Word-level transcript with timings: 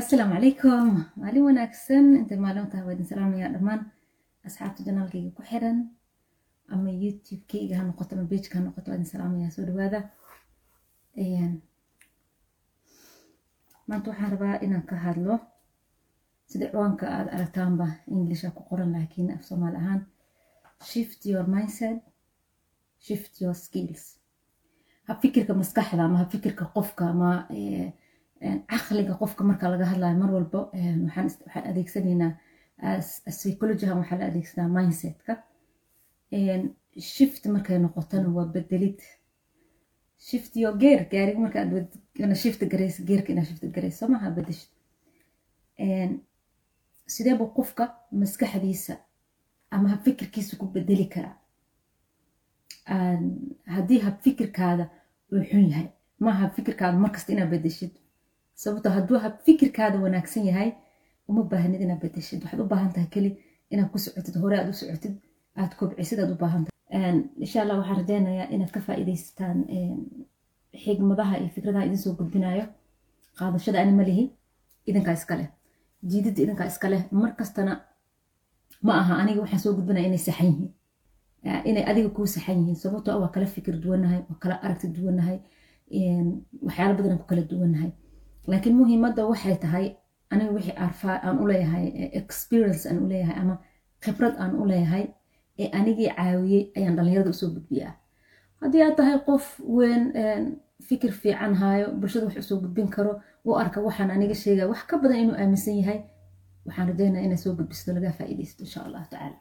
asalaamu 0.00 0.34
calaykum 0.34 0.88
maalin 1.20 1.44
wanaagsan 1.48 2.06
intay 2.20 2.38
maalin 2.44 2.66
idin 2.94 3.06
salaamayaa 3.12 3.52
dhammaan 3.54 3.80
asxaabta 4.46 4.82
janaalkayga 4.88 5.30
ku 5.36 5.42
xiran 5.50 5.78
ama 6.72 6.90
youtube-kayga 7.02 7.74
ha 7.78 7.82
noqoto 7.88 8.12
ama 8.16 8.24
bejka 8.32 8.54
ha 8.58 8.64
noqoto 8.66 8.86
waa 8.90 8.96
idin 8.98 9.10
salaamayaa 9.14 9.54
soo 9.56 9.64
dhawaada 9.68 10.00
maanta 13.88 14.06
waxaan 14.10 14.30
rabaa 14.34 14.60
inaan 14.66 14.84
ka 14.90 14.96
hadlo 15.06 15.34
sida 16.50 16.66
ciwaanka 16.72 17.04
aad 17.16 17.28
aragtaanba 17.36 17.86
englisha 18.14 18.50
ku 18.56 18.62
qoran 18.68 18.90
laakiin 18.96 19.30
af 19.36 19.42
soomaali 19.48 19.76
ahaan 19.82 20.00
shift 20.90 21.20
your 21.30 21.46
mindset. 21.54 21.98
Shift 23.06 23.32
your 23.42 23.54
skills. 23.64 24.02
ha 25.06 25.12
fikirka 25.22 25.52
maskaxda 25.60 26.02
ama 26.04 26.18
ha 26.20 26.26
fikirka 26.34 26.64
qofka 26.76 27.04
caqliga 28.40 29.14
qofka 29.20 29.44
marka 29.44 29.68
laga 29.72 29.84
hadlayo 29.92 30.16
mar 30.22 30.30
walbo 30.36 30.60
waxaan 30.72 31.64
adeegsanaynaa 31.70 32.32
psychologyhan 33.36 33.98
waxaa 34.00 34.18
la 34.18 34.26
adeegsadaa 34.30 34.68
mindsetka. 34.76 35.32
Shift 37.12 37.46
markay 37.54 37.78
noqotona 37.78 38.28
waa 38.36 38.46
bedelid 38.54 39.00
shift 40.26 40.56
yo 40.56 40.72
geer 40.82 41.00
gaariga 41.12 41.38
marka 41.44 41.60
shift 42.42 42.60
garaysa 42.72 43.02
geerka 43.08 43.32
inaa 43.32 43.44
shift 43.44 43.64
garaysa 43.76 44.06
soo 44.06 44.30
bedeshid 44.36 44.70
sideebu 47.14 47.44
qofka 47.56 47.84
maskaxdiisa 48.20 48.94
ama 49.70 49.88
hab 49.88 50.00
fikirkiisa 50.04 50.56
ku 50.56 50.66
bedeli 50.66 51.06
karaa? 51.14 51.36
Haddii 53.74 54.00
hab 54.06 54.16
fikirkaada 54.24 54.84
uu 55.32 55.42
xun 55.50 55.68
yahay 55.70 55.88
maaha 56.18 56.40
hab 56.46 56.52
fikirkaada 56.58 56.98
markasta 56.98 57.32
inaad 57.32 57.50
bedeshid 57.50 57.92
sababto 58.62 58.88
hadduu 58.96 59.18
hab 59.24 59.34
fikirkaada 59.46 59.96
wanaagsan 60.04 60.44
yahay 60.50 60.70
uma 61.30 61.42
baahnid 61.52 61.80
inaad 61.84 62.00
bedeshid 62.04 62.40
waxaad 62.44 62.60
u 62.64 62.68
baahan 62.72 62.90
tahay 62.94 63.08
keli 63.14 63.30
inaad 63.72 63.88
ku 63.92 63.98
socotid 64.04 64.36
hore 64.42 64.56
aad 64.60 64.68
u 64.72 64.76
socotid 64.82 65.14
aad 65.60 65.72
kobcisid 65.78 66.18
aad 66.22 66.30
u 66.34 66.36
baahan 66.42 66.62
tahay. 66.66 67.14
Insha 67.44 67.58
allah 67.62 67.76
waxaan 67.80 67.98
rajeynayaa 68.00 68.48
inaad 68.54 68.70
ka 68.76 68.80
faa'iidaysataan 68.86 69.58
xigmadaha 70.84 71.34
iyo 71.40 71.48
fikradaha 71.56 71.84
idin 71.88 71.98
soo 72.04 72.14
qaadashada 73.38 73.78
ani 73.82 73.92
ma 73.98 74.04
lihi 74.08 74.24
idinkaa 74.88 75.14
iska 75.18 75.34
leh. 75.38 75.48
Jiididda 76.10 76.40
idinkaa 76.44 76.66
iska 76.72 76.88
leh 76.92 77.02
mar 77.20 77.30
kastana 77.38 77.72
ma 78.86 78.92
aha 79.00 79.14
aniga 79.22 79.40
waxaan 79.44 79.62
soo 79.64 79.72
gudbinaya 79.78 80.06
inay 80.08 80.22
saxan 80.26 80.46
yihiin. 80.50 80.70
Inay 81.68 81.84
adiga 81.90 82.08
kuu 82.16 82.26
saxan 82.34 82.56
yihiin. 82.60 82.76
Sababtoo 82.84 83.16
waa 83.22 83.30
kala 83.34 83.46
fikir 83.56 83.74
duwannahay 83.84 84.20
waa 84.30 84.38
kala 84.42 84.54
aragti 84.64 84.86
duwannahay 84.96 85.38
waxyaala 86.66 86.94
badanaan 86.98 87.20
ku 87.22 87.26
kala 87.30 87.42
duwannahay 87.50 87.90
laakiin 88.50 88.76
muhiimadda 88.80 89.26
waxay 89.30 89.56
tahay 89.64 89.86
aniga 90.32 90.52
wixii 90.58 90.76
arfaa 90.86 91.16
aan 91.26 91.38
u 91.42 91.48
leeyahay 91.50 91.86
experience 92.22 92.82
aan 92.88 92.98
u 93.04 93.08
leeyahay 93.12 93.36
ama 93.42 93.54
khibrad 94.04 94.34
aan 94.42 94.52
u 94.62 94.64
ee 95.58 95.70
anigii 95.78 96.10
caawiyey 96.16 96.64
ayaan 96.76 96.96
dhallinyarada 96.96 97.30
u 97.30 97.40
soo 97.40 97.50
gudbiyaa. 97.56 97.92
Haddii 98.62 98.82
aad 98.86 98.96
tahay 99.00 99.18
qof 99.28 99.46
weyn 99.78 100.04
fikir 100.88 101.12
fiican 101.22 101.54
haayo 101.62 101.86
bulshada 102.00 102.26
wax 102.26 102.36
u 102.44 102.48
soo 102.50 102.60
gudbin 102.64 102.88
karo 102.96 103.12
u 103.44 103.56
arka 103.62 103.80
waxaan 103.86 104.10
aniga 104.16 104.34
sheegaya 104.42 104.68
wax 104.72 104.82
ka 104.90 104.98
badan 105.02 105.18
inuu 105.24 105.36
aaminsan 105.42 105.76
yahay 105.80 105.98
waxaan 106.66 106.88
rajeynaya 106.90 107.24
inaa 107.28 107.42
soo 107.44 107.54
gudbisto 107.58 107.94
laga 107.96 108.12
faa'iidaysto 108.18 108.64
insha 108.66 108.80
allahu 108.86 109.06
tacaala. 109.10 109.36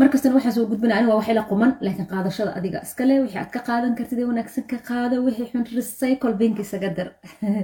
Markastana 0.00 0.34
waxaan 0.38 0.54
soo 0.58 0.66
gudbinaya 0.70 0.98
aniga 1.00 1.14
waa 1.14 1.22
wax 1.22 1.48
quman 1.52 1.72
laakiin 1.86 2.10
qaadashada 2.12 2.50
adiga 2.58 2.78
iskale 2.86 3.14
wixii 3.24 3.40
aad 3.42 3.50
ka 3.56 3.60
qaadan 3.68 3.92
kartid 3.98 4.18
ee 4.18 4.28
wanaagsan 4.32 4.64
ka 4.72 4.78
qaada 4.90 5.16
wixii 5.26 5.50
xun 5.52 5.64
recycle 5.78 6.34
bink 6.40 6.58
isaga 6.64 6.90
dar 6.98 7.08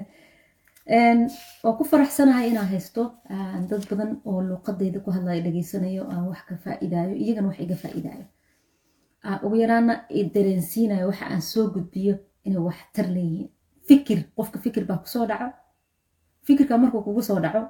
waa 0.87 1.75
ku 1.79 1.85
faraxsanahay 1.85 2.51
inaan 2.51 2.69
haysto 2.71 3.03
dad 3.71 3.83
badan 3.91 4.21
oo 4.25 4.41
luuqadayda 4.49 5.01
ku 5.05 5.11
hadlayo 5.11 5.43
dhageysanayo 5.43 6.03
aan 6.11 6.29
wax 6.31 6.41
ka 6.49 6.55
faa'iidaayo 6.65 7.15
iyagana 7.23 7.49
wax 7.51 7.59
iga 7.61 7.77
faa'iidaayo. 7.83 8.25
Ugu 9.45 9.57
yaraana 9.63 9.95
dareensiinayo 10.35 11.07
waxa 11.11 11.27
aan 11.27 11.43
soo 11.43 11.67
gudbiyo 11.75 12.15
inay 12.47 12.59
waxtar 12.69 13.07
leeyihiin. 13.17 13.51
Fikir 13.89 14.19
qofka 14.37 14.59
fikir 14.59 14.85
baa 14.87 14.99
ku 15.03 15.09
soo 15.09 15.27
dhaco. 15.27 15.51
Fikirka 16.47 16.79
markuu 16.79 17.03
kugu 17.03 17.23
soo 17.23 17.41
dhaco 17.41 17.63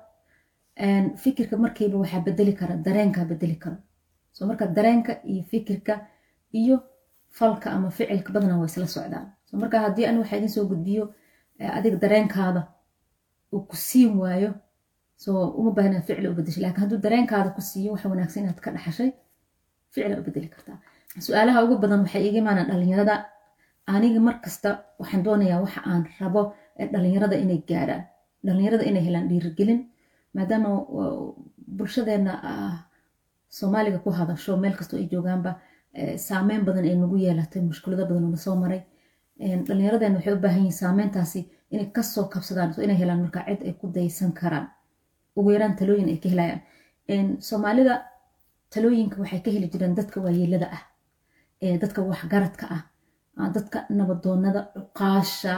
fikirka 1.16 1.56
markiiba 1.56 1.96
waxaa 1.98 2.20
bedeli 2.20 2.52
kara 2.52 2.76
dareenkaa 2.76 3.24
bedeli 3.24 3.56
karo. 3.56 3.76
So 4.32 4.46
marka 4.46 4.66
dareenka 4.66 5.12
iyo 5.24 5.42
fikirka 5.50 5.94
iyo 6.52 6.76
falka 7.30 7.70
ama 7.72 7.88
ficilka 7.90 8.32
badana 8.32 8.58
waa 8.60 8.66
isla 8.68 8.86
socdaan. 8.86 9.32
So 9.48 9.56
marka 9.56 9.80
haddii 9.80 10.04
an 10.06 10.18
waxa 10.20 10.36
idin 10.36 10.48
soo 10.48 10.66
gudbiyo 10.68 11.14
adiga 11.58 11.96
dareenkaada 11.96 12.68
uu 13.52 13.62
ku 13.70 13.76
siin 13.88 14.12
waayo. 14.22 14.50
Soo 15.22 15.38
uma 15.58 15.70
baahna 15.76 16.00
ficla 16.08 16.26
u 16.30 16.34
bedeshay 16.38 16.62
laakiin 16.64 16.82
hadduu 16.84 16.98
dareenkaada 17.04 17.50
ku 17.56 17.60
siiyo 17.70 17.90
waxa 17.94 18.08
wanaagsan 18.12 18.42
inaad 18.44 18.60
ka 18.64 18.70
dhaxashay 18.74 19.10
ficla 19.92 20.14
u 20.20 20.22
bedeli 20.26 20.48
kartaa. 20.54 20.78
Su'aalaha 21.26 21.58
ugu 21.64 21.74
badan 21.82 22.00
waxay 22.04 22.22
iga 22.28 22.38
imaanaan 22.42 22.68
dhalinyarada. 22.70 23.14
Aniga 23.94 24.20
markasta 24.28 24.70
waxaan 25.00 25.22
doonayaa 25.26 25.60
waxa 25.64 25.80
aan 25.90 26.04
rabo 26.20 26.42
dhalinyarada 26.92 27.36
inay 27.44 27.60
gaadhaan 27.68 28.02
dhalinyarada 28.46 28.84
inay 28.90 29.02
helaan 29.06 29.28
dhiirigelin 29.30 29.80
maadaama 30.34 30.68
bulshadeena 31.76 32.32
soomaaliga 33.58 33.98
ku 34.04 34.10
hadasho 34.18 34.56
meel 34.62 34.74
kastoo 34.78 34.98
ay 35.00 35.08
joogaanba 35.12 35.50
saameyn 36.28 36.62
badan 36.68 36.84
ay 36.84 36.96
nagu 37.02 37.16
yeelatay 37.24 37.62
mushkulado 37.62 38.02
badan 38.08 38.24
oo 38.26 38.30
nasoo 38.36 38.56
maray. 38.62 38.80
Dhallinyaradeena 39.66 40.16
waxay 40.18 40.34
u 40.36 40.40
baahan 40.44 40.58
yihiin 40.62 40.78
saameyntaasi 40.82 41.40
inay 41.72 41.88
ka 41.96 42.02
soo 42.02 42.24
kabsadaan 42.32 42.74
so 42.74 42.82
inay 42.82 42.96
helaan 43.00 43.20
markaa 43.24 43.44
cid 43.48 43.60
ay 43.68 43.72
ku 43.80 43.86
daysan 43.96 44.32
karaan. 44.40 44.66
Ugu 45.36 45.48
yaraan 45.54 45.76
talooyin 45.78 46.08
ay 46.12 46.18
ka 46.22 46.28
helayaan. 46.32 46.60
Soomaalida 47.48 47.94
talooyinka 48.72 49.16
waxay 49.22 49.40
ka 49.44 49.50
heli 49.54 49.68
jireen 49.72 49.94
dadka 49.98 50.16
waayeelada 50.24 50.66
ah 50.76 50.82
dadka 51.82 52.00
waxgaradka 52.10 52.66
ah 52.74 52.82
dadka 53.56 53.78
nabadoonada 53.98 54.60
cuqaasha. 54.74 55.54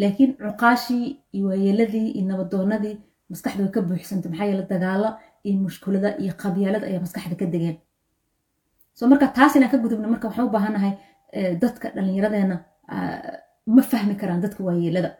Laakiin 0.00 0.30
cuqaashii 0.42 1.06
iyo 1.36 1.44
waayeeladii 1.50 2.08
iyo 2.18 2.24
nabadoonadii 2.30 2.96
maskaxda 3.30 3.62
way 3.64 3.72
ka 3.76 3.80
buuxsantay 3.88 4.30
maxaa 4.30 4.46
yeele 4.50 4.64
dagaalo 4.72 5.08
iyo 5.46 5.56
mushkulada 5.64 6.08
iyo 6.22 6.32
qabyaalad 6.42 6.82
ayaa 6.88 7.00
maskaxda 7.06 7.34
ka 7.40 7.46
degeen. 7.54 7.76
So 8.96 9.02
marka 9.10 9.26
taas 9.36 9.52
inaan 9.56 9.70
ka 9.72 9.78
gudubna 9.84 10.08
marka 10.12 10.26
waxaan 10.28 10.46
u 10.48 10.54
baahanahay 10.56 10.92
dadka 11.62 11.86
dhallinyaradeena 11.94 12.56
ma 13.76 13.82
fahmi 13.90 14.14
karaan 14.20 14.40
dadka 14.44 14.60
waayeelada 14.68 15.10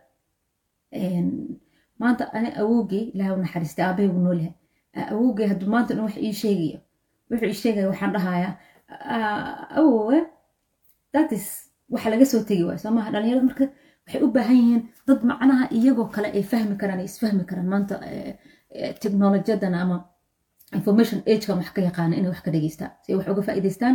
maanta 2.00 2.24
ani 2.36 2.50
awowgey 2.62 3.02
ilaah 3.14 3.32
u 3.36 3.38
naxariistay 3.44 3.84
aabahay 3.86 4.08
uu 4.14 4.20
noolyahay 4.26 4.54
awowgey 5.12 5.46
hadduu 5.50 5.68
maanta 5.74 5.94
dhan 5.94 6.04
wax 6.08 6.16
ii 6.26 6.32
sheegayo 6.42 6.78
wuxuu 7.30 7.48
ii 7.52 7.58
sheegaya 7.62 7.86
waxaan 7.92 8.12
dhahayaa 8.16 8.52
awowe 9.80 10.18
datis 11.14 11.46
waxa 11.94 12.08
laga 12.12 12.26
soo 12.32 12.42
tegi 12.48 12.64
waayo. 12.68 12.78
Soo 12.82 12.90
maaha 12.96 13.10
dhalinyarada 13.14 13.46
marka 13.48 13.64
waxay 14.06 14.20
u 14.26 14.28
baahan 14.36 14.56
yihiin 14.62 14.82
dad 15.06 15.20
macnaha 15.30 15.64
iyagoo 15.78 16.08
kale 16.14 16.28
ay 16.38 16.42
fahmi 16.52 16.74
karaan 16.80 16.98
ay 17.02 17.08
isfahmi 17.10 17.44
karaan. 17.50 17.68
Maanta 17.74 17.94
technolojiyadan 19.02 19.74
ama 19.82 19.96
information 20.78 21.18
agekan 21.30 21.56
wax 21.60 21.68
ka 21.76 21.80
yaqaana 21.88 22.14
inay 22.18 22.30
wax 22.32 22.40
ka 22.46 22.50
dhageystaan 22.54 22.90
si 23.02 23.08
ay 23.12 23.16
wax 23.18 23.26
uga 23.32 23.42
faa'iidaystaan 23.48 23.94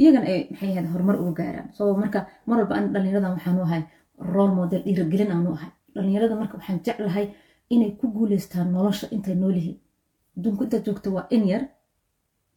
iyagana 0.00 0.26
ay 0.32 0.40
maxay 0.50 0.70
ahayd 0.72 0.86
horumar 0.92 1.16
uga 1.22 1.32
gaaraan. 1.38 1.68
So 1.76 1.82
marka 2.02 2.18
mar 2.48 2.56
walba 2.60 2.74
an 2.78 2.84
dhalinyaradan 2.94 3.32
waxaan 3.36 3.58
u 3.60 3.62
ahay 3.68 3.82
role 4.34 4.54
model 4.58 4.82
dhiirigelin 4.86 5.30
aanu 5.34 5.50
ahay. 5.56 5.70
Dhalinyarada 5.94 6.34
marka 6.40 6.54
waxaan 6.58 6.78
jeclahay 6.86 7.26
inay 7.74 7.90
ku 8.00 8.06
guuleystaan 8.16 8.68
nolosha 8.76 9.06
intay 9.14 9.34
noolyihiin 9.42 9.78
adduunku 10.36 10.62
intaad 10.64 10.84
joogto 10.86 11.08
waa 11.16 11.26
in 11.36 11.44
yar 11.52 11.62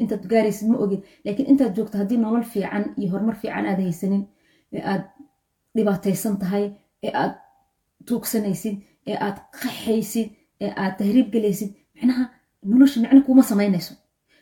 intaad 0.01 0.23
gaaraysid 0.31 0.67
ma 0.71 0.77
ogid 0.83 1.01
laakiin 1.25 1.47
intaad 1.51 1.73
joogto 1.77 1.95
haddii 2.01 2.17
nolol 2.25 2.43
fiican 2.53 2.83
iyo 2.99 3.07
horumar 3.13 3.35
fiican 3.41 3.65
aad 3.69 3.79
haysanin 3.85 4.23
ee 4.75 4.81
aad 4.91 5.03
dhibaataysan 5.75 6.35
tahay 6.41 6.65
ee 7.05 7.11
aad 7.21 7.33
tuugsanaysid 8.07 8.75
ee 9.09 9.17
aad 9.25 9.37
qaxaysid 9.61 10.27
ee 10.63 10.71
aad 10.81 10.93
tahriib 10.99 11.27
gelaysid 11.33 11.69
micnaha 11.95 12.23
nolosha 12.71 12.97
micno 13.03 13.21
kuuma 13.27 13.43
samaynayso 13.51 13.93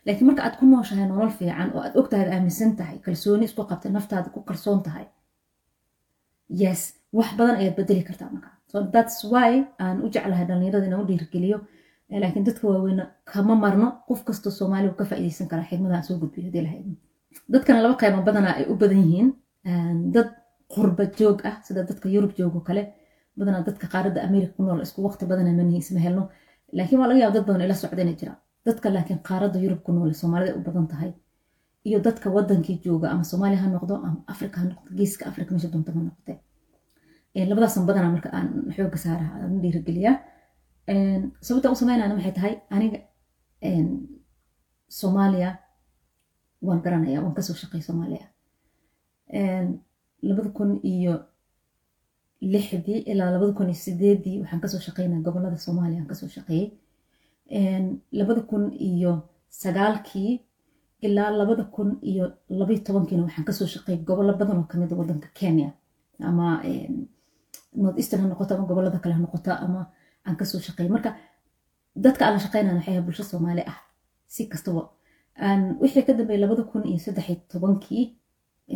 laakiin 0.07 0.27
marka 0.29 0.41
aad 0.45 0.55
ku 0.59 0.65
nooshahay 0.71 1.05
nolol 1.11 1.31
fiican 1.39 1.69
oo 1.75 1.81
aad 1.85 1.93
ogtahay 2.01 2.25
ad 2.27 2.31
aaminsan 2.35 2.71
tahay 2.79 2.97
kalsooni 3.05 3.45
isku 3.49 3.61
qabtay 3.71 3.91
naftaada 3.97 4.29
ku 4.35 4.39
kalsoon 4.49 4.79
tahay 4.87 5.05
yes 6.61 6.81
wax 7.17 7.29
badan 7.39 7.55
ayaad 7.61 7.75
bedeli 7.79 8.03
kartaa 8.09 8.29
marka. 8.35 8.49
So 8.71 8.75
thats 8.93 9.15
why 9.31 9.51
aan 9.83 9.97
u 10.05 10.07
jeclahay 10.13 10.45
dhalinyarada 10.49 10.85
inaan 10.89 11.01
u 11.03 11.07
dhiirigeliyo 11.09 11.57
laakiin 12.21 12.45
dadka 12.49 12.63
waaweyna 12.71 13.03
kama 13.31 13.55
marno 13.63 13.87
qof 14.07 14.19
kastoo 14.27 14.51
soomaaliya 14.59 14.93
ka 14.99 15.05
faa'iidaysan 15.09 15.47
karaa 15.51 15.67
xigmadahan 15.69 16.03
soo 16.07 16.17
gudbiyo 16.21 16.43
haddii 16.47 16.63
lahayd 16.67 16.85
dadkana 17.53 17.79
laba 17.83 17.95
qaybo 18.01 18.19
badanaa 18.27 18.53
ay 18.59 18.65
u 18.71 18.75
badan 18.81 18.99
yihiin 19.05 19.29
dad 20.15 20.29
qurba 20.73 21.03
joog 21.19 21.39
ah 21.49 21.55
sida 21.65 21.81
dadka 21.89 22.07
yurub 22.15 22.31
joogo 22.39 22.59
kale 22.67 22.83
badanaa 23.39 23.61
dadka 23.67 23.85
qaaradda 23.93 24.19
america 24.27 24.53
ku 24.57 24.61
nool 24.63 24.81
isku 24.87 24.99
waqti 25.07 25.23
badana 25.31 25.51
manihi 25.59 25.77
isma 25.83 25.99
helno. 26.05 26.23
Laakiin 26.77 26.99
waa 27.01 27.07
laga 27.09 27.19
yaaba 27.23 27.35
dad 27.37 27.45
badan 27.49 27.61
ila 27.67 27.75
socda 27.83 28.03
jiraan 28.19 28.37
dadka 28.67 28.87
laakiin 28.95 29.19
qaaradda 29.29 29.57
yurub 29.63 29.81
ku 29.85 29.91
nool 29.95 30.11
soomaalida 30.21 30.55
u 30.59 30.61
badan 30.67 30.87
tahay 30.93 31.11
iyo 31.87 31.97
dadka 32.07 32.27
wadankii 32.35 32.77
jooga 32.85 33.07
ama 33.13 33.23
soomaaliya 33.31 33.61
ha 33.63 33.67
noqdo 33.75 33.93
ama 34.07 34.19
africa 34.33 34.55
ha 34.61 34.65
noqdo 34.71 34.89
geeska 34.99 35.23
africa 35.31 35.49
meesha 35.53 35.69
doonta 35.73 35.91
ha 35.95 35.99
noqotee 36.07 36.37
labadaasan 37.49 37.83
badanaa 37.89 38.11
marka 38.15 38.29
aan 38.37 38.47
xooga 38.75 38.97
saara 39.05 39.25
aan 39.43 39.53
sababta 41.47 41.71
u 41.73 41.75
sameynayna 41.81 42.15
maxay 42.17 42.33
tahay? 42.37 42.53
Aniga 42.75 42.99
soomaaliya 44.99 45.49
waan 46.67 46.81
garanaya 46.85 47.21
waan 47.23 47.33
ka 47.37 47.41
soo 47.47 47.55
shaqay 47.61 47.81
soomaaliya. 47.87 48.25
Labada 50.27 50.49
kun 50.57 50.71
iyo 50.93 51.13
lixdii 52.53 52.99
ilaa 53.11 53.31
labada 53.31 53.53
kun 53.57 53.67
iyo 53.69 53.75
sideedii 53.85 54.39
waxaan 54.41 54.61
ka 54.63 54.67
soo 54.67 54.79
shaqeynaa 54.87 55.21
gobollada 55.25 55.57
soomaaliya 55.65 55.99
aan 56.01 56.07
ka 56.11 56.15
soo 56.15 56.29
shaqeeyey 56.35 56.67
labada 58.19 58.41
kun 58.49 58.63
iyo 58.89 59.13
sagaalkii 59.49 60.31
ilaa 61.05 61.29
labada 61.39 61.63
kun 61.63 61.89
iyo 62.01 62.25
labayo 62.49 62.79
tobankiina 62.87 63.23
waxaan 63.23 63.45
ka 63.45 63.53
soo 63.53 63.65
shaqeeyay 63.73 64.03
gobolo 64.07 64.33
badan 64.39 64.57
oo 64.57 64.63
ka 64.71 64.77
mid 64.77 64.91
wadanka 64.91 65.27
kenya. 65.33 65.69
Ama 66.19 66.61
north 67.75 67.97
eastern 67.97 68.21
ha 68.21 68.27
noqoto 68.27 68.55
ama 68.55 68.65
gobollada 68.69 68.99
kale 68.99 69.13
ha 69.13 69.19
noqoto 69.19 69.51
ama 69.65 69.81
aan 70.25 70.35
ka 70.39 70.45
soo 70.45 70.59
shaqeeyay. 70.59 70.91
Marka 70.95 71.09
dadka 71.95 72.21
aan 72.25 72.33
la 72.35 72.39
shaqeynana 72.45 72.77
waxay 72.79 73.01
bulsho 73.01 73.23
soomaali 73.23 73.61
ah 73.71 73.77
si 74.27 74.47
kastaba 74.51 74.81
wixii 75.81 76.03
ka 76.07 76.13
dambeeyay 76.13 76.41
labada 76.43 76.63
kun 76.71 76.83
iyo 76.89 76.99
saddex 77.05 77.27
tobankii 77.51 78.05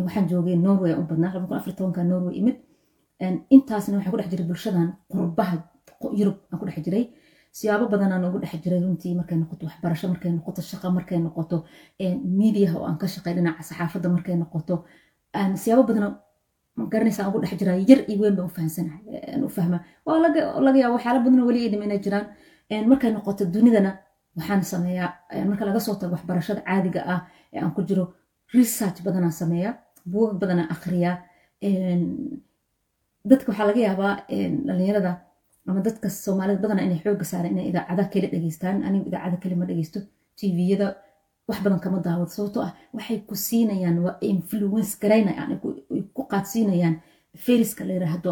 waxaan 0.05 0.25
joogay 0.29 0.55
norway 0.55 0.93
u 0.99 1.03
badnaa 1.09 1.33
labada 1.33 1.47
kun 1.49 1.57
afar 1.57 1.73
tobanka 1.75 2.03
norway 2.03 2.35
imid. 2.39 2.57
Intaasna 3.55 3.97
waxaan 3.97 4.11
ku 4.13 4.17
dhex 4.19 4.29
jiray 4.31 4.45
bulshadan 4.49 4.87
qurbaha 5.11 5.55
yurub 6.19 6.37
aan 6.51 6.57
ku 6.59 6.65
dhex 6.67 6.77
jiray 6.85 7.05
siyaabo 7.59 7.85
badanaan 7.93 8.23
ugu 8.27 8.39
dhex 8.43 8.53
jiray 8.63 8.79
runtii 8.85 9.13
markay 9.19 9.37
noqoto 9.41 9.63
waxbarasho 9.67 10.07
markay 10.13 10.31
noqoto 10.37 10.61
shaqa 10.71 10.87
markay 10.97 11.19
noqoto 11.25 11.57
miidiyaha 12.39 12.75
oo 12.79 12.85
aan 12.89 12.97
ka 13.01 13.07
shaqay 13.13 13.33
dhinaca 13.37 13.61
saxaafadda 13.69 14.07
markay 14.15 14.35
noqoto 14.43 14.75
siyaabo 15.63 15.83
badana 15.89 16.07
garanaysaa 16.93 17.27
ugu 17.29 17.39
dhex 17.43 17.53
jiraa 17.61 17.77
yar 17.89 17.99
iyo 18.11 18.19
weyn 18.23 18.35
baan 18.37 18.47
u 18.49 18.53
fahamsanahay 18.57 19.03
u 19.45 19.49
fahma. 19.57 19.77
Waa 20.05 20.17
laga 20.65 20.77
yaaba 20.83 20.95
waxyaala 20.97 21.19
badanoo 21.25 21.47
weli 21.49 21.59
ay 21.65 21.69
dhimayna 21.73 21.97
jiraan. 22.05 22.25
Markay 22.91 23.11
noqoto 23.17 23.43
dunidana 23.53 23.91
waxaan 24.37 24.63
sameeyaa 24.73 25.09
marka 25.49 25.63
laga 25.69 25.79
soo 25.85 25.95
tago 26.01 26.13
waxbarashada 26.15 26.61
caadiga 26.67 27.01
ah 27.13 27.19
ee 27.53 27.59
aan 27.63 27.73
ku 27.75 27.81
jiro 27.89 28.03
research 28.57 28.97
badanaan 29.05 29.31
sameeyaa 29.41 29.73
buugag 30.11 30.37
badanaan 30.41 30.69
akhriyaa. 30.75 31.15
Dadka 33.29 33.47
waxaa 33.51 33.67
laga 33.69 33.81
yaabaa 33.87 34.13
dhalinyarada 34.67 35.11
ama 35.67 35.79
dadka 35.87 36.07
soomaalida 36.23 36.61
badana 36.63 36.81
inay 36.87 36.99
xooga 37.03 37.25
saaraan 37.31 37.53
inay 37.55 37.67
idaacada 37.71 38.03
kale 38.13 38.27
dhegeystaan 38.33 38.77
anigu 38.87 39.05
idaacada 39.09 39.37
kale 39.43 39.55
ma 39.61 39.65
dhegeysto 39.69 39.99
tviyada 40.37 40.87
wax 41.47 41.57
badan 41.65 41.79
kama 41.85 41.97
daawado 42.05 42.31
sababtoo 42.37 42.63
ah 42.67 42.73
waxay 42.95 43.17
ku 43.29 43.35
siinayaan 43.47 43.97
waa 44.05 44.15
influence 44.33 44.91
garaynayaan 45.01 45.51
ku 46.15 46.21
qaadsiinayaan 46.31 46.95
feriska 47.45 47.81
la 47.87 47.93
yiraahdo 47.97 48.31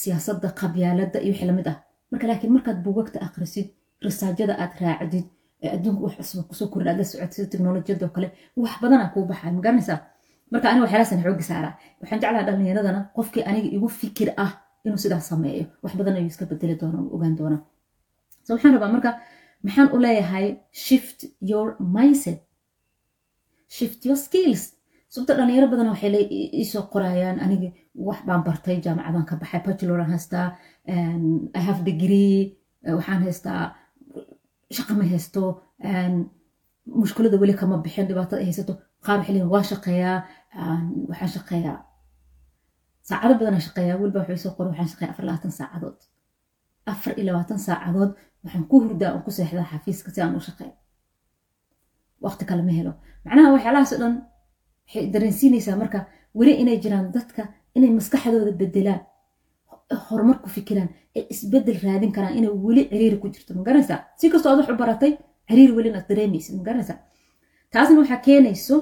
siyaasadda 0.00 0.48
qabyaaladda 0.60 1.18
iyo 1.24 1.32
wixii 1.32 1.48
la 1.50 1.54
mid 1.58 1.68
ah. 1.72 1.76
Marka 2.10 2.26
laakiin 2.30 2.52
markaad 2.56 2.78
buugagta 2.86 3.18
akhrisid 3.26 3.66
risaajada 4.06 4.54
aad 4.62 4.72
raacdid 4.84 5.26
adduunka 5.74 6.00
wax 6.06 6.14
cusub 6.18 6.44
ku 6.48 6.54
soo 6.58 6.68
kordha 6.72 6.92
la 6.98 7.04
socod 7.10 7.30
sida 7.34 8.04
oo 8.06 8.12
kale 8.16 8.28
wax 8.62 8.74
badanaa 8.82 9.08
kuu 9.14 9.24
baxay 9.30 9.50
ma 9.56 9.60
garanaysaa 9.66 10.00
marka 10.52 10.66
aniga 10.70 10.84
waxyaalahasan 10.84 11.20
xooga 11.24 11.44
saaraa 11.50 11.74
waxaan 12.00 12.20
jeclaha 12.22 12.44
dhalinyaradana 12.48 13.00
qofkii 13.16 13.44
aniga 13.50 13.68
igu 13.76 13.88
fikir 14.00 14.28
ah 14.44 14.52
inuu 14.84 14.98
sidaas 15.04 15.26
sameeyo. 15.32 15.64
Wax 15.82 15.92
badan 15.98 16.16
ayuu 16.16 16.30
iska 16.32 16.46
bedeli 16.46 16.74
doona 16.80 16.98
ogaan 17.14 17.34
doona 17.40 17.58
so 18.44 18.54
waxaan 18.54 18.74
rabaa 18.74 18.92
marka 18.94 19.10
maxaan 19.66 19.88
u 19.94 19.98
leeyahay 20.04 20.46
shift 20.84 21.18
your 21.50 21.68
mindset. 21.96 22.40
Shift 23.76 24.00
your 24.06 24.16
skills. 24.26 24.62
Sababta 25.12 25.34
dhalinyaro 25.38 25.68
badan 25.72 25.88
waxay 25.92 26.12
iisoo 26.60 26.82
qorayaan 26.92 27.38
aniga 27.44 27.68
wax 28.06 28.18
baan 28.26 28.42
bartay 28.46 28.76
jaamacadaan 28.84 29.26
ka 29.30 29.34
baxay 29.42 29.60
bacheloraan 29.66 30.10
haystaa 30.14 30.46
i 31.58 31.60
have 31.68 31.80
degree 31.90 32.36
waxaan 32.98 33.22
haystaa 33.26 33.62
shaqa 34.76 34.92
ma 34.98 35.04
haysto 35.12 35.42
mushkulada 37.00 37.36
weli 37.42 37.54
kama 37.60 37.76
bixin 37.84 38.06
dhibaatada 38.08 38.40
ay 38.42 38.46
haysato 38.50 38.74
qaar 39.06 39.18
waxay 39.20 39.42
waa 39.54 39.62
shaqeeyaa 39.70 40.18
waxaan 41.10 41.30
shaqeeyaa 41.36 41.76
saacado 43.08 43.34
badanaa 43.40 43.62
shaqeeyaa 43.66 43.98
weliba 44.00 44.18
waxay 44.22 44.38
soo 44.44 44.52
qoran 44.56 44.70
waxaan 44.72 44.88
shaqeeyaa 44.92 45.12
afar 45.14 45.24
labaatan 45.28 45.52
saacadood 45.58 45.98
afar 46.92 47.12
iyo 47.18 47.24
labaatan 47.28 47.58
saacadood 47.66 48.10
waxaan 48.44 48.64
ku 48.70 48.76
hurdaa 48.84 49.10
oo 49.16 49.20
ku 49.26 49.30
seexdaa 49.36 49.66
xafiiska 49.72 50.08
si 50.14 50.20
aan 50.22 50.34
u 50.40 50.42
shaqeeyo 50.48 50.74
waqti 52.24 52.44
kale 52.50 52.62
ma 52.68 52.72
helo 52.78 52.92
macnaha 53.24 53.48
waxyaalahaas 53.54 53.92
oo 53.94 53.98
dhan 54.02 54.14
waxay 54.86 55.04
dareensiinaysaa 55.14 55.76
marka 55.82 55.98
weli 56.38 56.52
inay 56.62 56.76
jiraan 56.84 57.06
dadka 57.16 57.42
inay 57.76 57.90
maskaxdooda 57.98 58.52
bedelaan 58.60 59.00
horumar 60.06 60.38
ku 60.44 60.48
fikiraan 60.56 60.88
ee 61.18 61.24
isbeddel 61.32 61.78
raadin 61.86 62.12
karaan 62.16 62.34
inay 62.38 62.52
weli 62.66 62.82
ciriiri 62.90 63.16
ku 63.22 63.26
jirto 63.34 63.50
ma 63.58 63.62
garanaysaa 63.68 63.98
si 64.18 64.24
kastoo 64.32 64.50
aad 64.52 64.58
wax 64.60 64.68
u 64.74 64.76
baratay 64.84 65.12
ciriiri 65.48 65.72
weli 65.76 65.88
inaad 65.92 66.06
dareemaysid 66.10 66.52
ma 66.58 66.62
garanaysaa 66.68 66.98
taasna 67.72 67.98
waxaa 68.02 68.20
keenayso 68.26 68.76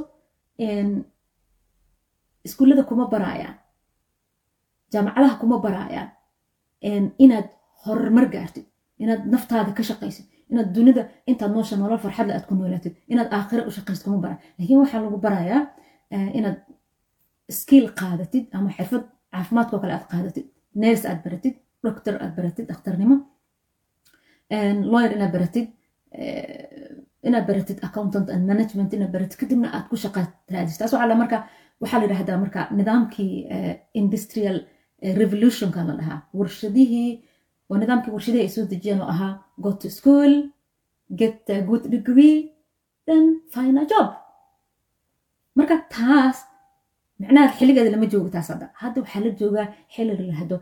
iskuullada 2.47 2.83
kuma 2.91 3.05
baraayaan 3.15 3.57
jaamacadaha 4.93 5.35
kuma 5.41 5.57
baraayaan 5.67 6.11
inaad 7.25 7.49
horumar 7.85 8.27
gaartid 8.35 8.67
inaad 9.03 9.23
naftaada 9.33 9.73
ka 9.79 9.83
shaqaysid 9.91 10.27
inaad 10.51 10.69
dunida 10.77 11.03
intaad 11.31 11.53
noosha 11.57 11.77
nolol 11.77 11.99
farxadle 12.05 12.33
aad 12.37 12.47
ku 12.49 12.55
noolaatid 12.55 12.95
inaad 13.13 13.29
aakhira 13.37 13.63
u 13.69 13.71
shaqaysid 13.77 14.05
kuma 14.07 14.19
baraan. 14.25 14.39
Laakiin 14.59 14.79
waxaa 14.83 15.01
lagu 15.05 15.19
barayaa 15.27 15.63
inaad 16.39 16.59
skill 17.61 17.87
qaadatid 18.01 18.45
ama 18.57 18.71
xirfad 18.77 19.05
caafimaadkoo 19.33 19.79
kale 19.83 19.93
aad 19.97 20.07
qaadatid 20.13 20.47
ners 20.83 21.03
aad 21.11 21.21
baratid 21.25 21.55
doctor 21.85 22.15
aad 22.25 22.33
baratid 22.39 22.65
dhakhtarnimo 22.71 23.17
lawyer 24.93 25.13
inaad 25.17 25.33
baratid 25.37 25.67
inaad 27.29 27.45
baratid 27.51 27.79
accountant 27.87 28.29
and 28.35 28.43
management 28.51 28.91
inaad 28.97 29.13
baratid 29.15 29.39
kadibna 29.41 29.69
aad 29.77 29.87
ku 29.91 29.97
shaqa 30.05 30.21
raadis. 30.55 30.79
Taas 30.79 30.93
waxaa 30.95 31.17
marka 31.23 31.39
waxaa 31.83 31.99
la 32.01 32.05
yidhahdaa 32.07 32.39
marka 32.45 32.61
nidaamkii 32.79 33.33
industrial 34.03 34.57
revolutionka 35.21 35.85
la 35.89 35.95
dhahaa 36.01 36.21
warshadihii 36.39 37.11
waa 37.69 37.79
nidaamkii 37.83 38.13
warshadihii 38.17 38.45
ay 38.47 38.53
soo 38.57 38.65
dejiyeen 38.73 39.01
oo 39.05 39.09
ahaa 39.15 39.33
go 39.65 39.71
to 39.83 39.89
school 39.99 40.33
get 41.21 41.51
a 41.51 41.61
good 41.69 41.85
degree 41.95 42.37
then 43.07 43.25
find 43.55 43.79
a 43.83 43.85
job. 43.93 44.09
Marka 45.57 45.77
taas 45.97 46.37
macnaha 47.21 47.49
xilligeeda 47.59 47.91
lama 47.95 48.07
joogo 48.13 48.29
taas 48.35 48.49
hadda. 48.53 48.67
Hadda 48.83 48.99
waxaa 49.03 49.21
la 49.25 49.31
joogaa 49.41 49.67
xilli 49.95 50.13
la 50.19 50.23
yidhahdo 50.29 50.57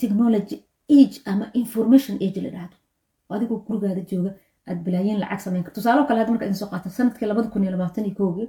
technology 0.00 0.56
age 0.98 1.16
ama 1.30 1.46
information 1.62 2.14
age 2.24 2.38
la 2.44 2.48
yidhahdo 2.50 2.76
adigoo 3.36 3.58
gurigaada 3.66 4.02
jooga 4.10 4.30
aad 4.68 4.78
bilaayiin 4.84 5.18
lacag 5.22 5.40
samayn 5.44 5.64
karto. 5.64 5.80
Tusaalo 5.80 6.04
kale 6.08 6.18
hadda 6.20 6.32
marka 6.34 6.46
idin 6.46 6.58
soo 6.62 6.68
qaata 6.72 6.88
sannadkii 6.98 7.26
labada 7.30 7.48
kun 7.52 7.62
iyo 7.64 7.72
labaatan 7.76 8.04
iyo 8.08 8.14
kowgii 8.20 8.48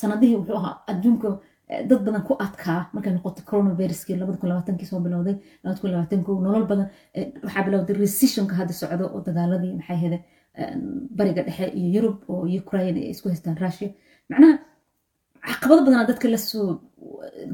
sanadihii 0.00 0.36
wuxuu 0.40 0.56
ahaa 0.60 0.74
adduunka 0.90 1.28
dad 1.88 2.00
badan 2.06 2.22
ku 2.28 2.34
adkaa 2.46 2.80
markay 2.94 3.12
noqoto 3.16 3.42
coronaviruskii 3.50 4.16
labada 4.20 4.38
kun 4.40 4.48
labaatankii 4.52 4.86
soo 4.90 5.00
bilowday 5.04 5.36
labada 5.62 5.80
kun 5.80 5.90
labaatan 5.94 6.20
kow 6.26 6.36
nolol 6.46 6.66
badan 6.70 6.88
waxaa 7.44 7.64
bilowday 7.66 7.96
recessionka 8.04 8.54
hadda 8.60 8.72
socdo 8.80 9.04
oo 9.14 9.20
dagaaladii 9.26 9.72
maxay 9.78 9.96
hede 10.04 10.18
bariga 11.18 11.42
dhexe 11.46 11.66
iyo 11.78 11.88
yurub 11.96 12.16
oo 12.32 12.44
ukraine 12.60 13.00
ay 13.04 13.10
isku 13.14 13.28
haystaan 13.28 13.56
russia. 13.64 13.88
Macnaha 14.30 14.54
caqabado 15.48 15.80
badanaa 15.86 16.06
dadka 16.10 16.26
la 16.34 16.38
soo 16.50 16.68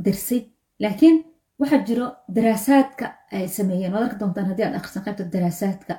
darsay 0.04 0.40
laakiin 0.82 1.16
waxaa 1.60 1.84
jiro 1.88 2.06
daraasaadka 2.36 3.06
ay 3.36 3.46
sameeyeen. 3.56 3.92
Waad 3.94 4.04
arki 4.06 4.18
doontaan 4.20 4.46
haddii 4.50 4.64
aad 4.66 4.74
akhrisan 4.80 5.02
qaybta 5.06 5.24
daraasaadka 5.34 5.92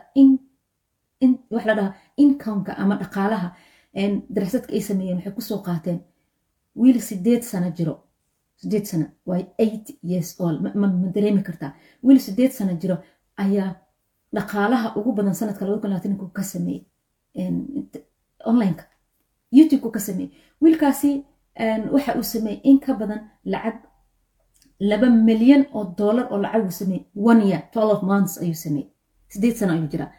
wax 1.54 1.64
la 1.70 1.74
dhahaa 1.80 1.94
incomeka 2.24 2.72
ama 2.82 2.96
dhaqaalaha 3.02 3.50
daraasaadka 4.36 4.72
ay 4.78 4.82
sameeyeen 4.90 5.18
waxay 5.18 5.34
ku 5.38 5.42
soo 5.50 5.60
qaateen 5.68 6.00
wiil 6.76 7.00
sideed 7.02 7.42
sano 7.44 7.70
jiro. 7.78 7.94
Sideed 8.56 8.86
sano 8.86 9.06
waa 9.26 9.42
eight 9.58 9.88
years 10.04 10.40
old? 10.40 10.62
Ma 10.62 10.88
dareemi 11.16 11.44
kartaa 11.44 11.74
wiil 12.04 12.20
sideed 12.20 12.52
sano 12.52 12.74
jiro 12.82 12.98
ayaa 13.38 13.76
dhaqaalaha 14.36 14.96
ugu 14.98 15.12
badan 15.18 15.34
sanadka 15.34 15.66
labada 15.66 15.82
kun 15.82 15.90
labaatanku 15.92 16.28
ka 16.38 16.44
sameeyey 16.44 16.86
onlineka 18.46 18.84
youtubeka 19.52 19.92
ka. 19.92 20.00
Sameeyey. 20.00 20.32
Wiilkaasi 20.62 21.26
waxa 21.94 22.16
uu 22.18 22.24
sameeyey 22.24 22.62
in 22.64 22.80
ka 22.80 22.94
badan 22.94 23.22
lacag 23.46 23.78
laba 24.80 25.10
milyan 25.10 25.66
oo 25.74 25.84
dollar 25.98 26.26
oo 26.32 26.38
lacag 26.38 26.64
uu 26.66 26.72
sameeyey. 26.72 27.06
One 27.16 27.42
year 27.48 27.62
twelve 27.74 28.04
months 28.04 28.38
ayuu 28.42 28.54
sameeyey. 28.56 28.90
Sideed 29.28 29.56
sano 29.58 29.74
ayuu 29.74 29.88
jiraa. 29.88 30.12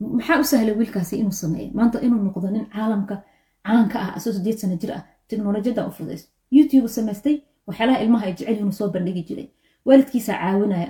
Maxaa 0.00 0.40
u 0.40 0.44
sahlay 0.44 0.74
wiilkaasi 0.80 1.16
inuu 1.18 1.32
sameeyo 1.32 1.70
maanta 1.74 2.00
inuu 2.00 2.22
noqdo 2.26 2.50
nin 2.50 2.66
caalamka 2.74 3.22
caanka 3.66 3.98
ah 4.04 4.10
asoo 4.16 4.32
sideed 4.32 4.58
sano 4.58 4.76
jir 4.76 4.92
ah 4.92 5.02
teknolojiyada 5.28 5.86
u 5.88 5.90
fudays 5.98 6.22
youtube 6.56 6.88
samaystay 6.96 7.36
waxyaalaha 7.66 7.98
ilmaha 8.04 8.24
ay 8.26 8.32
jecel 8.38 8.54
yihiin 8.54 8.72
soo 8.80 8.88
bandhigi 8.94 9.22
jiray. 9.28 9.48
Waalidkiisa 9.86 10.32
caawinaya 10.40 10.88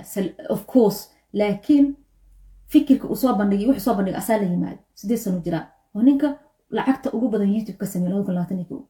of 0.49 0.61
course 0.73 0.99
laakiin 1.39 1.85
fikirka 2.71 3.05
uu 3.07 3.15
soo 3.15 3.33
bandhigay 3.39 3.67
wuxuu 3.67 3.85
soo 3.87 3.95
bandhigay 3.97 4.19
asaa 4.21 4.37
la 4.41 4.43
yimaado. 4.53 4.79
Sideed 4.99 5.19
sano 5.19 5.39
jiraa? 5.45 5.65
Oo 5.95 6.01
ninka 6.07 6.27
lacagta 6.77 7.07
ugu 7.15 7.27
badan 7.33 7.49
youtube 7.55 7.77
ka 7.77 7.85
kow. 8.69 8.81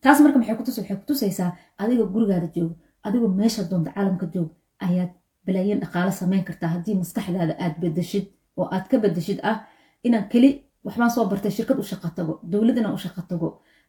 Taas 0.00 0.20
marka 0.20 0.38
maxay 0.38 0.56
kutus 0.56 0.78
waxay 0.78 0.96
kutusaysaa 0.96 1.50
adigoo 1.78 2.06
gurigaada 2.14 2.48
joogo 2.54 2.74
adigoo 3.06 3.28
meesha 3.38 3.62
doonta 3.70 3.90
caalamka 3.96 4.26
joog 4.34 4.50
ayaad 4.86 5.10
balaayin 5.46 5.80
dhaqaalo 5.82 6.10
samayn 6.20 6.44
kartaa 6.48 6.68
haddii 6.74 6.94
maskaxdaada 7.02 7.54
aad 7.64 7.74
bedeshid 7.82 8.26
oo 8.56 8.66
aad 8.74 8.86
ka 8.90 8.96
bedeshid 9.02 9.38
ah 9.50 9.58
inaan 10.06 10.28
keli 10.32 10.50
waxbaan 10.84 11.10
soo 11.10 11.24
bartay 11.30 11.50
shirkad 11.56 11.78
u 11.82 11.84
shaqa 11.92 12.08
tago 12.18 12.32
dowlad 12.50 12.76
inaan 12.78 12.94
u 12.98 13.00
shaqa 13.04 13.22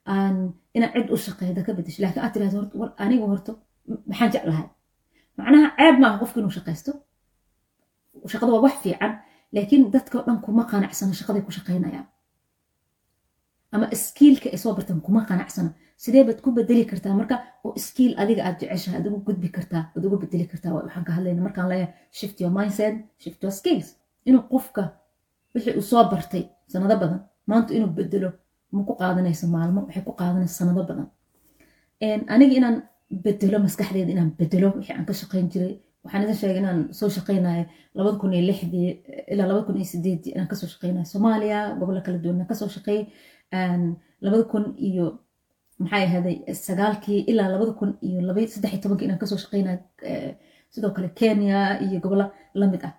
tago 0.10 0.54
inaan 0.76 0.92
cid 0.96 1.08
u 1.14 1.18
shaqeyda 1.28 1.62
ka 1.68 1.72
bedeshid 1.78 2.02
laakiin 2.04 2.24
aad 2.26 2.34
tirahdo 2.36 2.60
war 2.80 2.90
aniga 3.04 3.26
horto 3.32 3.52
maxaan 4.10 4.32
jeclahay. 4.34 4.68
Macnaha 5.38 5.68
ceeb 5.78 5.96
maaha 6.02 6.18
qofka 6.22 6.38
inuu 6.42 6.54
shaqaysto 6.58 6.92
shaqada 8.32 8.52
waa 8.56 8.64
wax 8.66 8.76
fiican 8.84 9.14
laakiin 9.56 9.84
dadkao 9.96 10.22
dhan 10.28 10.38
kuma 10.46 10.64
qanacsano 10.72 11.14
shaqaday 11.20 11.42
ku 11.48 11.52
shaqaynayaan 11.58 12.08
ama 13.74 13.86
iskiilka 13.96 14.48
ay 14.54 14.58
soo 14.64 14.74
bartaan 14.78 15.00
kuma 15.08 15.22
qanacsano 15.30 15.70
sidee 16.04 16.24
baad 16.28 16.40
ku 16.44 16.50
bedeli 16.58 16.84
kartaa 16.92 17.14
marka 17.20 17.36
oo 17.66 17.74
iskiil 17.80 18.14
adiga 18.22 18.42
aad 18.48 18.56
jeceshahay 18.62 18.98
aad 19.00 19.08
ugu 19.10 19.20
gudbi 19.28 19.50
kartaa 19.58 19.84
aad 19.96 20.04
ugu 20.08 20.18
bedeli 20.24 20.46
kartaa 20.52 20.72
waxaan 20.78 21.04
ka 21.08 21.12
hadlayna 21.18 21.42
markaan 21.48 21.68
leeyahay 21.72 21.94
shift 22.18 22.38
your 22.42 22.52
mindset 22.58 22.94
shift 23.22 23.40
your 23.44 23.52
skills. 23.60 23.88
Inuu 24.30 24.42
qofka 24.54 24.84
wixii 25.54 25.74
uu 25.80 25.86
soo 25.92 26.04
bartay 26.12 26.44
sanado 26.72 26.96
badan 27.02 27.20
maanta 27.50 27.72
inuu 27.78 27.92
bedelo 27.98 28.30
ma 28.74 28.82
ku 28.88 28.94
qaadanayso 29.02 29.46
maalmo 29.56 29.80
waxay 29.88 30.04
ku 30.08 30.14
qaadanaysa 30.20 30.56
sanado 30.60 30.82
badan. 30.90 31.08
Aniga 32.34 32.56
inaan 32.60 32.78
bedelo 33.24 33.58
maskaxdeeda 33.66 34.12
inaan 34.16 34.32
bedelo 34.40 34.68
wixii 34.78 34.96
aan 34.98 35.06
ka 35.10 35.14
shaqayn 35.22 35.48
jiray 35.54 35.74
waxaan 36.04 36.24
idin 36.24 36.36
sheegay 36.42 36.58
inaan 36.64 36.80
soo 37.00 37.10
shaqaynayo 37.18 37.64
labada 37.98 38.18
kun 38.22 38.32
iyo 38.34 38.44
lixdii 38.50 38.90
ilaa 39.32 39.48
labada 39.50 39.66
kun 39.68 39.76
iyo 39.80 39.86
sideedii 39.94 40.32
inaan 40.36 40.48
ka 40.52 40.56
soo 40.60 40.68
shaqaynayo 40.74 41.06
soomaaliya 41.14 41.60
gobollo 41.80 42.02
kala 42.06 42.18
duwan 42.24 42.46
ka 42.52 42.56
soo 42.60 42.70
shaqeeyey 42.76 43.04
labada 44.26 44.44
kun 44.52 44.66
iyo 44.88 45.06
maxay 45.82 46.04
ahaday 46.08 46.36
sagaalkii 46.66 47.20
ilaa 47.32 47.50
labada 47.54 47.74
kun 47.80 47.92
iyo 48.08 48.20
laba 48.28 48.40
saddex 48.54 48.72
iyo 48.74 48.82
tobankii 48.84 49.06
inaan 49.08 49.20
ka 49.24 49.28
soo 49.32 49.38
shaqaynayo 49.44 49.80
sidoo 50.74 50.92
kale 50.96 51.10
kenya 51.20 51.60
iyo 51.86 51.98
gobollo 52.04 52.26
la 52.60 52.66
mid 52.72 52.84
ah. 52.88 52.94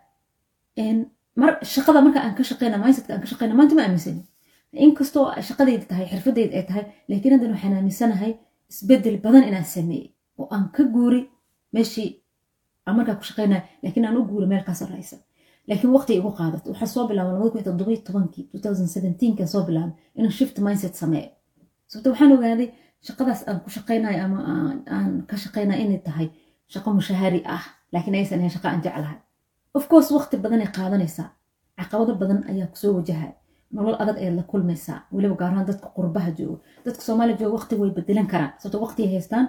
Mar 1.41 1.51
shaqada 1.75 2.01
marka 2.05 2.19
aan 2.25 2.35
ka 2.39 2.43
shaqeyna 2.51 2.77
mindsetka 2.83 3.11
aan 3.15 3.23
ka 3.25 3.29
shaqeyna 3.33 3.55
maanta 3.59 3.75
ma 3.79 3.83
aaminsani 3.87 4.23
inkastoo 4.73 5.27
shaqadayda 5.49 5.85
tahay 5.91 6.07
xirfadayda 6.13 6.55
ay 6.59 6.65
tahay 6.69 6.85
laakiin 7.09 7.33
haddan 7.35 7.51
waxaan 7.55 7.75
aaminsanahay 7.77 8.33
isbeddel 8.71 9.17
badan 9.25 9.45
inaan 9.49 9.65
sameeyey 9.65 10.09
oo 10.39 10.47
aan 10.55 10.69
ka 10.77 10.83
guuri 10.95 11.21
meeshii 11.75 12.11
aan 12.87 12.97
markaa 12.97 13.15
ku 13.21 13.25
shaqeynaya 13.31 13.63
laakiin 13.83 14.07
aan 14.07 14.17
u 14.17 14.23
guuri 14.31 14.47
meel 14.47 14.65
ka 14.69 14.75
sarreysa 14.81 15.17
laakiin 15.69 15.93
waqti 15.97 16.13
igu 16.21 16.31
qaadato 16.39 16.71
waxaan 16.71 16.89
soo 16.95 17.05
bilaabay 17.09 17.33
labada 17.35 17.51
kun 17.51 17.93
iyo 17.93 18.03
tobankii 18.09 18.45
two 18.51 18.61
thousand 18.65 18.87
seventeenkan 18.95 19.49
soo 19.49 19.63
bilaabay 19.67 19.93
inaan 20.17 20.33
shift 20.39 20.57
mindset 20.67 20.95
sameeyo 21.03 21.31
sababto 21.91 22.09
waxaan 22.11 22.33
ogaaday 22.37 22.69
shaqadaas 23.07 23.41
aan 23.49 23.59
ku 23.65 23.69
shaqeynayo 23.77 24.19
ama 24.25 24.39
aan 24.97 25.13
ka 25.31 25.37
shaqeynayo 25.45 25.81
inay 25.85 25.99
tahay 26.07 26.29
shaqo 26.73 26.89
mushaahari 26.99 27.41
ah 27.57 27.65
laakiin 27.93 28.15
aysan 28.21 28.39
ahayn 28.39 28.51
shaqo 28.57 28.69
aan 28.69 28.83
jeclahay. 28.87 29.19
Of 29.79 29.85
course 29.91 30.09
waqti 30.17 30.37
badan 30.45 30.61
ay 30.65 30.71
qaadanaysaa. 30.79 31.29
Caqabado 31.79 32.13
badan 32.23 32.41
ayaa 32.51 32.67
ku 32.73 32.77
soo 32.83 32.93
wajahaya 32.99 33.33
nolol 33.75 33.97
adag 34.03 34.17
ayaad 34.23 34.37
la 34.41 34.43
kulmaysaa 34.51 34.99
weliba 35.15 35.35
gaar 35.41 35.53
ahaan 35.53 35.67
dadka 35.71 35.89
qurbaha 35.97 36.31
jooga 36.39 36.59
dadka 36.85 37.03
soomaaliya 37.07 37.37
jooga 37.41 37.55
waqti 37.59 37.75
way 37.81 37.91
bedelan 37.97 38.27
karaan. 38.33 38.53
Sababto 38.61 38.79
waqti 38.85 39.01
ay 39.07 39.11
haystaan 39.15 39.47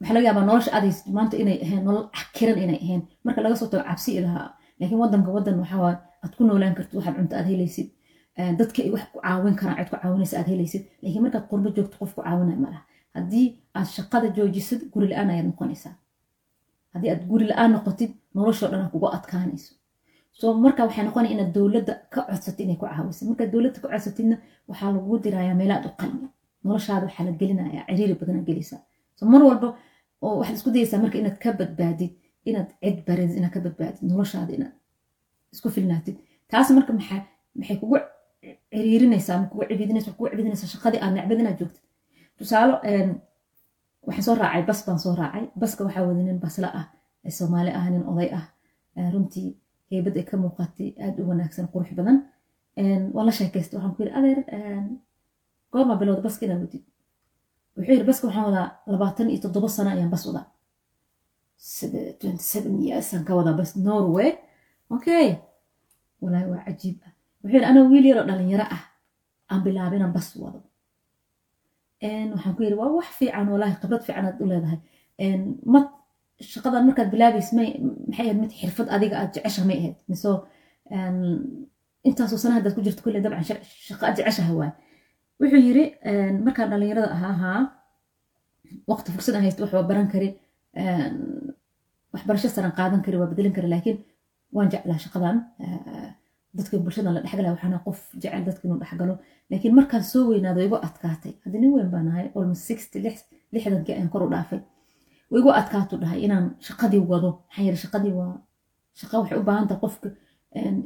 waxaa 0.00 0.14
laga 0.16 0.26
yaabaa 0.28 0.44
nolosha 0.50 0.70
aad 0.76 0.84
haysid 0.86 1.06
maanta 1.16 1.34
inay 1.42 1.58
ahayn 1.64 1.82
nolol 1.86 2.06
cakiran 2.16 2.58
inay 2.64 2.78
ahayn. 2.84 3.02
Marka 3.24 3.40
laga 3.44 3.56
soo 3.60 3.68
tago 3.72 3.84
cabsi 3.90 4.10
ilahaa 4.18 4.48
laakiin 4.80 4.98
wadanka 5.02 5.30
wadan 5.36 5.56
waxaa 5.62 5.92
aad 6.24 6.32
ku 6.36 6.42
noolaan 6.48 6.74
kartid 6.76 6.94
waxaad 6.98 7.16
cunto 7.18 7.34
aad 7.36 7.46
helaysid. 7.52 7.88
Dadka 8.58 8.78
ay 8.84 8.90
wax 8.94 9.04
ku 9.12 9.18
caawin 9.24 9.54
karaan 9.60 9.76
cid 9.78 9.88
ku 9.90 9.96
caawinaysa 10.02 10.34
aad 10.40 10.48
helaysid. 10.52 10.82
Laakiin 11.02 11.22
markaad 11.24 11.44
qurbo 11.50 11.68
joogto 11.76 11.96
qof 12.00 12.10
ku 12.16 12.20
caawinaya 12.26 12.58
malaha 12.64 12.82
haddii 13.16 13.46
aad 13.78 13.86
shaqada 13.96 14.28
joojisid 14.36 14.80
guri 14.92 15.06
la'aan 15.12 15.30
ayaad 15.32 15.46
noqonaysaa. 15.50 15.94
Haddii 16.94 17.10
aad 17.14 17.22
guri 17.30 17.44
la'aan 17.50 17.70
noqotid 17.74 18.10
noloshoo 18.36 18.68
dhan 18.72 18.90
kugu 18.92 19.06
adkaanayso 19.16 19.72
so 20.38 20.44
marka 20.64 20.80
waxay 20.86 21.04
noqonaya 21.06 21.32
inaad 21.36 21.50
dowladda 21.56 21.92
ka 22.12 22.20
codsatid 22.28 22.64
inay 22.66 22.76
ku 22.80 22.86
caawiso. 22.90 23.22
Markaad 23.30 23.50
dowladda 23.54 23.78
ka 23.82 23.88
codsatidna 23.92 24.36
waxaa 24.70 24.90
lagu 24.94 25.14
dirayaa 25.24 25.56
meela 25.60 25.74
aad 25.78 25.86
u 25.88 25.92
qalmi 26.00 26.26
noloshaada 26.64 27.04
waxaa 27.08 27.24
la 27.28 27.32
gelinaya 27.40 27.80
ciriiri 27.88 28.14
badana 28.20 28.40
gelisa 28.48 28.76
so 29.18 29.22
mar 29.32 29.42
walba 29.48 29.68
oo 30.24 30.34
waxaad 30.40 30.56
isku 30.58 30.70
dayaysaa 30.74 31.00
marka 31.04 31.16
inaad 31.22 31.36
ka 31.44 31.50
badbaadid 31.60 32.12
inaad 32.48 32.68
cid 32.82 32.98
baridid 33.06 33.36
inaad 33.40 33.52
ka 33.56 33.60
badbaadid 33.66 34.02
noloshaada 34.10 34.52
inaad 34.58 34.74
isku 35.54 35.68
filnaatid. 35.76 36.16
Taas 36.50 36.68
marka 36.78 36.92
maxaa 36.98 37.20
maxay 37.58 37.76
kugu 37.82 37.96
ciriirinaysaa 38.72 39.36
ma 39.42 39.46
kugu 39.50 39.62
cibidinaysa 39.70 40.10
kugu 40.16 40.26
cibidinaysaa 40.32 40.68
shaqadii 40.74 41.00
aad 41.04 41.12
necbad 41.16 41.38
inaad 41.42 41.56
joogtid. 41.60 41.82
Tusaalo 42.38 42.74
waxaan 44.06 44.24
soo 44.26 44.34
raacay 44.42 44.62
bas 44.68 44.80
baan 44.86 44.98
soo 45.04 45.14
raacay. 45.20 45.44
Baska 45.60 45.80
waxaa 45.86 46.02
wada 46.08 46.22
nin 46.28 46.38
basla 46.44 46.68
ah 46.80 46.86
soomaali 47.38 47.70
ah 47.78 47.84
nin 47.94 48.02
oday 48.10 48.28
ah. 48.38 48.44
Runtii 49.14 49.48
heybad 49.90 50.14
ay 50.20 50.24
ka 50.30 50.36
muuqatay 50.44 50.88
aad 51.04 51.16
u 51.20 51.22
wanaagsan 51.30 51.66
qurux 51.72 51.90
badan. 51.98 52.16
Waan 53.14 53.26
la 53.28 53.32
sheekaystay 53.38 53.76
waxaan 53.78 53.94
ku 53.96 54.00
yidhi 54.02 54.14
adeer 54.18 54.38
goorma 55.72 55.94
bilowda 56.00 56.22
baska 56.26 56.42
inaad 56.46 56.60
wadid 56.64 56.84
wuxuu 57.76 57.92
yidhi 57.94 58.06
baska 58.10 58.24
waxaan 58.28 58.46
wadaa 58.50 58.68
labaatan 58.92 59.26
iyo 59.30 59.40
toddoba 59.44 59.68
sano 59.76 59.90
ayaan 59.94 60.10
bas 60.14 60.24
wadaa. 60.28 60.46
Twenty 62.20 62.42
seven 62.52 62.74
years 62.86 63.08
aan 63.14 63.24
ka 63.28 63.32
wadaa 63.38 63.54
bas 63.60 63.70
norway. 63.86 64.30
Okay. 64.96 65.26
Walaahi 66.22 66.46
waa 66.52 66.64
cajiib. 66.66 66.96
Ah 67.06 67.12
wuxuu 67.42 67.54
yidhi 67.56 67.66
anaa 67.70 67.88
wiil 67.92 68.06
yaroo 68.10 68.26
dhalinyaro 68.28 68.66
ah 68.76 68.82
aan 69.50 69.60
bilaabay 69.64 69.98
inaan 69.98 70.12
bas 70.16 70.28
wado. 70.42 70.60
Waxaan 72.34 72.54
ku 72.56 72.60
yidhi 72.66 72.76
waa 72.80 72.90
wax 72.98 73.08
fiican 73.18 73.46
walaahi 73.54 73.74
khibrad 73.80 74.02
fiican 74.06 74.24
aad 74.28 74.36
u 74.42 74.46
leedahay 74.50 74.78
shaqadan 76.40 76.86
markaad 76.88 77.08
bilaabays 77.14 77.52
may 77.58 77.68
maxay 78.08 78.24
ahayd 78.26 78.38
mid 78.42 78.52
xirfad 78.60 78.88
adiga 78.96 79.14
aad 79.20 79.30
jecesha 79.34 79.62
may 79.68 79.76
ahayd. 79.80 79.96
Mise 80.08 80.30
intaasoo 82.08 82.38
sana 82.42 82.54
haddaad 82.56 82.74
ku 82.76 82.82
jirto 82.86 83.02
kulle 83.04 83.20
dabcan 83.24 83.44
shaqa 83.88 84.02
aad 84.08 84.16
jeceshaha 84.18 84.52
waay. 84.60 84.72
Wuxuu 85.40 85.60
yiri 85.66 85.84
markaan 86.46 86.68
dhalinyarada 86.72 87.08
ahaa 87.16 87.34
haa 87.42 87.60
waqti 88.90 89.08
fursad 89.14 89.34
aan 89.36 89.44
haysto 89.46 89.62
wax 89.64 89.72
waa 89.76 89.88
baran 89.90 90.08
kari 90.12 90.28
waxbarasho 92.14 92.48
saran 92.48 92.72
qaadan 92.78 93.00
kari 93.04 93.16
waa 93.20 93.30
bedelin 93.32 93.52
kari 93.56 93.68
laakiin 93.74 93.98
waan 94.56 94.68
jeclaa 94.72 94.98
shaqadan. 95.04 95.36
Dadka 96.56 96.78
bulshadan 96.84 97.12
la 97.14 97.20
dhexgalaya 97.24 97.52
waxaana 97.56 97.78
qof 97.86 97.98
jecel 98.22 98.42
dadka 98.48 98.62
inuu 98.66 98.78
dhexgalo. 98.82 99.14
Laakiin 99.50 99.74
markaan 99.78 100.04
soo 100.12 100.22
weynaado 100.30 100.60
igu 100.66 100.76
adkaatay. 100.86 101.32
Haddii 101.44 101.60
nin 101.62 101.72
weyn 101.76 101.88
baan 101.94 102.06
ahay 102.12 102.26
almost 102.36 102.62
sixty 102.70 102.98
lixdankii 103.54 103.94
ayaan 103.96 104.10
kor 104.14 104.22
u 104.26 104.28
dhaafay 104.34 104.60
igu 105.40 105.50
adkaatu 105.60 105.94
dhahay 106.02 106.20
inaan 106.26 106.46
shaqadii 106.66 107.02
wado. 107.10 107.30
Maxaa 107.46 107.62
yeele 107.66 107.76
shaqadii 107.84 108.12
waa 108.18 108.32
shaqa 109.00 109.14
waxay 109.20 109.38
u 109.42 109.44
baahan 109.48 109.66
tahay 109.68 109.80
qofka 109.84 110.08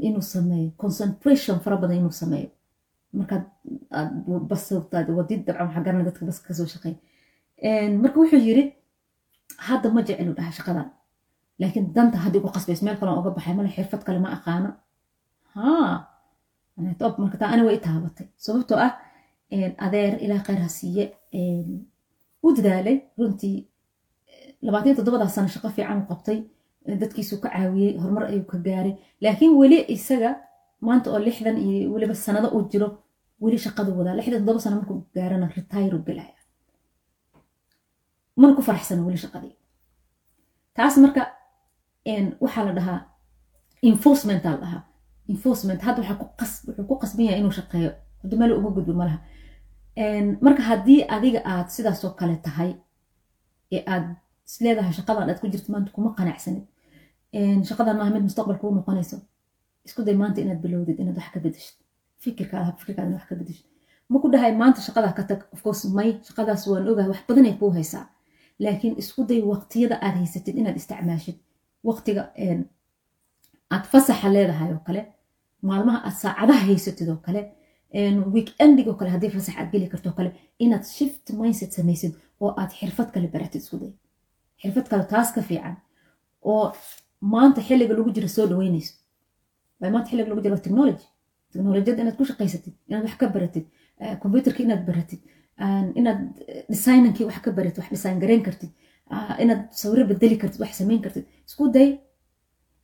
inuu 0.07 0.23
sameeyo. 0.35 0.71
Concentration 0.83 1.57
fara 1.65 1.77
badan 1.83 1.97
inuu 2.03 2.15
sameeyo. 2.23 2.51
Markaad 3.19 3.45
aad 3.99 4.11
basataad 4.51 5.09
wadid 5.19 5.41
dabcan 5.47 5.67
waxaa 5.69 5.85
garana 5.87 6.05
dadka 6.09 6.23
bas 6.29 6.39
ka 6.47 6.53
soo 6.59 6.67
shaqeey 6.75 6.95
marka 8.03 8.17
wuxuu 8.21 8.41
yiri 8.49 8.63
hadda 9.69 9.87
ma 9.95 10.01
jecelu 10.07 10.33
dhahay 10.39 10.53
shaqadan. 10.59 10.89
Laakiin 11.61 11.87
danta 11.97 12.17
hadda 12.25 12.37
igu 12.41 12.49
qasbays 12.57 12.81
meel 12.85 12.97
kale 13.01 13.11
uga 13.21 13.31
baxay 13.37 13.55
male 13.59 13.69
xirfad 13.77 14.03
kale 14.07 14.19
ma 14.25 14.29
aqaano. 14.37 14.71
Haa. 15.55 15.93
Top 17.01 17.15
marka 17.23 17.37
taa 17.41 17.51
ani 17.55 17.63
way 17.67 17.77
i 17.79 17.81
taabatay. 17.87 18.27
Sababtoo 18.45 18.79
ah 18.87 18.93
adeer 19.87 20.13
ilaa 20.25 20.43
khayr 20.47 20.61
ha 20.65 20.69
siiye 20.79 21.05
u 22.47 22.49
dadaalay 22.57 22.97
runtii 23.19 23.57
labaatan 24.67 24.97
toddobadaa 24.99 25.29
sano 25.35 25.49
shaqo 25.55 25.69
fiican 25.77 25.99
u 26.03 26.07
qabtay. 26.11 26.39
Dadkiisuu 27.03 27.39
ka 27.43 27.49
caawiyey 27.55 27.99
horumar 28.03 28.25
ayuu 28.31 28.45
ka 28.51 28.57
gaaray. 28.67 28.95
Laakiin 29.23 29.53
weli 29.61 29.79
isaga 29.95 30.31
maanta 30.87 31.11
oo 31.13 31.19
lixdan 31.27 31.57
iyo 31.65 31.93
weliba 31.93 32.15
sanado 32.15 32.49
uu 32.57 32.63
jiro 32.73 32.89
weli 33.43 33.59
shaqadu 33.65 33.91
wadaa 33.99 34.15
lixdan 34.19 34.41
toddoba 34.41 34.61
sano 34.65 34.77
markuu 34.77 34.99
gaarana 35.15 35.47
retire 35.57 35.99
galaya 36.07 36.35
mana 38.37 38.55
ku 38.57 38.63
faraxsana 38.63 39.03
weli 39.07 39.19
shaqadii. 39.25 39.55
Taas 40.77 40.97
marka 41.05 41.23
waxaa 42.45 42.65
la 42.69 42.73
dhahaa 42.79 43.01
enforcement 43.91 44.45
aa 44.47 44.51
la 44.55 44.61
dhahaa. 44.65 44.83
Enforcement 45.33 45.81
hadda 45.87 46.01
wuxuu 46.03 46.85
ku 46.89 46.95
qasban 47.03 47.25
yahay 47.27 47.41
inuu 47.41 47.55
shaqeeyo. 47.59 47.91
Hadda 48.23 48.35
meel 48.41 48.53
uga 48.59 48.71
gudbo 48.77 48.93
malaha 49.01 49.19
marka 50.45 50.63
haddii 50.71 51.01
adiga 51.15 51.41
aad 51.53 51.69
sidaasoo 51.75 52.11
kale 52.19 52.37
tahay 52.47 52.71
ee 53.77 53.83
aad 53.95 54.07
isleedahay 54.49 54.93
shaqadan 54.99 55.25
aad 55.31 55.39
ku 55.43 55.47
jirto 55.55 55.69
maanta 55.75 55.91
kuma 55.97 56.11
qanacsanid 56.19 56.65
shaqadan 57.69 57.97
maaha 58.01 58.11
mid 58.15 58.23
mustaqbalka 58.29 58.65
u 58.69 58.75
noqonayso 58.79 59.17
isku 59.87 60.01
day 60.07 60.17
maanta 60.23 60.39
inaad 60.45 60.61
bilowdid 60.65 60.97
inaad 61.03 61.17
wax 61.21 61.29
ka 61.35 61.41
bedeshid 61.45 61.77
fikirkaada 62.25 62.71
fikirkaada 62.81 63.11
wax 63.17 63.25
ka 63.31 63.35
bedeshid 63.41 63.67
ma 64.11 64.17
ku 64.23 64.27
dhahay 64.33 64.53
maanta 64.63 64.81
shaqadaa 64.89 65.13
ka 65.19 65.23
tag? 65.31 65.41
Of 65.55 65.63
may 65.99 66.11
shaqadaas 66.29 66.63
waan 66.71 66.85
ogahay 66.91 67.09
wax 67.13 67.21
badanay 67.29 67.55
kuu 67.61 67.71
haysaa. 67.79 68.07
Laakiin 68.65 68.95
isku 69.03 69.21
day 69.31 69.41
waqtiyada 69.53 69.97
aad 70.07 70.15
haysatid 70.23 70.55
inaad 70.61 70.77
isticmaashid 70.81 71.37
waqtiga 71.89 72.23
aad 73.75 73.85
fasaxa 73.93 74.29
leedahay 74.37 74.71
oo 74.77 74.81
kale 74.89 75.03
maalmaha 75.69 75.99
aad 76.07 76.17
saacadaha 76.23 76.63
haysatid 76.71 77.09
oo 77.13 77.21
kale 77.27 77.41
weekendig 78.35 78.87
oo 78.91 78.95
kale 79.01 79.11
haddii 79.15 79.31
fasax 79.37 79.55
aad 79.61 79.69
geli 79.73 79.87
karto 79.93 80.11
kale 80.19 80.31
inaad 80.65 80.85
shift 80.97 81.27
mindset 81.41 81.73
samaysid 81.79 82.13
oo 82.43 82.51
aad 82.61 82.71
xirfad 82.79 83.09
kale 83.15 83.27
baratid 83.35 83.61
isku 83.65 83.77
day 83.83 83.93
xirfad 84.63 84.87
kale 84.91 85.05
taas 85.13 85.29
ka 85.35 85.41
fiican 85.49 85.77
oo 86.51 86.65
maanta 87.33 87.61
xilliga 87.69 87.95
lagu 87.99 88.11
jiro 88.17 88.29
soo 88.37 88.47
dhaweynayso 88.51 88.95
maanta 89.95 90.09
xilliga 90.11 90.29
lagu 90.33 90.43
jiro 90.47 90.57
technology. 90.67 91.07
Technolojiyada 91.53 92.01
inaad 92.03 92.17
ku 92.21 92.25
shaqaysatid 92.31 92.75
inaad 92.89 93.05
wax 93.07 93.15
ka 93.21 93.27
baratid 93.35 93.65
computerka 94.23 94.61
inaad 94.67 94.83
baratid 94.89 95.21
inaad 96.01 96.21
designankii 96.73 97.25
wax 97.29 97.39
ka 97.45 97.51
baratid 97.59 97.79
wax 97.81 97.89
design 97.97 98.17
gareyn 98.23 98.43
kartid 98.47 98.71
inaad 99.43 99.61
sawiro 99.81 100.03
bedeli 100.11 100.37
kartid 100.43 100.61
wax 100.63 100.73
samayn 100.81 101.01
kartid. 101.05 101.25
Isku 101.49 101.65
day 101.77 101.89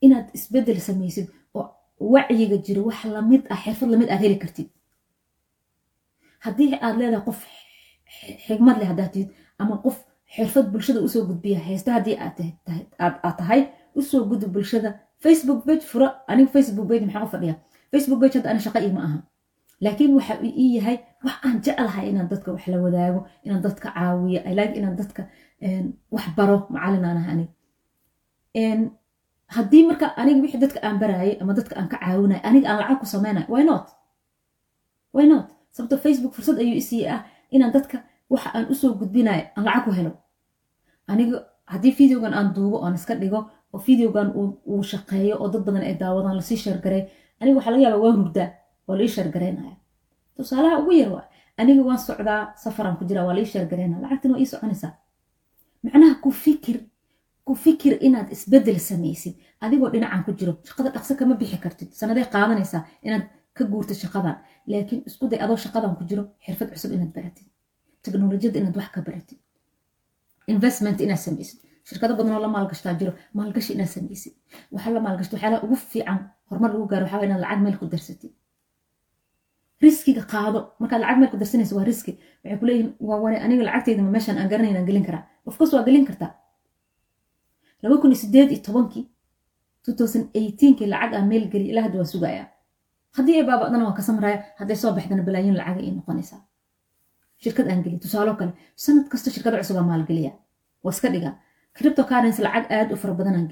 inaad 0.06 0.26
isbeddel 0.36 0.80
samaysid 0.88 1.26
oo 1.56 1.66
wacyiga 2.14 2.56
jiro 2.66 2.80
wax 2.88 3.00
la 3.14 3.20
mid 3.30 3.42
ah 3.52 3.58
xirfad 3.64 3.88
la 3.92 3.96
mid 4.00 4.08
aad 4.10 4.20
heli 4.24 4.38
kartid. 4.44 4.68
Haddii 6.44 6.70
aad 6.84 6.96
leedahay 7.00 7.24
qof 7.28 7.40
xigmad 8.46 8.76
leh 8.80 8.88
haddaad 8.92 9.10
tihid 9.14 9.28
ama 9.62 9.74
qof 9.84 9.96
xirfad 10.34 10.66
bulshada 10.72 11.00
u 11.06 11.08
soo 11.14 11.24
gudbiya 11.28 11.58
haysta 11.68 11.92
haddii 11.96 12.16
aad 12.18 13.36
tahay 13.38 13.60
u 13.98 14.02
soo 14.02 14.24
gudub 14.30 14.50
bulshada 14.54 14.90
facebook 15.24 15.60
page 15.66 15.80
fura 15.90 16.08
aniga 16.30 16.50
facebook 16.56 16.86
page 16.90 17.04
maxaa 17.06 17.24
u 17.26 17.30
fadhiya? 17.34 17.54
Facebook 17.92 18.20
page 18.22 18.34
hadda 18.38 18.50
ani 18.50 18.60
shaqa 18.66 18.78
ii 18.86 18.92
ma 18.96 19.00
aha. 19.06 19.18
Laakiin 19.84 20.12
waxa 20.18 20.34
ii 20.44 20.74
yahay 20.76 20.96
wax 21.24 21.36
aan 21.46 21.56
jeclahay 21.64 22.06
inaan 22.10 22.28
dadka 22.32 22.48
wax 22.54 22.66
la 22.72 22.78
wadaago 22.84 23.20
inaan 23.44 23.62
dadka 23.66 23.86
caawiyo 23.94 24.40
like 24.58 24.74
inaan 24.78 24.96
dadka 25.00 25.22
wax 26.14 26.24
baro 26.36 26.56
macallin 26.74 27.04
aan 27.04 27.16
ahay 27.20 27.32
aniga. 27.34 27.52
Haddii 29.54 29.84
marka 29.88 30.06
aniga 30.20 30.40
wixii 30.44 30.60
dadka 30.64 30.78
aan 30.86 30.98
baraayay 31.02 31.36
ama 31.40 31.52
dadka 31.58 31.74
aan 31.78 31.88
ka 31.92 31.96
caawinay 32.02 32.40
aniga 32.48 32.66
aan 32.68 32.78
lacag 32.80 32.98
ku 33.00 33.06
samaynayo 33.06 33.46
why 33.52 33.62
not? 33.70 33.86
Why 35.14 35.26
not? 35.32 35.46
Sababto 35.74 35.96
facebook 36.04 36.32
fursad 36.36 36.56
ayuu 36.62 36.76
isiiye 36.82 37.06
ah 37.14 37.20
inaan 37.54 37.72
dadka 37.76 37.96
waxa 38.32 38.48
aan 38.56 38.64
u 38.72 38.74
soo 38.74 38.92
gudbinayo 39.00 39.44
aan 39.56 39.64
lacag 39.68 39.84
ku 39.86 39.90
helo 39.98 40.12
aniga 41.12 41.36
haddii 41.72 41.92
videogan 42.00 42.32
aan 42.38 42.48
duubo 42.56 42.76
oan 42.84 42.94
iska 42.98 43.14
dhigo 43.22 43.40
oo 43.72 43.78
videogan 43.86 44.28
uu 44.70 44.82
shaqeeyo 44.92 45.34
oo 45.42 45.48
dad 45.52 45.62
badan 45.66 45.82
ay 45.88 45.94
daawadaan 46.02 46.36
la 46.38 46.42
sii 46.48 46.56
sheergaray 46.64 47.02
aniga 47.40 47.56
waxaa 47.58 47.72
laga 47.74 47.82
yaaba 47.86 47.98
waan 48.04 48.16
hurdaa 48.22 48.48
waa 48.86 48.96
laii 49.00 49.08
sheergaraynaya 49.16 49.76
tusaalaha 50.36 50.76
ugu 50.82 50.92
yar 51.00 51.10
waa 51.16 51.24
aniga 51.60 51.82
waan 51.88 51.98
socdaa 52.08 52.40
safaraan 52.62 52.96
ku 52.98 53.04
jiraa 53.08 53.24
waa 53.28 53.34
laii 53.38 53.46
sheergaraynaya 53.52 54.00
lacagtina 54.04 54.32
waa 54.34 54.40
ii 54.44 54.50
soconaysaa? 54.52 54.92
Macnaha 55.84 56.14
ku 56.24 56.30
fikir 56.44 56.76
ku 57.46 57.52
fikir 57.64 57.92
inaad 58.06 58.28
isbeddel 58.34 58.78
samaysid 58.88 59.34
adigoo 59.64 59.90
dhinacan 59.94 60.22
ku 60.26 60.32
jiro 60.38 60.52
shaqada 60.68 60.88
dhaqso 60.94 61.12
kama 61.18 61.34
bixi 61.40 61.58
kartid. 61.64 61.88
Sanaday 62.00 62.24
qaadanaysaa 62.34 62.82
inaad 63.06 63.24
ka 63.56 63.62
guurtid 63.72 63.96
shaqadan 64.04 64.36
laakiin 64.70 65.00
isku 65.08 65.24
day 65.30 65.38
adoo 65.44 65.56
shaqadan 65.64 65.92
ku 65.98 66.02
jiro 66.10 66.22
xirfad 66.44 66.68
cusub 66.72 66.90
inaad 66.96 67.12
baratid. 67.16 67.46
Teknolojiyada 68.04 68.58
inaad 68.60 68.76
wax 68.80 68.88
ka 68.96 69.00
baratid 69.08 69.38
investment 70.54 70.98
inaad 71.04 71.20
samaysid 71.26 71.58
shirkado 71.88 72.12
badan 72.18 72.32
oo 72.36 72.42
la 72.44 72.48
maalgashtaa 72.56 72.94
jiro 73.00 73.12
maalgashi 73.38 73.72
inaad 73.76 73.90
samaysid 73.96 74.32
waxaa 74.72 74.92
la 74.96 75.00
maalgashta 75.06 75.32
waxyaalaha 75.36 75.62
ugu 75.66 75.76
fiican 75.92 76.18
horumar 76.48 76.70
lagu 76.74 76.86
gaaro 76.92 77.04
waxaa 77.06 77.24
inaad 77.28 77.40
lacag 77.44 77.60
meel 77.64 77.76
ku 77.80 77.86
darsatid. 77.92 78.32
Riskiga 79.84 80.22
qaado. 80.32 80.60
Markaad 80.80 81.00
lacag 81.02 81.18
meel 81.20 81.30
ku 81.32 81.36
darsanaysa 81.42 81.74
waa 81.78 81.84
riski. 81.90 82.12
Waxay 82.42 82.58
ku 82.60 82.64
leeyihiin 82.68 82.90
waa 83.08 83.18
wane 83.24 83.36
aniga 83.44 83.62
lacagtayda 83.68 84.02
ma 84.06 84.10
meeshaan 84.16 84.38
aan 84.38 84.48
garanayn 84.52 84.76
aan 84.78 84.86
gelin 84.88 85.04
karaa. 85.08 85.24
Ofcourse 85.48 85.72
waa 85.76 85.84
gelin 85.88 86.04
kartaa. 86.08 86.32
laba 87.82 87.96
kun 88.00 88.12
iyo 88.12 88.42
iyo 88.52 88.60
tobankii 88.66 89.04
two 89.84 89.92
eighteenkii 90.40 90.86
lacag 90.92 91.12
aan 91.14 91.26
meel 91.32 91.44
geliy 91.52 91.68
ilaa 91.72 91.82
hadda 91.86 91.98
waa 92.02 92.10
sugayaa. 92.14 92.46
Haddii 93.16 93.36
ay 93.40 93.44
baaba'dana 93.50 93.84
waan 93.86 93.96
ka 93.98 94.02
samraya 94.08 94.38
hadday 94.58 94.76
soo 94.82 94.92
baxdana 94.96 95.22
balaayin 95.26 95.56
lacaga 95.60 95.80
ay 95.84 95.90
noqonaysaa 95.98 96.40
shirkad 97.44 97.66
aan 97.70 97.80
geliy 97.84 97.98
tusaaloo 98.04 98.36
kale 98.40 98.52
sanad 98.84 99.06
kasta 99.12 99.28
shirkada 99.34 99.56
cusub 99.60 99.76
aan 99.80 99.88
maalgeliya. 99.92 100.32
Waa 100.84 100.92
iska 100.96 101.08
cripto 101.76 102.02
currency 102.10 102.40
lacag 102.46 102.64
aad 102.76 102.88
u 102.92 102.96
fara 103.02 103.14
badan 103.20 103.34
aan 103.38 103.48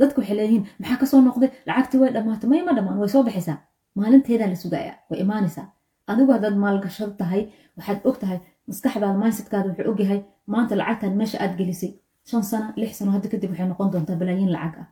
dadku 0.00 0.20
waxay 0.20 0.36
leeyihiin 0.38 0.64
maxaa 0.80 0.98
ka 1.00 1.06
soo 1.10 1.20
noqday? 1.26 1.50
Lacagtii 1.68 1.98
way 2.02 2.10
dhammaatay. 2.16 2.48
May 2.50 2.62
ma 2.66 2.72
dhammaan? 2.76 2.98
Way 3.02 3.08
soo 3.14 3.22
baxaysaa 3.28 3.58
maalinteedaa 3.98 4.48
la 4.52 4.56
sugayaa. 4.64 4.96
Way 5.10 5.20
imaanaysaa. 5.24 5.66
Adigu 6.10 6.30
haddaad 6.36 6.56
maalgashado 6.64 7.12
tahay 7.22 7.42
waxaad 7.76 7.98
og 8.08 8.16
tahay 8.22 8.38
maskaxdaada 8.68 9.18
mindsetkaada 9.22 9.68
wuxuu 9.70 9.90
ogyahay 9.92 10.20
maanta 10.52 10.74
lacagtan 10.80 11.16
meesha 11.20 11.38
aad 11.44 11.54
gelisay. 11.60 11.92
Shan 12.28 12.42
sano 12.50 12.66
lix 12.80 12.92
sano 12.98 13.10
hadda 13.16 13.28
kadib 13.32 13.50
waxay 13.52 13.68
noqon 13.72 13.88
doontaa 13.92 14.16
balaayiin 14.20 14.52
lacag 14.56 14.76
ah. 14.82 14.86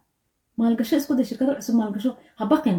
Maalgasho 0.59 0.94
isku 1.01 1.12
day 1.18 1.27
shirkado 1.31 1.53
cusub 1.59 1.75
maalgasho. 1.81 2.11
Ha 2.38 2.44
baqin. 2.53 2.79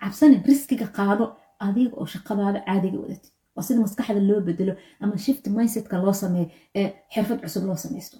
Cabsanin. 0.00 0.40
Riskiga 0.48 0.86
qaado 0.98 1.24
adiga 1.66 1.94
oo 2.00 2.06
shaqadaada 2.14 2.58
caadiga 2.66 2.98
wadatid 3.02 3.32
waa 3.54 3.64
sida 3.66 3.80
maskaxda 3.84 4.20
loo 4.30 4.40
bedelo 4.46 4.74
ama 5.02 5.14
shift 5.24 5.44
mindsetka 5.56 5.96
loo 6.04 6.12
sameeyo 6.22 6.48
ee 6.80 6.88
xirfad 7.14 7.38
cusub 7.44 7.64
loo 7.68 7.76
samaysto 7.84 8.16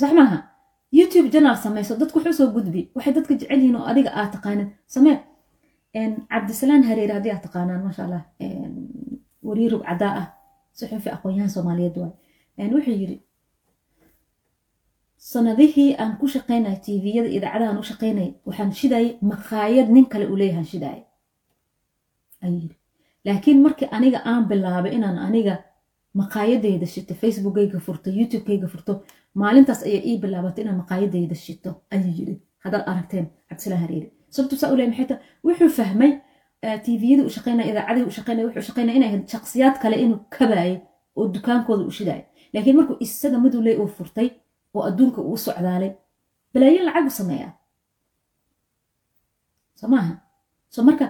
sax 0.00 0.12
maaha 0.18 0.38
youtube 0.98 1.28
janal 1.34 1.56
samayso 1.64 1.92
dadku 2.00 2.16
wuxuu 2.18 2.36
soo 2.40 2.50
gudbi 2.56 2.80
waxay 2.94 3.12
dadka 3.18 3.32
jecel 3.40 3.58
yihiin 3.60 3.76
oo 3.80 3.86
adiga 3.92 4.10
aad 4.18 4.30
taqaanin 4.36 4.68
samee 4.94 5.16
cabdisalaan 6.30 6.82
hareere 6.88 7.12
haddii 7.16 7.32
aad 7.34 7.42
taqaanaan 7.46 7.80
maasha 7.86 8.02
allah 8.06 8.22
wariir 9.46 9.70
rugcadaa 9.74 10.12
ah 10.20 10.26
suxufi 10.78 11.08
aqoon-yahan 11.16 11.50
soomaaliyeed 11.56 11.96
waay 12.02 12.68
wuxuu 12.76 12.96
yiri 13.02 13.16
sanadihii 15.32 15.90
aan 16.02 16.12
ku 16.20 16.26
shaqaynay 16.34 16.76
tviyada 16.84 17.28
idaacadahan 17.36 17.78
u 17.82 17.84
shaqaynay 17.90 18.28
waxaan 18.46 18.72
shidayay 18.80 19.08
maqaayad 19.32 19.88
nin 19.96 20.06
kale 20.12 20.24
uu 20.30 20.36
leeyahan 20.42 20.66
ayuu 22.44 22.60
yiri 22.64 22.76
laakiin 23.28 23.58
markii 23.66 23.88
aniga 23.96 24.18
aan 24.30 24.42
bilaabay 24.50 24.92
inaan 24.98 25.18
aniga 25.26 25.54
maqaayadayda 26.20 26.86
shito 26.94 27.14
facebookayga 27.22 27.78
furto 27.86 28.08
youtubekayga 28.18 28.68
furto 28.72 28.92
maalintaas 29.42 29.80
ayaa 29.88 30.02
ii 30.10 30.16
bilaabatay 30.22 30.62
inaan 30.64 30.78
maqaayadayda 30.82 31.34
shito 31.46 31.70
ayuu 31.94 32.12
yiri 32.18 32.34
haddaad 32.64 32.84
aragteen 32.90 33.26
cabdisalaan 33.48 33.82
hareere 33.84 34.08
sababtu 34.34 34.56
saa 34.60 34.70
u 34.72 34.76
leeyahay 34.78 34.96
maxay 34.98 35.06
tahay? 35.10 35.22
Wuxuu 35.46 35.70
fahmay 35.78 36.10
tviyada 36.84 37.22
u 37.28 37.30
shaqaynaya 37.36 37.68
idaacadii 37.72 38.04
u 38.10 38.14
shaqaynaya 38.18 38.44
wuxuu 38.48 38.64
shaqaynaya 38.68 38.96
inay 38.98 39.08
ahayd 39.10 39.24
shakhsiyaad 39.32 39.76
kale 39.82 39.96
inuu 40.04 40.18
kabaayo 40.36 40.76
oo 41.18 41.24
dukaankooda 41.34 41.82
u 41.90 41.96
shidaayo 41.98 42.24
laakiin 42.54 42.76
markuu 42.78 42.96
isaga 43.06 43.38
maduley 43.44 43.76
uu 43.82 43.88
furtay 43.98 44.28
oo 44.74 44.82
adduunka 44.88 45.20
uu 45.28 45.36
socdaalay 45.46 45.92
balaayin 46.54 46.84
lacag 46.88 47.06
u 47.10 47.14
sameeyaa. 47.20 47.52
Soo 49.78 49.88
maaha? 49.92 50.14
So 50.74 50.82
marka 50.88 51.06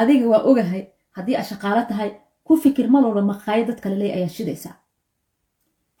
adiga 0.00 0.26
waa 0.32 0.42
ogahay 0.50 0.82
haddii 1.16 1.36
aad 1.38 1.46
shaqaalo 1.52 1.82
tahay 1.90 2.10
ku 2.46 2.52
fikir 2.64 2.86
mal 2.92 3.04
walba 3.06 3.22
maqaayo 3.32 3.64
dad 3.68 3.80
kale 3.84 3.96
leey 4.02 4.12
ayaad 4.18 4.30
shidaysaa 4.38 4.74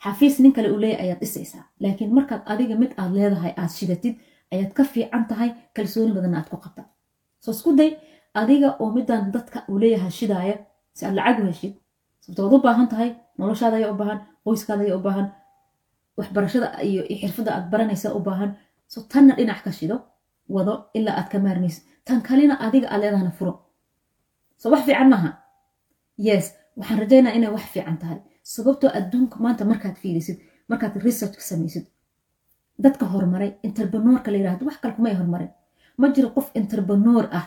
xafiis 0.04 0.36
nin 0.42 0.52
kale 0.56 0.68
uu 0.74 0.80
leeya 0.84 0.98
ayaad 1.04 1.20
dhisaysaa 1.22 1.64
laakiin 1.82 2.12
markaad 2.16 2.42
adiga 2.52 2.74
mid 2.82 2.92
aad 3.00 3.12
leedahay 3.18 3.52
aad 3.62 3.70
shidatid 3.78 4.14
ayaad 4.52 4.72
ka 4.78 4.84
fiican 4.92 5.24
tahay 5.30 5.50
kalsooni 5.76 6.12
badanna 6.16 6.38
aad 6.40 6.48
ku 6.52 6.56
qabta. 6.64 6.82
Soo 7.44 7.52
isku 7.56 7.70
day 7.80 7.90
adiga 8.40 8.68
oo 8.82 8.90
midaan 8.96 9.24
dadka 9.34 9.58
uu 9.70 9.78
leeyahay 9.82 10.10
shidaaya 10.20 10.54
si 10.96 11.02
aad 11.06 11.14
lacag 11.18 11.38
u 11.42 11.46
heshid 11.50 11.74
sababto 12.20 12.42
waad 12.44 12.54
u 12.56 12.62
baahan 12.66 12.88
tahay 12.92 13.10
noloshaada 13.38 13.76
ayaa 13.80 13.92
u 13.94 13.98
baahan 14.00 14.18
qoyskaada 14.44 14.82
ayaa 14.86 14.98
u 15.00 15.04
baahan 15.06 15.26
waxbarashada 16.18 16.68
iyo 16.88 17.02
xirfadda 17.20 17.50
aad 17.56 17.66
baranaysa 17.72 18.08
u 18.18 18.20
baahan. 18.28 18.50
So 18.92 18.98
tanna 19.12 19.32
dhinac 19.38 19.60
ka 19.64 19.70
shido 19.78 19.96
wado 20.54 20.74
ilaa 20.98 21.14
aad 21.20 21.28
ka 21.32 21.38
maarmaysid 21.46 21.82
tan 22.06 22.18
kalena 22.28 22.54
adiga 22.66 22.86
aad 22.92 23.00
leedahana 23.02 23.30
furo 23.38 23.52
so 24.62 24.66
wax 24.72 24.82
fiican 24.86 25.08
maaha. 25.12 25.30
Yes 26.26 26.44
waxaan 26.78 26.98
rajaynaa 27.02 27.32
inay 27.38 27.50
wax 27.56 27.64
fiican 27.74 27.96
tahay. 28.02 28.18
Sababtoo 28.54 28.90
adduunka 28.98 29.36
maanta 29.44 29.64
markaad 29.70 29.96
fiirisid 30.02 30.38
markaad 30.70 30.94
research 31.06 31.34
ka 31.40 31.44
samaysid 31.50 31.84
dadka 32.84 33.04
horumaray 33.12 33.50
interbanorka 33.66 34.28
la 34.32 34.36
yiraahdo 34.40 34.64
wax 34.68 34.76
kale 34.82 34.94
kumay 34.98 35.14
horumarin 35.18 35.50
ma 36.00 36.06
jiro 36.14 36.28
qof 36.36 36.46
interbanor 36.60 37.24
ah 37.38 37.46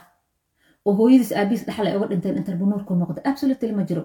oo 0.86 0.93
hooyadiis 0.99 1.32
aabihiis 1.39 1.63
dhaxal 1.67 1.88
ay 1.88 1.95
uga 1.97 2.08
dhinteen 2.12 2.36
interbanorku 2.41 2.91
noqda. 3.01 3.19
Absolutely 3.32 3.71
ma 3.80 3.84
jiro. 3.89 4.04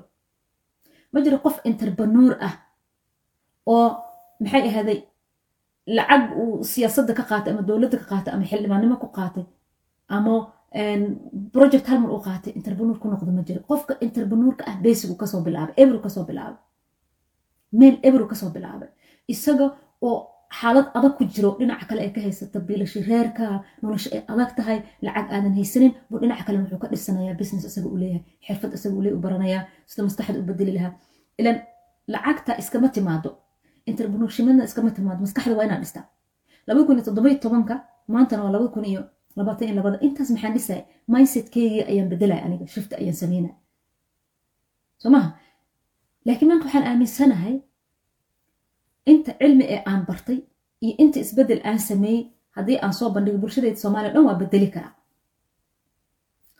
Ma 1.12 1.18
jiro 1.25 1.38
qof 1.44 1.57
interbanor 1.70 2.33
ah 2.49 2.55
oo 3.73 3.88
maxay 4.42 4.62
ahaaday 4.68 4.99
lacag 5.96 6.23
uu 6.42 6.64
siyaasadda 6.73 7.12
ka 7.18 7.25
qaatay 7.31 7.51
ama 7.55 7.62
dowladda 7.68 7.96
ka 8.03 8.07
qaatay 8.12 8.33
ama 8.35 8.44
xildhibaannimo 8.51 8.96
ku 9.03 9.09
qaatay 9.18 9.44
ama 10.16 10.35
project 11.52 11.87
halmar 11.90 12.11
uu 12.14 12.22
qaatay 12.26 12.52
interbanor 12.59 12.96
ku 13.02 13.06
noqda 13.12 13.33
ma 13.38 13.42
jiro 13.48 13.61
qofka 13.70 13.92
interbanorka 14.06 14.62
ah 14.70 14.76
basigu 14.85 15.14
ka 15.20 15.26
soo 15.33 15.40
bilaabay 15.46 15.74
ebru 15.83 15.98
ka 16.04 16.09
soo 16.14 16.24
bilaabay 16.28 16.59
meel 17.78 17.96
ebru 18.09 18.24
ka 18.30 18.35
soo 18.40 18.50
bilaabay 18.54 18.88
isaga 19.33 19.66
oo 20.06 20.18
xaalad 20.61 20.87
adag 20.98 21.12
ku 21.18 21.24
jiro 21.35 21.50
dhinaca 21.59 21.85
kale 21.90 22.00
ay 22.06 22.12
ka 22.14 22.20
haysata 22.26 22.59
biilasha 22.68 23.00
reerka 23.09 23.46
nolosha 23.83 24.09
ay 24.16 24.22
adag 24.33 24.50
tahay 24.59 24.78
lacag 25.06 25.26
aadan 25.35 25.54
haysanin 25.59 25.92
buu 26.11 26.18
dhinaca 26.22 26.42
kale 26.46 26.56
wuxuu 26.62 26.78
ka 26.83 26.88
dhisanayaa 26.92 27.35
business 27.40 27.64
isaga 27.70 27.88
uu 27.92 27.98
leeyahay 28.02 28.22
xirfad 28.46 28.70
isaga 28.78 28.94
leeyahay 29.04 29.18
u 29.18 29.22
baranayaa 29.26 29.62
sida 29.90 30.02
maskaxda 30.06 30.38
u 30.42 30.46
bedeli 30.50 30.72
lahaa. 30.78 30.92
Ilan 31.40 31.56
lacagta 32.14 32.52
iskama 32.62 32.88
timaado. 32.94 33.30
Interpreneurshipna 33.90 34.64
iskama 34.68 34.90
timaado. 34.96 35.20
Maskaxda 35.26 35.54
waa 35.59 35.64
inaad 35.68 35.80
dhistaa. 35.85 36.04
Laba 36.66 36.80
kun 36.87 36.94
iyo 36.96 37.04
toddoba 37.09 37.28
tobanka 37.44 37.74
maantana 38.14 38.42
waa 38.44 38.52
laba 38.56 38.66
kun 38.74 38.85
iyo 38.90 39.02
labaatan 39.40 39.66
iyo 39.68 39.76
labada 39.81 39.98
intaas 40.07 40.31
maxaan 40.35 40.55
dhisaya 40.57 40.83
mindsetkeygii 41.12 41.83
ayaan 41.90 42.09
bedelaya 42.12 42.42
aniga 42.46 42.66
shifta 42.74 42.94
ayaan 43.00 43.16
sameynaya 43.22 43.55
soo 45.03 45.11
laakiin 46.26 46.48
maanta 46.50 46.64
waxaan 46.66 46.87
aaminsanahay 46.90 47.55
inta 49.12 49.33
cilmi 49.40 49.64
ee 49.74 49.81
aan 49.90 50.03
bartay 50.09 50.38
iyo 50.85 50.94
inta 51.03 51.18
isbeddel 51.24 51.61
aan 51.70 51.79
sameeyey 51.90 52.22
haddii 52.57 52.79
aan 52.85 52.94
soo 52.98 53.09
bandhigo 53.14 53.38
bulshadayda 53.42 53.79
soomaaliya 53.83 54.12
dhan 54.14 54.24
waa 54.29 54.38
bedeli 54.42 54.68
karaa. 54.74 54.94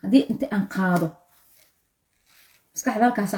Haddii 0.03 0.23
inti 0.31 0.45
aan 0.55 0.65
qaado 0.75 1.07
maskaxda 2.73 3.03
halkaas 3.05 3.31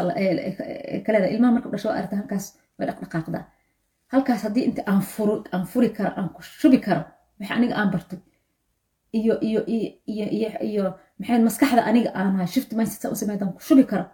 kaleeda 1.06 1.28
ilmaha 1.34 1.52
marka 1.56 1.70
dhasho 1.74 1.90
aragta 1.98 2.16
halkaas 2.22 2.46
way 2.78 2.86
dhaqdhaqaaqdaa 2.90 3.44
halkaas 4.14 4.42
haddii 4.46 4.66
furo 5.14 5.36
aan 5.56 5.66
furi 5.72 5.90
karo 5.98 6.12
aan 6.20 6.30
ku 6.36 6.42
shubi 6.60 6.78
karo 6.86 7.02
waxa 7.40 7.54
aniga 7.58 7.76
aan 7.80 7.90
bartay 7.94 8.20
iyo 9.18 9.34
iyo 9.46 9.62
iyo 10.70 10.86
maxay 11.20 11.40
maskaxda 11.48 11.82
aniga 11.90 12.10
aan 12.20 12.36
ahay 12.36 12.48
shift 12.54 12.72
mindset 12.78 13.12
u 13.14 13.16
sameeyaan 13.22 13.54
ku 13.58 13.62
shubi 13.68 13.84
karo? 13.92 14.06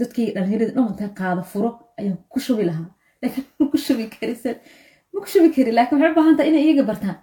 Dadkii 0.00 0.28
dhalinyarada 0.34 0.72
dhan 0.76 0.86
intaan 0.92 1.12
qaado 1.20 1.42
furo 1.52 1.70
ayaan 1.98 2.18
ku 2.32 2.38
shubi 2.46 2.64
lahaa. 2.68 2.88
Laakiin 3.22 3.44
ma 3.58 3.64
ku 3.72 3.76
shubi 3.86 4.04
karisan 4.14 4.56
ma 5.12 5.18
ku 5.22 5.28
shubi 5.32 5.48
kari. 5.54 5.70
Laakiin 5.78 5.98
waxay 6.00 6.12
u 6.12 6.16
baahan 6.18 6.34
tahay 6.36 6.50
inay 6.50 6.64
iyaga 6.66 6.84
bartaan. 6.90 7.16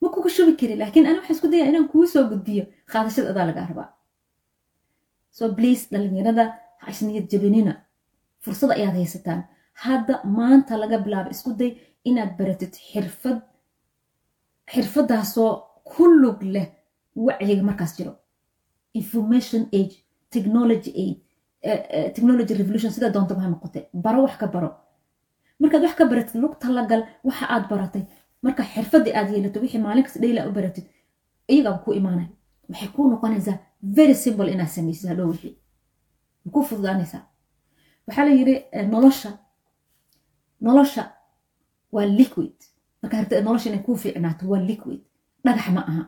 Ma 0.00 0.06
kugu 0.14 0.28
shubi 0.36 0.52
kari. 0.60 0.74
Laakiin 0.82 1.06
ana 1.08 1.18
waxaan 1.18 1.36
isku 1.36 1.46
dayaa 1.52 1.68
inaan 1.70 1.86
kugu 1.90 2.06
soo 2.12 2.24
gudbiyo 2.30 2.64
qaadashada 2.92 3.28
adaa 3.32 3.46
lagaa 3.50 3.66
rabaa. 3.70 3.88
So 5.36 5.42
please 5.56 5.82
dhalinyarada 5.92 6.44
ha 6.82 6.86
isniyad 6.92 7.26
jabinina 7.32 7.72
fursad 8.42 8.70
ayaad 8.78 8.94
haysataan. 9.00 9.40
Hadda 9.84 10.14
maanta 10.36 10.72
laga 10.82 10.96
bilaabo 11.04 11.30
isku 11.34 11.50
day 11.60 11.70
inaad 12.08 12.30
baratid 12.38 12.72
xirfad 12.90 13.38
xirfadaasoo 14.72 15.50
ku 15.90 16.04
lug 16.22 16.42
leh 16.54 16.66
wacyiga 17.16 17.62
markaas 17.68 17.92
jiro. 17.96 18.12
Information 19.00 19.62
age 19.78 19.94
technology 20.34 20.90
age 21.04 21.20
technology 22.14 22.54
revolution 22.60 22.90
sida 22.94 23.10
doontaba 23.14 23.40
ha 23.44 23.48
noqote 23.48 23.80
baro 24.04 24.22
wax 24.24 24.36
ka 24.40 24.46
baro. 24.46 24.70
Markaad 25.60 25.82
wax 25.82 25.94
ka 25.98 26.04
baratid 26.10 26.36
lug 26.42 26.54
talagal 26.62 27.00
waxa 27.24 27.46
aad 27.54 27.64
baratay. 27.72 28.02
Marka 28.42 28.62
xirfadii 28.72 29.14
aad 29.18 29.28
yeelato 29.32 29.60
wixii 29.60 29.80
maalin 29.84 30.02
kasta 30.06 30.18
dhayla 30.22 30.48
u 30.48 30.52
baratid 30.58 30.84
iyagaa 31.52 31.78
ku 31.84 31.92
imaanaya 31.98 32.28
waxay 32.68 32.88
kuu 32.94 33.06
noqonaysaa 33.10 33.58
very 33.82 34.14
simple 34.14 34.48
inaad 34.54 34.68
samaysid 34.76 35.08
hadhow 35.10 35.28
wixii. 35.32 35.54
Ku 36.52 36.62
fududaanaysaa? 36.68 37.22
Waxaa 38.06 38.24
la 38.28 38.32
yiri 38.38 38.54
nolosha 38.92 39.30
nolosha 40.60 41.02
waa 41.92 42.06
liquid. 42.06 42.54
Marka 43.02 43.16
harta 43.16 43.40
nolosha 43.40 43.68
inay 43.70 43.82
kuu 43.86 43.96
fiicnaato 44.02 44.44
waa 44.52 44.60
liquid 44.70 45.00
dhagax 45.44 45.68
ma 45.76 45.82
aha. 45.90 46.02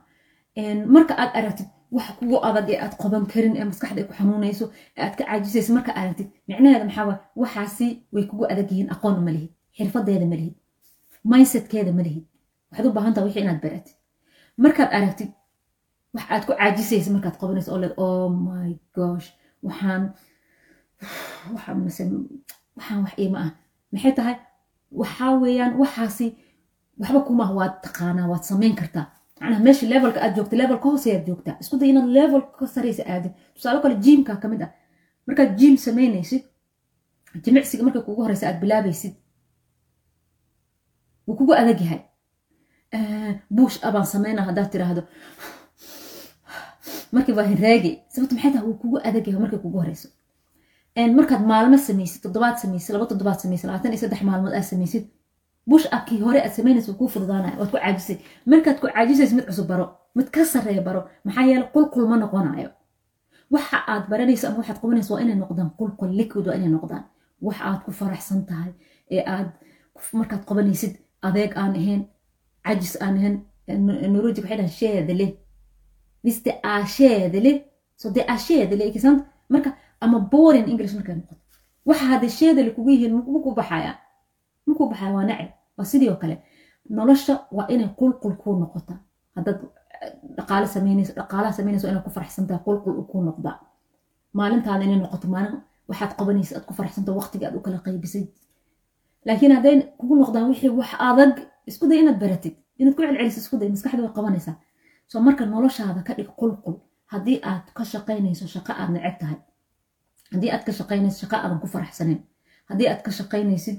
Marka 0.94 1.12
aad 1.22 1.30
aragtid 1.38 1.68
wax 1.96 2.08
kugu 2.18 2.36
adag 2.48 2.66
ee 2.72 2.78
aad 2.84 2.94
qoban 3.02 3.24
karin 3.32 3.54
ee 3.58 3.64
maskaxda 3.70 3.98
ay 4.02 4.06
ku 4.08 4.14
xanuunayso 4.18 4.64
ee 4.96 5.02
aad 5.06 5.14
ka 5.18 5.22
caajisayso 5.28 5.70
marka 5.76 5.90
aragtid 6.00 6.28
micnaheeda 6.48 6.84
maxaa 6.88 7.18
waxaasi 7.42 7.86
way 8.14 8.24
kugu 8.30 8.44
adag 8.52 8.68
yihiin 8.72 8.90
aqoon 8.94 9.16
ma 9.26 9.30
lihid 9.36 9.50
xirfadeeda 9.76 10.26
ma 10.30 10.36
lihid 10.40 10.54
mindsetkeeda 11.30 11.92
ma 11.98 12.02
waxaad 12.70 12.86
u 12.88 12.92
baahan 12.96 13.12
taha 13.14 13.26
wixii 13.26 13.42
inaad 13.44 13.60
baratid. 13.64 13.96
Markaad 14.64 14.90
aragtid 14.98 15.30
wax 16.14 16.24
aad 16.32 16.42
ku 16.46 16.52
caajisaysa 16.58 17.10
markaad 17.14 17.36
qabanayso 17.40 17.70
oo 17.74 17.78
leed 17.82 17.94
oh 18.04 18.28
my 18.48 18.70
gosh 18.96 19.26
waxaan 19.66 20.02
waxaan 21.54 21.78
waxaan 22.76 22.98
wax 23.04 23.12
iima 23.22 23.38
ah. 23.46 23.50
Maxay 23.92 24.12
tahay? 24.18 24.36
Waxaa 25.00 25.32
weeyaan 25.42 25.72
waxaasi 25.82 26.26
waxba 27.00 27.20
kumaah 27.28 27.50
waad 27.58 27.74
taqaanaa 27.84 28.26
waad 28.32 28.44
samayn 28.50 28.74
kartaa 28.80 29.06
meesha 29.40 29.86
levelka 29.92 30.18
aad 30.24 30.36
joogta 30.36 30.56
levelka 30.56 30.84
hooseyaad 30.88 31.24
joogtaa. 31.28 31.56
Isku 31.60 31.78
day 31.78 31.88
inaad 31.92 32.08
level 32.18 32.42
ka 32.58 32.66
saraysa 32.66 33.02
aadin 33.12 33.32
tusaale 33.54 33.80
kale 33.82 33.94
jiimka 34.04 34.36
ka 34.42 34.48
mid 34.48 34.62
ah. 34.62 34.70
Markaad 35.26 35.50
jiim 35.58 35.76
samaynaysid 35.86 36.42
jimicsiga 37.44 37.82
marka 37.86 38.00
kugu 38.06 38.22
horeysa 38.24 38.44
aad 38.48 38.58
bilaabaysid 38.62 39.14
wuu 41.26 41.36
kugu 41.40 41.52
adag 41.62 41.80
yahay. 41.84 42.00
Buush 43.56 43.78
abaan 43.86 44.06
samayna 44.14 44.42
haddaad 44.48 44.70
tiraahdo 44.72 45.02
markii 47.12 47.34
waa 47.38 47.46
hiraagi 47.52 47.92
sababta 48.12 48.34
maxay 48.34 48.52
tahay? 48.52 48.66
Wuu 48.68 48.74
kugu 48.82 48.96
adag 49.08 49.26
yahay 49.26 49.40
markay 49.44 49.58
kugu 49.64 49.78
horeyso. 49.82 50.08
Markaad 51.18 51.42
maalmo 51.50 51.76
samaysid 51.88 52.20
toddobaad 52.24 52.56
samaysid 52.62 52.92
laba 52.94 53.06
toddobaad 53.12 53.38
samaysid 53.42 53.66
labaatan 53.68 53.92
iyo 53.92 54.00
saddex 54.02 54.22
maalmood 54.28 54.52
aad 54.58 54.64
samaysid 54.72 55.04
bush 55.70 55.86
abkii 55.96 56.20
hore 56.26 56.38
aad 56.42 56.52
samaynaysa 56.58 56.92
kuu 56.98 57.08
fududaanaya 57.14 57.56
waad 57.60 57.70
ku 57.72 57.76
caajisay. 57.78 58.16
Markaad 58.50 58.76
ku 58.82 58.86
caajisaysa 58.94 59.34
mid 59.38 59.46
cusub 59.48 59.66
baro 59.70 59.86
mid 60.16 60.28
ka 60.34 60.42
sarreeya 60.52 60.82
baro 60.88 61.00
maxaa 61.24 61.44
yeele 61.50 61.66
qulqul 61.74 62.04
ma 62.10 62.16
noqonayo. 62.22 62.70
Waxa 63.54 63.78
aad 63.92 64.04
baranaysa 64.10 64.44
ama 64.48 64.56
waxaad 64.60 64.78
qabanaysa 64.82 65.10
waa 65.14 65.20
inay 65.24 65.36
noqdaan 65.42 65.70
qulqul 65.78 66.10
liquid 66.20 66.44
waa 66.48 66.56
inay 66.58 66.68
noqdaan. 66.76 67.04
Wax 67.46 67.56
aad 67.68 67.80
ku 67.84 67.90
faraxsan 68.00 68.40
tahay 68.48 68.72
ee 69.14 69.22
aad 69.34 69.48
markaad 70.20 70.42
qabanaysid 70.48 70.92
adeeg 71.28 71.52
aan 71.62 71.72
ahayn 71.80 72.02
cajis 72.66 72.94
aan 73.04 73.14
ahayn 73.18 73.36
neurologic 74.12 74.42
waxay 74.44 74.56
dhahan 74.60 74.74
sheedale 74.80 75.26
viste 76.24 76.50
asheedale 76.62 77.52
so 78.00 78.06
de 78.14 78.20
asheedale 78.34 78.84
ikisant 78.90 79.20
marka 79.52 79.70
ama 80.04 80.18
boring 80.32 80.66
english 80.72 80.94
markay 80.98 81.14
noqoto 81.18 81.40
waxa 81.88 82.04
hadda 82.12 82.28
sheedale 82.38 82.70
kugu 82.76 82.90
yihiin 82.94 83.12
maku 83.34 83.50
baxaya? 83.58 83.92
Maku 84.66 84.82
baxaya? 84.90 85.12
Waa 85.16 85.24
nacib 85.30 85.50
waa 85.80 86.16
kale 86.22 86.36
nolosha 86.98 87.34
waa 87.56 87.66
inay 87.74 87.88
qulqul 88.00 88.34
kuu 88.42 88.54
noqota 88.62 88.94
haddaad 89.36 89.58
dhaqaale 90.36 90.66
samaynayso 90.74 91.12
ku 92.06 92.10
faraxsan 92.16 92.44
qulqul 92.66 92.94
kuu 93.10 93.22
noqda 93.28 93.50
maalintaada 94.38 94.82
inay 94.86 94.98
noqoto 95.04 95.26
maalin 95.34 95.54
waxaad 95.90 96.12
qabanaysa 96.18 96.52
aad 96.56 96.64
ku 96.68 96.72
faraxsanta 96.78 97.10
waqtiga 97.18 97.44
aad 97.46 97.56
u 97.58 97.60
kala 97.66 97.78
qaybisay. 97.86 98.24
Laakiin 99.26 99.52
hadday 99.56 99.74
kugu 99.98 100.14
noqdaan 100.22 100.46
wixii 100.50 100.70
wax 100.80 100.90
adag 101.08 101.34
isku 101.70 101.84
day 101.90 101.98
inaad 102.02 102.18
baratid 102.22 102.54
inaad 102.80 102.94
ku 102.96 103.02
celceliso 103.02 103.40
isku 103.44 103.56
day 103.60 103.68
maskaxda 103.74 104.02
qabanaysaa. 104.18 104.56
Soo 105.10 105.20
marka 105.26 105.42
noloshaada 105.46 106.00
ka 106.06 106.12
dhig 106.18 106.30
qulqul 106.40 106.76
haddii 107.12 107.38
aad 107.50 107.66
ka 107.76 107.82
shaqaynayso 107.92 108.44
shaqo 108.54 108.72
aad 108.80 108.90
neceb 108.94 109.16
tahay. 109.20 109.38
Haddii 110.32 110.50
aad 110.54 110.62
ka 110.66 110.72
shaqaynayso 110.78 111.18
shaqo 111.22 111.36
aadan 111.36 111.58
ku 111.62 111.66
faraxsaneyn 111.74 112.20
haddii 112.70 112.88
aad 112.92 113.00
ka 113.06 113.10
shaqaynaysid 113.18 113.76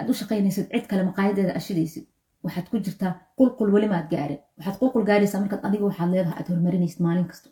aad 0.00 0.08
u 0.12 0.14
shaqaynaysid 0.20 0.66
cid 0.72 0.86
kale 0.90 1.02
maqaayadeeda 1.10 1.52
ashidaysid 1.60 2.04
waxaad 2.44 2.66
ku 2.70 2.76
jirtaa 2.86 3.12
qulqul 3.38 3.70
weli 3.74 3.88
maad 3.92 4.06
gaarin 4.12 4.38
waxaad 4.58 4.76
qulqul 4.80 5.04
gaaraysaa 5.10 5.40
markaad 5.44 5.62
adiga 5.68 5.84
waxaad 5.90 6.10
leedahay 6.14 6.36
aad 6.40 6.48
horumarinaysid 6.52 7.00
maalin 7.06 7.26
kasta. 7.30 7.48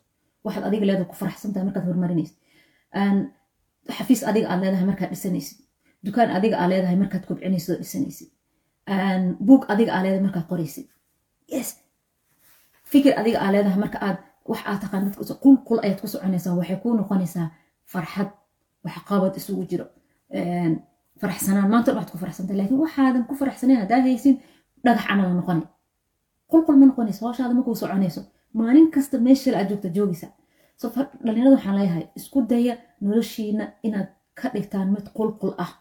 Waxaad 0.46 0.64
adiga 0.68 0.84
leedahay 0.88 1.08
ku 1.12 1.16
faraxsan 1.22 1.50
tahay 1.52 1.66
markaad 1.68 1.84
horumarinaysid 1.88 2.36
xafiis 3.96 4.22
adiga 4.30 4.46
aad 4.52 4.60
leedahay 4.64 4.86
markaad 4.90 5.10
dhisanaysid 5.14 5.58
dukaan 6.06 6.30
adiga 6.38 6.56
aad 6.62 6.70
leedahay 6.72 6.96
markaad 7.02 7.24
kobcinaysid 7.28 7.70
oo 7.74 7.78
dhisanaysid 7.82 8.28
buug 9.48 9.62
adiga 9.72 9.90
aad 9.96 10.02
leedahay 10.04 10.24
markaad 10.28 10.46
qoraysid. 10.52 10.86
Yes. 11.54 11.68
Fikir 12.92 13.12
adiga 13.20 13.38
aad 13.44 13.52
leedahay 13.54 13.80
marka 13.84 13.98
aad 14.06 14.18
wax 14.50 14.60
aad 14.70 14.80
taqaan 14.84 15.02
dadka 15.06 15.34
qulqul 15.44 15.78
ayaad 15.84 16.00
ku 16.02 16.06
soconaysaa 16.14 16.54
waxay 16.60 16.76
kuu 16.82 16.94
noqonaysaa 17.00 17.48
farxad 17.92 18.30
waxqabad 18.86 19.32
isugu 19.40 19.62
jiro 19.70 19.86
faraxsanaan. 21.20 21.68
Maanta 21.72 21.90
waxaad 21.96 22.10
ku 22.12 22.18
faraxsantay 22.22 22.56
laakiin 22.60 22.80
waxaadan 22.84 23.22
ku 23.28 23.34
faraxsanayn 23.40 23.78
haddaa 23.82 24.00
haysin 24.06 24.34
dhagax 24.84 25.04
camal 25.08 25.30
noqonay 25.38 25.66
qulqul 26.50 26.76
ma 26.80 26.84
noqonayso 26.90 27.20
hawshaada 27.26 27.54
makuu 27.58 27.74
soconayso. 27.82 28.20
Maalin 28.58 28.88
kasta 28.94 29.16
meesha 29.26 29.50
aad 29.58 29.68
joogta 29.70 29.88
joogaysa 29.96 30.26
dhalinyarada 31.24 31.56
waxaan 31.56 31.76
leeyahay 31.78 32.04
isku 32.18 32.38
daya 32.50 32.74
noloshiina 33.00 33.64
inaad 33.86 34.08
ka 34.38 34.46
dhigtaan 34.54 34.88
mid 34.94 35.06
qulqul 35.16 35.52
ah. 35.64 35.72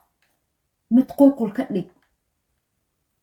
Mid 0.96 1.08
qulqul 1.20 1.52
ka 1.58 1.64
dhig. 1.76 1.88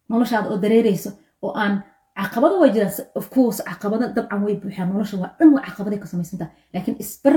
Noloshaada 0.08 0.48
oo 0.52 0.58
dareerayso 0.64 1.10
oo 1.44 1.52
aan 1.62 1.74
caqabado 2.18 2.54
way 2.60 2.70
jiraan. 2.74 2.92
Of 3.18 3.26
course 3.34 3.58
caqabado 3.68 4.04
dabcan 4.16 4.40
way 4.44 4.54
buuxaan. 4.62 4.88
Nolosha 4.92 5.16
waa 5.22 5.30
dhan 5.38 5.48
waa 5.54 5.62
caqabaday 5.66 5.98
ka 6.02 6.06
samaysantaha 6.12 6.50
laakiin 6.74 6.96
isbar 7.04 7.36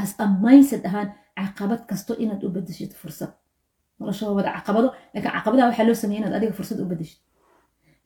as 0.00 0.10
a 0.22 0.24
mindset 0.44 0.82
ahaan 0.88 1.08
caqabad 1.38 1.80
kasto 1.90 2.12
inaad 2.22 2.40
u 2.46 2.48
bedeshid 2.54 2.92
fursad 3.00 3.30
nolosha 3.98 4.24
wada 4.38 4.50
caqabado. 4.56 4.88
Laakiin 5.14 5.32
caqabadaha 5.36 5.66
waxaa 5.70 5.86
loo 5.88 5.94
sameeyay 6.02 6.20
inaad 6.22 6.34
adiga 6.38 6.52
fursad 6.58 6.78
u 6.82 6.86
bedeshid 6.92 7.18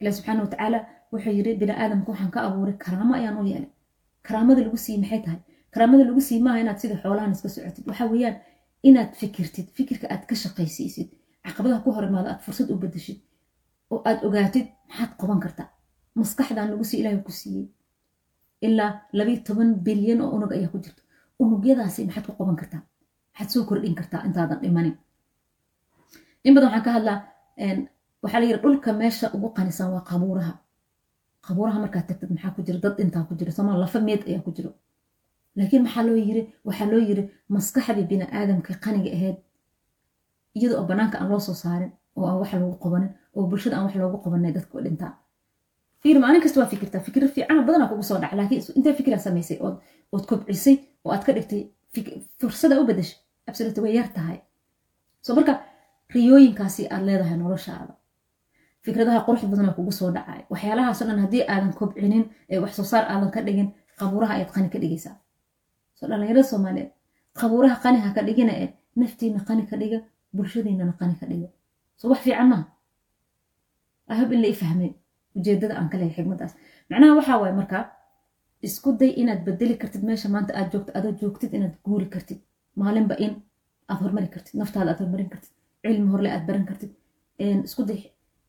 ilaah 0.00 0.12
subxaana 0.16 0.40
watacaala 0.44 0.78
wuxuu 1.12 1.33
yiri 1.38 1.50
bini 1.61 1.72
aadamka 1.83 2.09
waxaan 2.12 2.31
ka 2.35 2.38
abuuray 2.46 2.76
karaamo 2.85 3.12
ayaan 3.18 3.37
u 3.40 3.44
yeelay. 3.50 3.70
Karaamada 4.26 4.61
lagu 4.66 4.76
siiyey 4.85 5.00
maxay 5.02 5.20
tahay? 5.26 5.40
Karaamada 5.74 6.02
lagu 6.09 6.20
siiyey 6.26 6.42
maaha 6.46 6.59
inaad 6.64 6.78
sida 6.83 6.94
xoolahan 7.02 7.33
iska 7.37 7.48
socotid. 7.55 7.85
Waxa 7.90 8.05
weeyaan 8.12 8.37
inaad 8.88 9.11
fikirtid 9.20 9.66
fikirka 9.76 10.07
aad 10.12 10.22
ka 10.28 10.35
shaqaysiisid. 10.42 11.09
Caqabadaha 11.44 11.81
ku 11.85 11.90
hor 11.94 12.05
imaada 12.11 12.28
aad 12.33 12.40
fursad 12.46 12.68
u 12.72 12.76
bedeshid 12.83 13.18
oo 13.92 14.00
aad 14.09 14.18
ogaatid 14.26 14.66
maxaad 14.88 15.12
qaban 15.20 15.40
kartaa? 15.44 15.68
Maskaxdan 16.20 16.68
lagu 16.72 16.85
sii 16.90 16.98
ilaahay 17.00 17.20
ku 17.26 17.33
siiyey. 17.40 17.66
Ilaa 18.66 18.90
labiyo 19.18 19.40
toban 19.46 19.70
bilyan 19.87 20.20
oo 20.24 20.31
unug 20.37 20.52
ayaa 20.57 20.70
ku 20.74 20.78
jirta 20.85 21.02
unugyadaasi 21.42 22.00
maxaad 22.07 22.26
ku 22.28 22.33
qaban 22.38 22.57
kartaa? 22.61 22.83
Maxaad 23.33 23.48
soo 23.52 23.64
kordhin 23.68 23.94
kartaa 24.00 24.20
intaadan 24.26 24.59
dhimanin 24.62 24.94
in 26.46 26.55
badan 26.55 26.68
waxaan 26.70 26.85
ka 26.87 26.90
hadlaa 26.96 27.18
waxaa 28.22 28.40
la 28.40 28.46
yiri 28.48 28.59
dhulka 28.64 28.90
meesha 29.00 29.26
ugu 29.37 29.48
qanisan 29.57 29.88
waa 29.94 30.05
qabuuraha. 30.11 30.52
Qabuuraha 31.46 31.78
markaad 31.85 32.07
tagtid 32.09 32.31
maxaa 32.35 32.55
ku 32.57 32.61
jira? 32.66 32.78
Dad 32.85 32.96
intaa 33.02 33.24
ku 33.28 33.35
jira 33.38 33.52
somaa 33.59 33.76
lafa 33.83 33.98
meed 34.09 34.22
ayaa 34.28 34.42
ku 34.46 34.50
jiro. 34.57 34.70
Laakiin 35.57 35.83
maxaa 35.87 36.02
loo 36.09 36.16
yiri 36.28 36.42
waxaa 36.68 36.88
loo 36.92 37.00
yiri 37.09 37.22
maskaxdii 37.55 38.07
bini 38.11 38.24
aadamka 38.38 38.72
qaniga 38.85 39.11
ahayd 39.16 39.37
iyada 40.57 40.74
oo 40.81 40.87
banaanka 40.90 41.16
aan 41.20 41.28
loo 41.33 41.40
soo 41.46 41.55
saarin 41.62 41.90
oo 42.16 42.24
aan 42.28 42.38
wax 42.40 42.52
loogu 42.62 42.76
qabanin 42.85 43.11
oo 43.37 43.44
bulshada 43.50 43.74
aan 43.76 43.85
wax 43.87 43.94
loogu 44.02 44.18
qabanay 44.24 44.52
dadka 44.57 44.74
dhintaa 44.85 45.12
fiir 46.02 46.16
maalin 46.22 46.40
kasta 46.44 46.61
waa 46.61 46.70
fikirtaa 46.72 47.00
fikir 47.07 47.22
fiicana 47.35 47.62
badanaa 47.68 47.88
kugu 47.90 48.02
soo 48.09 48.18
dhaca 48.22 48.37
laakiin 48.40 48.62
intee 48.78 48.94
fikira 48.98 49.18
samaysay? 49.26 49.59
Ood 50.14 50.24
kobcisay 50.28 50.76
oo 51.05 51.11
aad 51.14 51.22
ka 51.26 51.33
dhigtay 51.37 51.62
fursada 52.40 52.74
u 52.81 52.85
bedeshay 52.88 53.18
absolute 53.48 53.81
way 53.83 53.92
yar 53.98 54.09
tahay. 54.16 54.38
So 55.24 55.31
marka 55.37 55.52
riyooyinkaasi 56.14 56.83
aad 56.94 57.03
leedahay 57.09 57.37
noloshaada. 57.37 57.94
Fikradaha 58.85 59.20
qurux 59.27 59.42
badanaa 59.53 59.75
kugu 59.79 59.92
soo 59.92 60.11
dhacay. 60.16 60.40
Waxyaalahaasoo 60.53 61.07
dhan 61.09 61.20
haddii 61.25 61.42
aadan 61.53 61.72
kobcinin 61.81 62.25
ee 62.53 62.59
wax 62.59 62.72
soo 62.77 62.85
saar 62.92 63.05
aadan 63.12 63.31
ka 63.35 63.40
dhigin 63.46 63.68
qabuuraha 63.98 64.33
ayaad 64.35 64.51
qani 64.55 64.68
ka 64.75 64.79
dhigaysaa. 64.83 65.16
So 65.94 66.07
dhallinyarada 66.09 66.42
soomaaliyeed 66.51 66.90
qabuuraha 67.40 67.77
qani 67.85 67.98
ha 68.05 68.11
ka 68.16 68.22
dhigina 68.29 68.53
ee 68.62 68.68
naftiina 68.96 69.40
qani 69.48 69.62
ka 69.70 69.77
dhiga 69.83 69.98
bulshadiinana 70.37 70.92
qani 71.01 71.14
ka 71.20 71.27
dhiga. 71.31 71.48
So 71.96 72.09
wax 72.11 72.20
fiican 72.27 72.48
maaha. 72.53 72.64
Ahab 74.12 74.33
in 74.33 74.40
la 74.42 74.48
i 74.48 74.55
fahmay 74.62 74.90
ujeedada 75.37 75.75
aan 75.79 75.88
ka 75.92 75.96
lehay 75.98 76.14
xigmadaas 76.16 76.53
macnaha 76.90 77.14
waxaa 77.18 77.38
waaye 77.42 77.55
markaa 77.61 77.85
isku 78.66 78.92
day 79.01 79.11
inaad 79.20 79.40
bedeli 79.46 79.75
kartid 79.83 80.03
meesha 80.09 80.29
maanta 80.35 80.53
aad 80.59 80.68
joogto 80.72 80.90
adoo 80.98 81.12
joogtid 81.20 81.53
inaad 81.57 81.75
guuri 81.85 82.07
kartid. 82.14 82.40
Maalinba 82.81 83.14
in 83.25 83.33
aad 83.90 83.98
hormari 84.03 84.29
kartid 84.35 84.55
naftaada 84.61 84.90
aad 84.90 84.98
hormarin 85.03 85.29
kartid 85.35 85.53
cilmi 85.83 86.11
horle 86.12 86.29
aad 86.33 86.47
baran 86.47 86.64
kartid. 86.66 86.90
Isku 87.38 87.85
day 87.87 88.01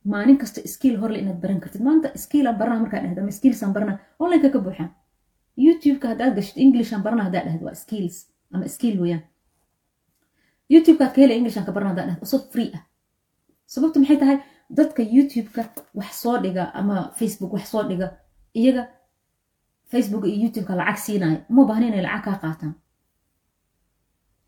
maalin 0.06 0.38
kasta 0.38 0.62
skiil 0.74 0.96
horle 1.02 1.18
inaad 1.20 1.40
baran 1.42 1.60
kartid. 1.64 1.82
Maanta 1.82 2.08
skiilaan 2.24 2.58
barana 2.60 2.80
markaa 2.84 3.02
dhahda 3.04 3.22
ama 3.22 3.32
skillsaan 3.32 3.74
barana 3.74 4.00
onlineka 4.20 4.50
ka 4.54 4.60
buuxaan. 4.66 4.90
Youtubeka 5.58 6.08
haddaad 6.12 6.36
gashid 6.38 6.58
englishaan 6.64 7.04
barana 7.04 7.24
haddaa 7.28 7.44
dhahda 7.46 7.66
waa 7.66 7.76
skills 7.84 8.16
ama 8.54 8.68
skill 8.68 8.96
weeyaan. 9.02 9.24
Youtubekaad 10.70 11.12
ka 11.16 11.22
hela 11.22 11.34
englishaan 11.34 11.66
ka 11.66 11.72
barana 11.72 11.90
haddaa 11.92 12.06
dhahda 12.08 12.22
u 12.22 12.26
soo 12.26 12.40
free 12.54 12.72
ah. 12.78 12.84
Sababtu 13.66 14.00
maxay 14.00 14.18
tahay? 14.18 14.38
Dadka 14.78 15.02
youtubeka 15.16 15.64
wax 15.94 16.12
soo 16.24 16.38
dhiga 16.44 16.64
ama 16.74 16.96
facebook 17.20 17.54
wax 17.54 17.66
soo 17.72 17.84
dhiga 17.90 18.08
iyaga 18.60 18.84
facebook 19.92 20.26
iyo 20.26 20.38
youtubeka 20.44 20.76
lacag 20.76 20.98
siinaya 21.06 21.38
uma 21.50 21.66
baahna 21.70 21.86
inay 21.88 22.02
lacag 22.02 22.24
kaa 22.26 22.38
qaataan. 22.44 22.74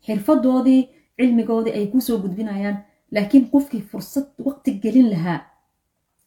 Xirfadoodii 0.06 0.80
cilmigoodii 1.18 1.72
ay 1.78 1.86
ku 1.92 2.00
soo 2.06 2.18
gudbinayaan 2.22 2.76
laakiin 3.14 3.44
qofkii 3.52 3.82
fursad 3.90 4.26
waqti 4.46 4.70
gelin 4.82 5.08
lahaa 5.12 5.38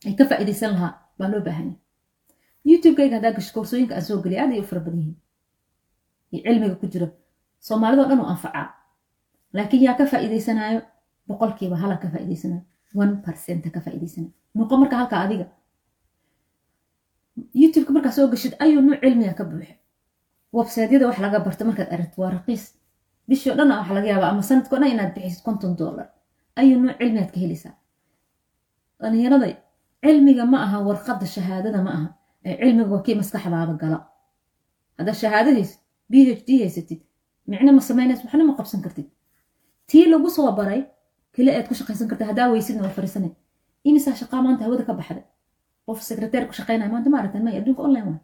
ay 0.07 0.13
ka 0.19 0.23
faa'iidaysan 0.29 0.71
lahaa 0.75 0.91
baa 1.19 1.29
loo 1.31 1.41
baahanya 1.47 1.75
youtubekayga 2.69 3.15
haddaa 3.17 3.33
gasho 3.37 3.51
koorsooyinka 3.55 3.93
aan 3.95 4.05
soo 4.09 4.17
geliya 4.23 4.41
aad 4.43 4.51
ay 4.55 4.59
u 4.63 4.67
fara 4.71 4.81
badan 4.85 4.99
yihiin 5.01 5.17
iyo 6.31 6.41
cilmiga 6.45 6.75
ku 6.81 6.87
jiro 6.93 7.07
soomaalidoo 7.67 8.07
dhan 8.09 8.19
u 8.23 8.25
anfacaa 8.33 8.65
laakiin 9.57 9.83
yaa 9.85 9.95
ka 9.99 10.05
faa'iidaysanayo 10.11 10.81
boqolkiiba 11.27 11.75
hala 11.83 11.95
ka 12.03 12.07
faa'iidaysanayo 12.13 12.61
one 13.03 13.13
percent 13.25 13.63
ka 13.75 13.79
faa'iidaysanayo 13.85 14.31
noqo 14.55 14.73
marka 14.81 14.95
halka 15.01 15.15
adiga 15.25 15.45
youtubeka 17.61 17.91
markaa 17.95 18.11
soo 18.17 18.27
gashid 18.33 18.53
ayuu 18.63 18.81
nuuc 18.81 18.99
cilmiga 19.03 19.33
ka 19.39 19.43
buuxa 19.49 19.73
websaydyada 20.57 21.05
wax 21.07 21.17
laga 21.25 21.39
barto 21.45 21.63
markaad 21.69 21.89
aragto 21.95 22.17
waa 22.21 22.31
raqiis 22.35 22.63
bishii 23.29 23.51
o 23.53 23.55
dhan 23.59 23.69
waxa 23.79 23.93
laga 23.97 24.07
yaabaa 24.13 24.29
ama 24.33 24.41
sanadko 24.49 24.75
dhan 24.81 24.89
inaad 24.95 25.11
bixisid 25.15 25.43
konton 25.47 25.73
dollar. 25.81 26.07
Ayuu 26.59 26.77
nuuc 26.81 26.97
cilmigaad 26.99 27.31
ka 27.33 27.39
helaysaa 27.43 27.73
dhalinyarada 29.01 29.47
cilmiga 30.03 30.45
ma 30.53 30.57
aha 30.65 30.77
warqadda 30.87 31.25
shahaadada 31.35 31.79
ma 31.85 31.91
aha. 31.97 32.07
Ee 32.45 32.55
cilmiga 32.61 32.89
waa 32.93 33.03
kii 33.05 33.15
maskaxdaada 33.21 33.73
gala. 33.81 33.97
Haddaad 34.97 35.17
shahaado 35.23 35.49
haysid 35.57 35.79
b 36.11 36.13
h 36.37 36.41
d 36.47 36.49
haysatid 36.63 36.99
micno 37.51 37.71
ma 37.77 37.81
samaynays 37.89 38.21
waxna 38.25 38.43
ma 38.49 38.53
qabsan 38.59 38.81
kartid. 38.85 39.07
Tii 39.89 40.05
lagu 40.11 40.29
soo 40.35 40.51
baray 40.59 40.81
keli 41.35 41.51
aad 41.57 41.67
ku 41.69 41.73
shaqaysan 41.79 42.07
karta 42.11 42.23
haddaa 42.29 42.47
weysidna 42.53 42.81
waa 42.85 42.95
fariisanay. 42.97 43.31
Imisaa 43.87 44.15
shaqaa 44.21 44.41
maanta 44.45 44.63
hawada 44.65 44.83
ka 44.89 44.93
baxday? 44.99 45.25
Qof 45.85 45.99
sekreteer 46.09 46.43
ku 46.49 46.53
shaqaynaya 46.59 46.89
maanta 46.93 47.09
ma 47.13 47.19
may 47.45 47.55
adduunka 47.59 47.81
online 47.87 48.07
waa. 48.11 48.19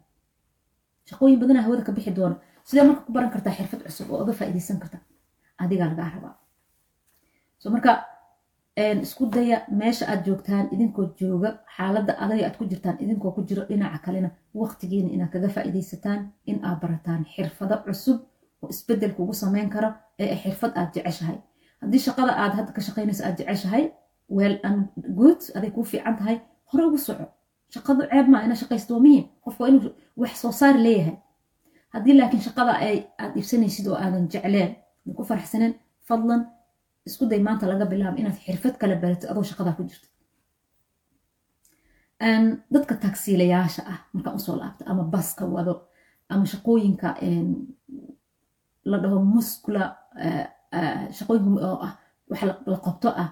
Shaqooyin 1.08 1.38
badanaa 1.42 1.62
hawada 1.66 1.82
ka 1.86 1.92
bixi 1.96 2.10
doona 2.18 2.36
sidee 2.68 2.84
marka 2.88 3.02
ku 3.06 3.12
baran 3.16 3.30
kartaa 3.34 3.54
xirfad 3.58 3.80
cusub 3.86 4.10
oo 4.10 4.18
uga 4.22 4.32
faa'iidaysan 4.38 4.78
karta? 4.82 4.98
Adigaa 5.62 5.88
lagaa 5.92 6.10
rabaa. 6.14 6.34
So 7.60 7.70
marka 7.74 7.90
isku 9.04 9.24
daya 9.34 9.58
meesha 9.80 10.04
aad 10.12 10.20
joogtaan 10.26 10.66
idinkoo 10.74 11.06
jooga 11.20 11.50
xaaladda 11.76 12.12
adaga 12.24 12.42
aad 12.46 12.56
ku 12.58 12.64
jirtaan 12.70 12.96
idinkoo 13.04 13.30
ku 13.36 13.40
jiro 13.48 13.62
dhinaca 13.68 13.98
kalena 14.04 14.30
waqtigiina 14.60 15.08
inaad 15.14 15.30
kaga 15.34 15.48
faa'iidaysataan 15.56 16.20
in 16.50 16.58
aad 16.68 16.78
barataan 16.82 17.22
xirfado 17.34 17.76
cusub 17.86 18.18
oo 18.62 18.68
isbeddel 18.74 19.12
kugu 19.16 19.32
samayn 19.42 19.68
karo 19.74 19.88
ee 20.22 20.36
xirfad 20.42 20.72
aad 20.80 20.90
jeceshahay. 20.94 21.38
Haddii 21.80 22.02
shaqada 22.06 22.32
aad 22.42 22.52
hadda 22.58 22.72
ka 22.76 22.80
shaqaynayso 22.86 23.22
aad 23.26 23.36
jeceshahay 23.40 23.84
well 24.38 24.56
and 24.68 24.80
good 25.18 25.40
aday 25.56 25.70
kuu 25.76 25.84
fiican 25.92 26.16
tahay 26.20 26.36
hore 26.70 26.84
ugu 26.88 26.98
soco. 27.06 27.24
Shaqadu 27.74 28.00
ceeb 28.10 28.26
maa 28.32 28.42
ina 28.46 28.54
shaqaysto 28.62 28.90
waa 28.94 29.02
muhiim 29.06 29.24
qofku 29.44 29.60
waa 29.62 29.68
inuu 29.72 29.90
wax 30.20 30.34
soo 30.42 30.52
saar 30.60 30.76
leeyahay 30.86 31.16
haddii 31.96 32.14
laakiin 32.18 32.42
shaqada 32.46 32.72
aad 33.22 33.32
ibsanaysid 33.40 33.86
oo 33.90 33.96
aadan 34.04 34.24
jecleen 34.32 34.70
ku 35.16 35.22
faraxsaneen 35.30 35.74
fadlan 36.08 36.42
isku 37.08 37.24
day 37.30 37.40
maanta 37.46 37.64
laga 37.72 37.86
bilaabo 37.92 38.16
inaad 38.20 38.38
xirfad 38.46 38.74
kala 38.80 38.94
baratid 39.02 39.28
adoo 39.30 39.44
shaqadaa 39.50 39.76
ku 39.78 39.82
jirto. 39.90 40.08
Dadka 42.74 42.94
tagsiilayaasha 43.04 43.82
ah 43.92 43.98
markaan 44.12 44.36
u 44.36 44.40
soo 44.46 44.56
laabto 44.60 44.82
ama 44.90 45.04
baska 45.14 45.44
wado 45.54 45.74
ama 46.32 46.44
shaqooyinka 46.52 47.08
la 48.90 48.96
dhaho 49.02 49.18
muskula 49.34 49.82
shaqooyinka 51.18 51.60
oo 51.70 51.78
ah 51.86 51.92
wax 52.30 52.40
la 52.72 52.78
qabto 52.86 53.08
ah 53.22 53.28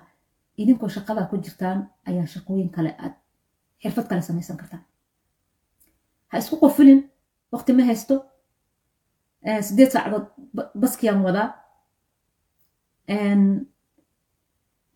idinkoo 0.60 0.88
shaqadaa 0.96 1.26
ku 1.30 1.36
jirtaan 1.44 1.78
ayaa 2.08 2.26
shaqooyin 2.34 2.70
kale 2.76 2.90
aad 3.04 3.14
xirfad 3.82 4.06
kale 4.10 4.22
samaysan 4.22 4.56
kartaan 4.60 4.82
ha 6.30 6.34
isku 6.38 6.56
qofilin 6.62 7.00
waqti 7.52 7.72
ma 7.72 7.82
haysto 7.90 8.14
sideed 9.66 9.90
saacadood 9.94 10.26
baskiyaan 10.82 11.22
wadaa. 11.26 11.48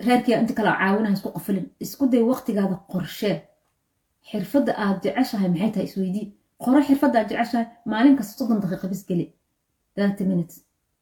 Reerkiia 0.07 0.39
inta 0.43 0.55
kale 0.59 0.71
caawinaha 0.81 1.15
isku 1.19 1.29
qofilin 1.37 1.67
isku 1.85 2.05
day 2.13 2.23
waqtigaada 2.31 2.77
qorshee. 2.93 3.37
Xirfadda 4.31 4.73
aad 4.85 4.99
jeceshahay 5.05 5.49
maxay 5.53 5.71
tahay 5.75 5.87
isweydii 5.91 6.27
qoro 6.65 6.79
xirfadda 6.89 7.17
aad 7.21 7.29
jeceshahay 7.33 7.67
maalin 7.93 8.17
kasta 8.19 8.33
soddon 8.39 8.61
daqiiqa 8.63 8.89
bis 8.93 9.03
geli. 9.09 9.27
Thirty 9.97 10.25
minutes. 10.31 10.55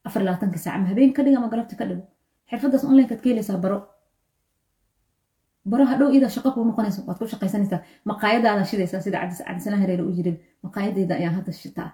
Afar 0.05 0.21
labaatanka 0.23 0.57
saaca 0.63 0.79
ma 0.81 0.87
habeen 0.91 1.13
ka 1.13 1.21
dhiga 1.23 1.37
ama 1.37 1.49
galabta 1.53 1.75
ka 1.79 1.85
dhigo? 1.89 2.03
Xirfaddaas 2.49 2.83
onlinekaad 2.89 3.21
ka 3.23 3.29
helaysaa 3.29 3.57
baro. 3.65 3.77
Baro 5.71 5.85
hadhow 5.91 6.09
idaa 6.17 6.29
shaqo 6.35 6.49
kuu 6.55 6.65
noqonayso. 6.69 7.01
Waad 7.07 7.17
ku 7.19 7.27
shaqaysanaysaa. 7.33 7.81
Maqaayadaada 8.09 8.63
shidaysaa 8.71 9.01
sida 9.05 9.17
cabdisalaam 9.21 9.81
hareere 9.83 10.03
u 10.09 10.11
jiray 10.17 10.35
maqaayadayda 10.65 11.13
ayaan 11.19 11.35
hadda 11.39 11.51
shitaa 11.63 11.89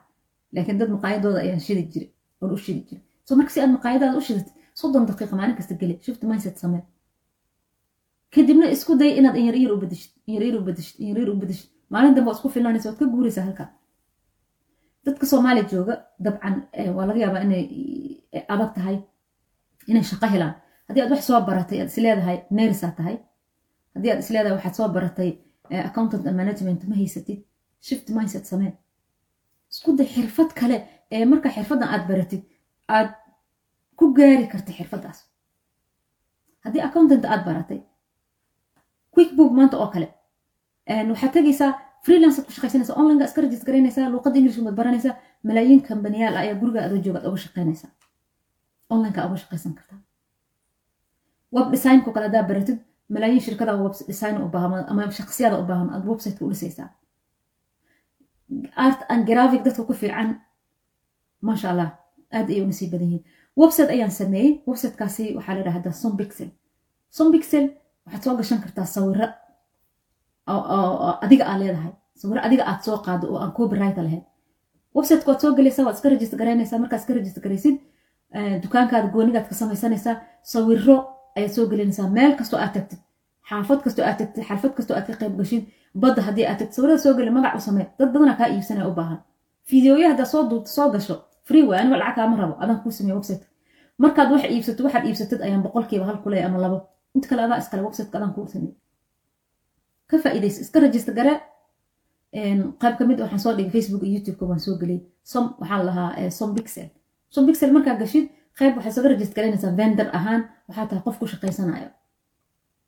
laakiin 0.55 0.77
dad 0.81 0.89
maqaayadooda 0.95 1.39
ayaan 1.45 1.61
shidi 1.67 1.83
jiray 1.93 2.09
oon 2.41 2.51
u 2.55 2.57
shidi 2.65 2.81
jiray 2.89 3.03
so 3.27 3.31
marka 3.39 3.51
si 3.53 3.59
aad 3.63 3.71
maqaayadaada 3.77 4.17
u 4.19 4.23
shidatid 4.27 4.53
soddon 4.81 5.03
daqiiqa 5.09 5.35
maalin 5.39 5.55
kasta 5.59 5.73
geli 5.81 5.95
shift 6.05 6.21
mindset 6.29 6.57
samee 6.63 6.83
kadibna 8.35 8.65
isku 8.75 8.93
day 9.01 9.11
inaad 9.19 9.35
inyaryar 9.41 9.71
u 9.75 9.77
bedeshid 9.83 10.11
inyaryar 10.29 10.55
u 10.59 10.63
bedeshid 10.67 10.95
inyaryar 11.03 11.29
u 11.33 11.35
bedeshid 11.41 11.69
maalin 11.93 12.13
dambe 12.15 12.27
waa 12.29 12.35
isku 12.37 12.49
filanaysa 12.55 12.87
waad 12.89 12.99
ka 13.01 13.05
guuraysaa 13.13 13.45
halkaa 13.47 13.69
dadka 15.05 15.25
soomaaliya 15.31 15.65
jooga 15.71 15.93
dabcan 16.25 16.55
waa 16.97 17.05
laga 17.09 17.19
yaabaa 17.23 17.41
inay 17.47 17.63
adag 18.53 18.71
tahay 18.77 18.97
inay 19.91 20.03
shaqo 20.11 20.27
helaan 20.33 20.53
haddii 20.87 21.01
aad 21.03 21.11
wax 21.13 21.23
soo 21.29 21.39
baratay 21.49 21.77
aad 21.81 21.89
isleedahay 21.93 22.37
nersaa 22.57 22.91
tahay 22.99 23.15
haddii 23.95 24.11
aad 24.13 24.21
isleedahay 24.25 24.53
waxaad 24.57 24.75
soo 24.79 24.87
baratay 24.95 25.29
accountant 25.89 26.23
management 26.41 26.81
ma 26.89 26.95
haysatid 27.01 27.39
shift 27.87 28.07
mindset 28.17 28.45
samee 28.51 28.71
isku 29.73 29.89
day 29.99 30.07
xirfad 30.15 30.49
kale 30.59 30.77
ee 31.15 31.25
marka 31.31 31.49
xirfaddan 31.55 31.89
aad 31.93 32.03
baratid 32.09 32.41
aad 32.95 33.09
ku 33.99 34.05
gaari 34.17 34.45
karta 34.53 34.71
xirfaddaas 34.79 35.19
haddii 36.63 36.83
accountant 36.87 37.25
aad 37.33 37.41
baratay 37.49 37.79
quick 39.13 39.31
book 39.37 39.51
maanta 39.57 39.75
oo 39.83 39.89
kale 39.95 40.07
waxaad 41.11 41.33
tegaysaa 41.37 41.71
freelancead 42.05 42.45
ku 42.47 42.51
shaqaysanaysaa 42.55 42.95
onlinega 42.99 43.25
iska 43.29 43.41
rajist 43.43 43.65
garaynaysaa 43.67 44.09
luuqadda 44.13 44.37
english 44.39 44.57
umaad 44.61 44.75
baranaysaa 44.81 45.15
malaayiin 45.47 45.81
kambaniyaal 45.87 46.35
ayaa 46.41 46.55
guriga 46.61 46.79
adoo 46.87 46.99
joogaad 47.05 47.25
uga 47.29 47.39
shaqaynaysaa. 47.45 47.91
Onlineka 48.93 49.19
uga 49.27 49.37
shaqaysan 49.43 49.73
kartaa. 49.77 49.99
Web 51.55 51.67
designko 51.73 52.09
kale 52.15 52.25
haddaa 52.27 52.43
baratid 52.51 52.77
malaayiin 53.15 53.41
shirkada 53.45 53.73
web 53.83 53.93
design 54.09 54.35
ama 54.91 55.01
shaqsiyada 55.19 55.55
u 55.61 55.63
baahan 55.69 55.89
aad 55.95 56.03
websiteka 56.11 56.41
u 56.45 56.49
dhisaysaa 56.53 56.89
art 58.85 58.99
and 59.11 59.21
graphic 59.29 59.61
dadka 59.67 59.81
ku 59.89 59.93
fiican 60.01 60.29
maasha 61.47 61.67
allah 61.73 61.89
aad 62.37 62.47
ayay 62.51 62.61
u 62.63 62.67
nasiib 62.71 62.89
badan 62.93 63.07
yihiin 63.11 63.23
website 63.61 63.89
ayaan 63.95 64.11
sameeyey 64.19 64.51
websitekaasi 64.69 65.25
waxaa 65.37 65.55
la 65.57 65.63
dhahdaa 65.67 65.93
sombixel 66.03 66.49
sombixel 67.17 67.65
waxaad 68.05 68.23
soo 68.25 68.35
gashan 68.39 68.59
kartaa 68.65 68.85
sawiro 68.95 69.27
adiga 71.25 71.43
aad 71.51 71.59
leedahay. 71.61 71.91
Sawiro 72.19 72.39
adiga 72.47 72.63
aad 72.69 72.81
soo 72.85 72.97
qaado 73.05 73.25
oo 73.33 73.37
aan 73.43 73.51
copyright 73.57 73.97
lahayn. 73.97 74.23
Websiteka 74.95 75.27
waad 75.31 75.41
soo 75.43 75.53
gelaysaa 75.57 75.85
waad 75.85 75.95
iska 75.97 76.09
register 76.15 76.37
garaynaysaa 76.41 76.79
markaad 76.83 76.99
iska 77.01 77.13
register 77.19 77.41
garaysid 77.45 77.75
dukaankaada 78.63 79.07
goonigaad 79.15 79.47
ka 79.49 79.55
samaysanaysaa 79.61 80.15
sawiro 80.53 80.97
ayaad 81.37 81.51
soo 81.55 81.65
gelinaysaa 81.71 82.07
meel 82.17 82.33
kastoo 82.39 82.59
aad 82.63 82.73
tagtid 82.75 82.99
xaafad 83.49 83.79
kastoo 83.85 84.03
aad 84.05 84.17
tagtid 84.21 84.43
xalfad 84.49 84.73
kastoo 84.77 84.95
aad 84.97 85.05
ka 85.09 85.13
qayb 85.21 85.33
gashid 85.39 85.63
badda 86.01 86.21
haddii 86.27 86.45
aad 86.49 86.57
tagtid 86.59 86.75
sawirada 86.75 86.99
soo 87.05 87.13
geli 87.17 87.31
magac 87.37 87.53
u 87.59 87.61
samee. 87.67 87.87
Dad 87.99 88.09
badanaa 88.13 88.37
kaa 88.39 88.49
iibsanaya 88.53 88.87
u 88.91 88.93
baahan. 88.99 89.19
Fideoya 89.69 90.07
haddaa 90.11 90.25
soo 90.33 90.43
duubto 90.49 90.69
soo 90.77 90.87
gasho. 90.93 91.15
Free 91.47 91.63
way 91.67 91.79
aniga 91.79 91.97
lacag 92.01 92.15
kaama 92.15 92.35
rabo. 92.41 92.53
Adaan 92.63 92.79
kuu 92.83 92.91
sameeye 92.97 93.15
website. 93.19 93.43
Markaad 94.03 94.29
wax 94.33 94.43
iibsato 94.53 94.81
waxaad 94.85 95.05
iibsatid 95.07 95.39
ayaan 95.45 95.61
boqolkiiba 95.65 96.05
hal 96.09 96.17
kuley 96.23 96.41
ama 96.47 96.57
labo 96.65 96.77
inta 97.15 97.27
kale 97.29 97.41
adaa 97.47 97.57
iskale 97.61 97.81
websiteka 97.87 98.17
adaan 98.17 98.33
kuu 98.35 98.47
sameeye 98.53 98.75
ka 100.09 100.15
faa'iidaysa 100.23 100.59
iska 100.65 100.77
rajista 100.83 101.11
garee 101.17 101.37
qayb 102.81 102.93
ka 102.97 103.03
waxaan 103.23 103.39
soo 103.45 103.53
dhigay 103.57 103.71
facebook 103.75 104.03
iyo 104.03 104.13
youtube-ka 104.17 104.43
waan 104.49 104.59
soo 104.65 104.75
geliyay. 104.81 105.01
Som 105.31 105.43
waxaa 105.61 105.83
lahaa 105.87 106.29
som 106.37 106.49
bixel 106.55 106.89
som 107.33 107.45
bixel 107.47 107.71
markaa 107.75 107.95
gashid 108.01 108.25
qayb 108.59 108.73
waxaad 108.77 108.91
isaga 108.93 109.07
rajist 109.13 109.33
garaynaysaa 109.37 109.73
vendor 109.79 110.07
ahaan. 110.17 110.41
Waxaa 110.67 110.85
tahay 110.89 111.03
qof 111.05 111.15
ku 111.19 111.25
shaqaysanayo 111.31 111.89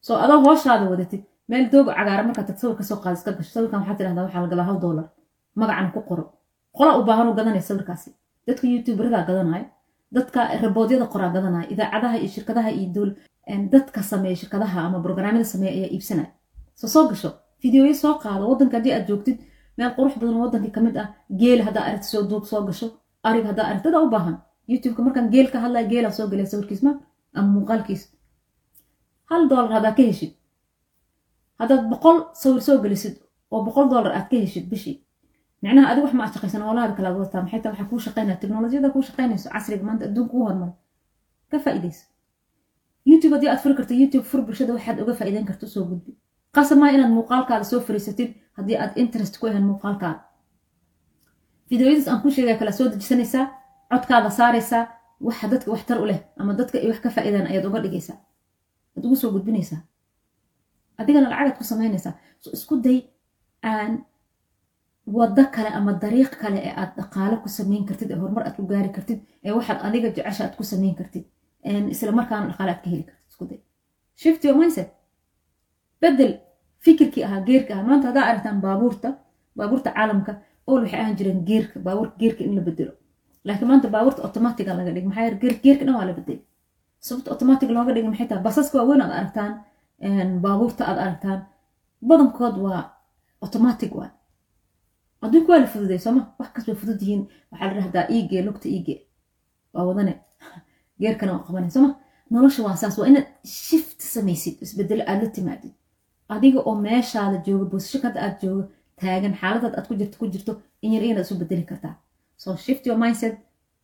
soo 0.06 0.18
adoo 0.24 0.40
hooshaada 0.46 0.86
wadatid 0.92 1.22
meel 1.50 1.66
dooga 1.74 1.92
cagaara 1.98 2.24
markaa 2.28 2.46
tag 2.50 2.58
sawir 2.62 2.76
ka 2.80 2.84
soo 2.90 2.98
qaada 3.04 3.16
iska 3.20 3.32
gasho. 3.38 3.52
Sawirkan 3.56 3.80
waxaa 3.82 3.98
tidhahdaa 4.00 4.24
waxaa 4.28 4.42
la 4.44 4.48
galaa 4.54 4.68
hal 4.70 4.80
dollar. 4.86 5.06
Magacana 5.60 5.90
ku 5.96 6.02
qoro. 6.10 6.24
Qola 6.78 6.92
u 7.00 7.04
baahan 7.08 7.28
u 7.32 7.34
gadanaya 7.38 7.62
sawirkaasi. 7.70 8.10
Dadka 8.48 8.66
youtuberada 8.74 9.20
gadanayo 9.30 9.66
dadka 10.16 10.40
raboodyada 10.64 11.06
qoraa 11.14 11.32
gadanaya 11.36 11.70
idaacadaha 11.74 12.16
iyo 12.22 12.30
shirkadaha 12.36 12.70
iyo 12.78 12.88
dol 12.96 13.10
dadka 13.74 14.00
sameeya 14.12 14.36
shirkadaha 14.42 14.80
ama 14.88 14.98
brograamyada 15.04 15.46
sameeya 15.54 15.74
ayaa 15.78 15.92
iibsanaya. 15.96 16.30
Soo 16.80 16.88
soo 16.96 17.06
gasho. 17.10 17.30
Fideoyo 17.62 17.94
soo 18.04 18.14
qaado. 18.24 18.44
Waddanka 18.52 18.78
haddii 18.78 18.94
aad 18.98 19.06
joogtid 19.10 19.38
meel 19.78 19.92
qurux 19.98 20.14
badan 20.20 20.38
waddankii 20.44 20.72
ka 20.76 20.82
ah 21.04 21.08
geel 21.42 21.60
haddaa 21.68 21.84
aragti 21.90 22.08
soo 22.14 22.24
duub 22.30 22.44
soo 22.52 22.62
gasho. 22.68 22.88
Arig 23.28 23.46
haddaa 23.50 23.66
aragti 23.70 23.86
dadaa 23.88 24.04
u 24.06 24.10
baahan. 24.16 24.36
Youtubeka 24.72 25.02
markaan 25.06 25.28
geel 25.34 25.48
ka 25.54 25.60
hadlaya 25.64 25.88
geelaa 25.92 26.12
soo 26.18 26.28
gelaya 26.32 26.48
sawirkiis 26.52 26.82
ma 26.86 26.92
ama 27.38 27.48
muuqaalkiis 27.56 28.02
hal 29.30 29.42
dollar 29.52 29.72
haddaa 29.78 29.94
ka 29.98 30.04
heshid? 30.10 30.32
Haddaad 31.60 31.84
boqol 31.92 32.18
sawir 32.42 32.62
soo 32.68 32.78
gelisid 32.84 33.16
oo 33.52 33.62
boqol 33.68 33.88
dollar 33.94 34.12
aad 34.18 34.28
ka 34.32 34.38
heshid 34.44 34.66
bishii? 34.72 34.98
Micnaha 35.62 35.88
adiga 35.92 36.06
wax 36.06 36.14
ma 36.18 36.24
aad 36.26 36.34
shaqaysan 36.36 36.62
oolaada 36.68 36.94
kale 36.98 37.08
aad 37.10 37.18
wataa 37.24 37.42
maxay 37.46 37.62
taa 37.62 37.72
waxaa 37.74 37.90
kuu 37.92 38.00
shaqaynaya? 38.06 38.38
Teknolojiyada 38.42 38.90
kuu 38.94 39.02
shaqaynayso 39.08 39.48
casriga 39.54 39.84
maanta 39.88 40.04
adduunka 40.08 40.32
kuu 40.32 40.44
hormar 40.48 40.72
ka 41.52 41.58
faa'iidaysa 41.66 42.06
youtube 43.10 43.34
haddii 43.36 43.50
aad 43.54 43.60
furi 43.64 43.76
karto 43.80 43.94
youtube 44.02 44.26
fur 44.30 44.42
bulshada 44.46 44.72
waxaad 44.78 44.98
uga 45.04 45.14
faa'iidayn 45.20 45.46
karto 45.50 45.66
soo 45.74 45.84
gudbi. 45.90 46.12
Qasab 46.56 46.78
maa 46.82 46.92
inaad 46.96 47.12
muuqaalkaada 47.18 47.64
soo 47.72 47.80
fariisatid 47.88 48.30
haddii 48.58 48.78
aad 48.84 48.92
interest 49.02 49.34
ku 49.40 49.48
ahayn 49.48 49.66
muuqaalkaada. 49.72 50.20
Fideoyadaas 51.70 52.08
aan 52.08 52.22
kuu 52.22 52.32
sheegaya 52.36 52.58
kala 52.60 52.72
soo 52.72 52.88
dejisanaysaa 52.92 53.46
codkaada 53.92 54.30
saaraysaa 54.40 54.84
waxa 55.28 55.48
dadka 55.54 55.72
waxtar 55.74 55.98
u 56.04 56.06
leh 56.12 56.20
ama 56.40 56.54
dadka 56.60 56.78
ay 56.84 56.88
wax 56.92 57.00
ka 57.06 57.10
faa'iidaan 57.16 57.48
ayaad 57.52 57.66
uga 57.70 57.80
dhigaysaa 57.86 58.18
aad 58.96 59.04
ugu 59.08 59.16
soo 59.22 59.32
gudbinaysaa? 59.36 59.82
Adigana 61.00 61.30
lacagaad 61.32 61.58
ku 61.60 61.64
samaynaysaa? 61.72 62.14
So 62.44 62.48
isku 62.58 62.76
day 62.86 63.00
aan 63.72 63.92
waddo 65.18 65.44
kale 65.56 65.70
ama 65.78 65.92
dariiq 66.04 66.34
kale 66.42 66.60
ee 66.68 66.74
aad 66.82 66.92
dhaqaale 66.98 67.36
ku 67.44 67.50
samayn 67.58 67.84
kartid 67.90 68.10
ee 68.12 68.18
horumar 68.22 68.44
aad 68.48 68.56
ku 68.60 68.64
gaari 68.72 68.90
kartid 68.98 69.20
ee 69.46 69.52
waxaad 69.58 69.80
adiga 69.88 70.08
jecesha 70.16 70.44
aad 70.46 70.56
ku 70.60 70.64
samayn 70.72 70.96
kartid 71.00 71.26
isla 71.94 72.12
markaana 72.20 72.46
dhaqaale 72.52 72.72
aad 72.74 72.82
ka 72.84 72.90
heli 72.94 73.04
kartid. 73.10 73.24
Isku 73.32 73.44
day. 73.50 73.60
Shift 74.22 74.42
your 74.46 74.56
mindset. 74.60 74.90
Bedel 76.02 76.32
fikirkii 76.86 77.24
ahaa 77.28 77.42
geerka 77.48 77.72
ahaa. 77.74 77.88
Maanta 77.90 78.06
haddaa 78.10 78.26
aragtaan 78.30 78.60
baabuurta 78.66 79.10
baabuurta 79.58 79.90
caalamka 79.98 80.32
ool 80.68 80.82
waxay 80.84 81.00
ahaan 81.04 81.16
jireen 81.20 81.40
geerka 81.50 81.78
baabuurka 81.86 82.16
geerka 82.22 82.42
in 82.48 82.54
la 82.58 82.62
bedelo 82.68 82.94
laakiin 83.48 83.68
maanta 83.72 83.88
baabuurta 83.96 84.22
automatiga 84.28 84.72
laga 84.78 84.92
dhig 84.96 85.06
maxaa 85.10 85.24
yeele 85.26 85.60
geerka 85.66 85.84
dhan 85.86 85.96
waa 86.00 86.06
la 86.10 86.14
bedelay 86.20 86.42
sababta 87.06 87.30
automatic 87.34 87.70
looga 87.76 87.92
dhigay 87.94 88.10
maxay 88.10 88.28
tahay? 88.30 88.44
Basaska 88.48 88.76
waaweyn 88.80 89.02
aad 89.04 89.14
aragtaan 89.20 89.54
baabuurta 90.44 90.84
aad 90.90 91.00
aragtaan. 91.06 91.40
Badankood 92.10 92.56
waa 92.66 92.82
automatic 93.46 93.92
waa 94.00 94.12
adduunka 95.24 95.50
waa 95.54 95.62
la 95.64 95.68
fududay 95.74 96.00
sooma 96.06 96.22
wax 96.40 96.50
kas 96.56 96.66
way 96.68 96.78
fudud 96.82 97.00
yihiin. 97.04 97.24
Waxaa 97.52 97.68
la 97.70 97.82
dhahdaa 97.82 98.06
iigee 98.16 98.42
lugta 98.48 98.68
iigee. 98.76 99.00
Waa 99.74 99.86
wadane. 99.90 100.14
Geerkana 101.02 101.32
waa 101.36 101.46
qabanay 101.48 101.72
sooma 101.76 101.90
nolosha 102.32 102.62
waa 102.68 102.76
saas. 102.82 102.98
Waa 103.00 103.08
inaad 103.12 103.28
shift 103.66 104.00
samaysid 104.14 104.56
isbedelo 104.64 105.04
aad 105.12 105.20
la 105.24 105.30
timaadid. 105.38 105.74
Adiga 106.36 106.60
oo 106.70 106.76
meeshaada 106.86 107.38
jooga 107.46 107.66
boosasho 107.72 108.00
hadda 108.08 108.20
aad 108.26 108.36
jooga 108.44 108.64
taagan 109.02 109.34
xaaladaad 109.42 109.74
aad 109.78 109.88
ku 109.90 109.94
jirto 110.00 110.16
ku 110.22 110.26
jirto 110.34 110.52
in 110.84 110.94
yar 110.96 111.04
inaad 111.04 111.26
isu 111.26 111.36
bedeli 111.42 111.66
kartaa. 111.72 111.96
So 112.42 112.48
shift 112.66 112.84
your 112.88 112.98
mindset 113.04 113.36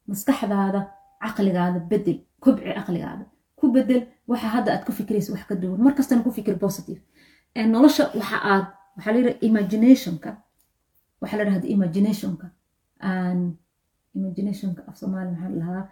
maskaxdaada 0.10 0.82
caqligaada 1.24 1.80
bedel 1.92 2.20
kobci 2.44 2.64
caqligaada 2.78 3.26
ku 3.60 3.66
bedel 3.76 4.02
waxa 4.32 4.48
hadda 4.56 4.70
aad 4.74 4.84
ku 4.88 4.92
fikiraysa 5.00 5.30
wax 5.34 5.44
ka 5.50 5.56
duwan. 5.62 5.80
Markastana 5.88 6.24
ku 6.26 6.32
fikir 6.38 6.56
positive. 6.66 7.02
Nolosha 7.74 8.04
waxa 8.20 8.38
aad 8.54 8.66
waxaa 8.96 9.12
la 9.14 9.20
yidhaha 9.20 9.38
imaginationka 9.50 10.30
waxaa 11.22 11.38
la 11.40 11.46
dhahda 11.48 11.68
imaginationka 11.76 12.48
imaginationka 14.18 14.82
af 14.90 14.96
soomaali 15.02 15.30
maxaa 15.32 15.50
la 15.52 15.60
dhahaa 15.62 15.84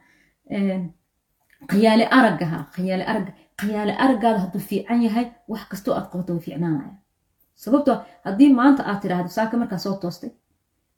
khiyaale 1.71 2.05
aragaha 2.17 2.59
khiyaale 2.75 3.05
aragga. 3.11 3.31
Khiyaale 3.61 3.93
araggaada 4.03 4.39
hadduu 4.43 4.61
fiican 4.69 4.99
yahay 5.05 5.25
wax 5.51 5.63
kastoo 5.71 5.93
aad 5.97 6.07
qabato 6.11 6.31
way 6.33 6.41
fiicnaanaya. 6.47 6.93
Sababtoo 7.63 7.97
haddii 8.25 8.51
maanta 8.59 8.81
aad 8.89 8.99
tidhaahdo 9.03 9.29
saaka 9.37 9.57
markaa 9.61 9.77
soo 9.85 9.95
toostay 10.03 10.31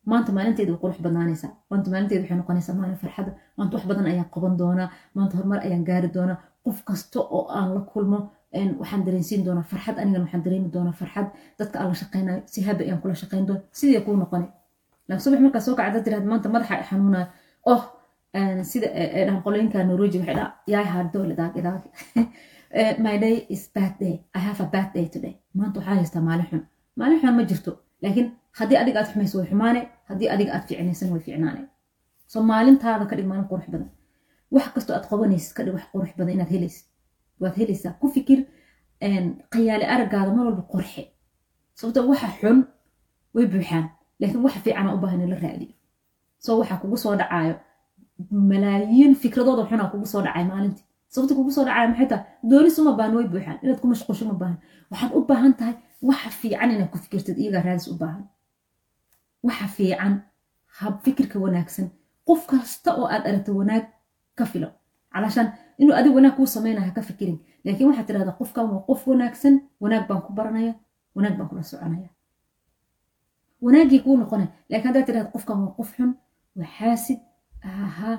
maanta 0.06 0.32
maalinteeda 0.38 0.72
qurux 0.82 0.98
badnaanaysaa 1.06 1.52
maanta 1.70 1.90
maalinteeda 1.94 2.22
waxay 2.24 2.38
noqonaysaa 2.38 2.76
maalin 2.80 2.98
farxada 3.04 3.32
maanta 3.58 3.78
wax 3.78 3.86
badan 3.92 4.06
ayaan 4.12 4.30
qaban 4.36 4.58
doonaa 4.62 4.90
maanta 5.16 5.38
horumar 5.38 5.60
ayaan 5.68 5.84
gaari 5.90 6.10
doonaa 6.18 6.38
qof 6.66 6.84
kasta 6.90 7.20
oo 7.20 7.46
aan 7.58 7.70
la 7.76 7.82
kulmo 7.92 8.20
waxaan 8.80 9.06
dareensiin 9.06 9.46
doonaa 9.46 9.64
farxad 9.72 9.98
anigan 10.02 10.22
waxaan 10.26 10.44
dareemi 10.46 10.70
doonaa 10.76 10.96
farxad 11.02 11.28
dadka 11.60 11.80
aan 11.80 11.90
la 11.92 11.98
shaqaynayo 12.02 12.42
si 12.54 12.60
habi 12.68 12.84
ayaan 12.84 13.02
kula 13.02 13.16
shaqayn 13.24 13.48
doona 13.48 13.62
sidii 13.80 14.02
kuu 14.06 14.18
laakiin 14.22 15.24
subax 15.24 15.40
markaa 15.46 15.62
soo 15.68 15.76
kacda 15.76 16.00
tirahda 16.06 16.28
maanta 16.34 16.50
madaxa 16.50 16.84
xanuunaya 16.90 17.28
oh 17.74 17.82
sida 18.64 18.88
dhahan 19.28 19.42
qolooyinka 19.46 19.84
norweji 19.84 20.18
waxay 20.20 20.36
dhaa 20.36 20.50
yaay 20.74 20.86
haardole 20.94 21.36
daag 21.36 21.54
idaag. 21.62 21.84
My 23.06 23.18
day 23.20 23.46
is 23.50 23.70
bad 23.76 24.00
day. 24.00 24.24
I 24.34 24.40
have 24.40 24.62
a 24.64 24.68
bad 24.76 24.94
day 24.94 25.06
today. 25.14 25.36
Maanta 25.54 25.80
waxaa 25.80 25.96
haystaa 25.96 26.22
maalin 26.22 26.48
xun. 26.52 26.62
Maalin 26.96 27.20
xun 27.22 27.36
ma 27.36 27.44
jirto 27.44 27.72
laakiin 28.04 28.28
haddii 28.60 28.78
adiga 28.84 28.98
aad 29.00 29.10
xumayso 29.12 29.36
way 29.40 29.48
xumaane 29.52 29.82
haddii 30.10 30.30
adiga 30.34 30.52
aad 30.56 30.64
fiicnaysan 30.68 31.10
way 31.14 31.22
fiicnaane. 31.26 31.62
So 32.32 32.38
maalintaada 32.52 33.06
ka 33.10 33.16
dhig 33.18 33.28
maalin 33.32 33.48
qurux 33.52 33.66
badan. 33.74 33.90
Wax 34.56 34.66
kastoo 34.76 34.96
aad 34.98 35.06
qabanaysid 35.12 35.54
ka 35.58 35.62
dhig 35.66 35.74
wax 35.78 35.86
qurux 35.94 36.12
badan 36.18 36.34
inaad 36.36 36.50
helaysid. 36.56 36.86
Waad 37.42 37.56
helaysaa 37.62 37.94
ku 38.02 38.08
fikir 38.16 38.40
khiyaale 39.54 39.86
araggaada 39.94 40.32
mar 40.36 40.46
walba 40.48 40.64
qurxe. 40.74 41.04
Sababto 41.78 42.00
waxa 42.12 42.28
xun 42.42 42.58
way 43.36 43.46
buuxaan 43.54 43.86
laakiin 44.20 44.44
waxa 44.46 44.60
fiicana 44.66 44.90
u 44.96 44.98
baahan 45.04 45.30
la 45.34 45.38
raadiyo. 45.46 45.74
So 46.44 46.50
waxa 46.60 46.76
kugu 46.82 46.98
soo 47.04 47.16
dhacaayo 47.22 47.56
malaayiin 48.52 49.14
fikradooda 49.22 49.64
xunaa 49.70 49.90
kugu 49.94 50.06
soo 50.14 50.22
dhacay 50.26 50.44
maalintii. 50.52 50.86
Sababta 51.14 51.34
kugu 51.36 51.52
soo 51.56 51.66
dhacaya 51.68 51.88
maxay 51.92 52.08
tahay? 52.12 52.26
Doonis 52.50 52.78
uma 52.80 52.92
baahan 52.98 53.14
way 53.18 53.26
buuxaan. 53.34 53.58
Inaad 53.64 53.80
ku 53.82 53.88
mashquusho 53.92 54.26
ma 54.30 54.34
baahan. 54.42 54.58
Waxaad 54.92 55.12
u 55.18 55.22
baahan 55.30 55.54
tahay 55.60 55.76
waxa 56.10 56.30
fiican 56.42 56.70
inaad 56.76 56.90
ku 56.94 56.98
fikirtid 57.04 57.38
iyagaa 57.42 57.64
raadis 57.68 57.88
u 57.94 57.96
baahan 58.02 58.24
waxa 59.44 59.68
fiican 59.76 60.14
hab 60.80 60.94
fikirka 61.04 61.38
wanaagsan. 61.40 61.88
Qof 62.28 62.42
kasta 62.48 62.90
oo 63.00 63.08
aad 63.14 63.24
aragto 63.30 63.52
wanaag 63.60 63.86
ka 64.38 64.46
filo. 64.46 64.70
Calashaan 65.14 65.48
inuu 65.82 65.96
adig 66.00 66.14
wanaag 66.18 66.36
kuu 66.38 66.46
sameynaya 66.56 66.88
ha 66.88 66.92
ka 66.98 67.02
fikirin. 67.02 67.38
Laakiin 67.66 67.88
waxaad 67.90 68.08
tidhahdaa 68.08 68.38
qofkan 68.42 68.66
waa 68.72 68.84
qof 68.90 69.02
wanaagsan 69.08 69.54
wanaag 69.84 70.08
baan 70.10 70.22
ku 70.26 70.32
baranaya 70.34 70.74
wanaag 71.16 71.36
baan 71.38 71.50
kula 71.50 71.64
soconaya. 71.64 72.10
Wanaaggii 73.66 74.00
kuu 74.06 74.16
noqonaya 74.18 74.50
laakiin 74.70 74.88
haddaad 74.90 75.06
tidhahda 75.10 75.32
qofkan 75.36 75.58
waa 75.64 75.74
qof 75.78 75.90
xun 75.98 76.12
waa 76.58 76.70
xaasid 76.78 77.20
aha 77.64 78.12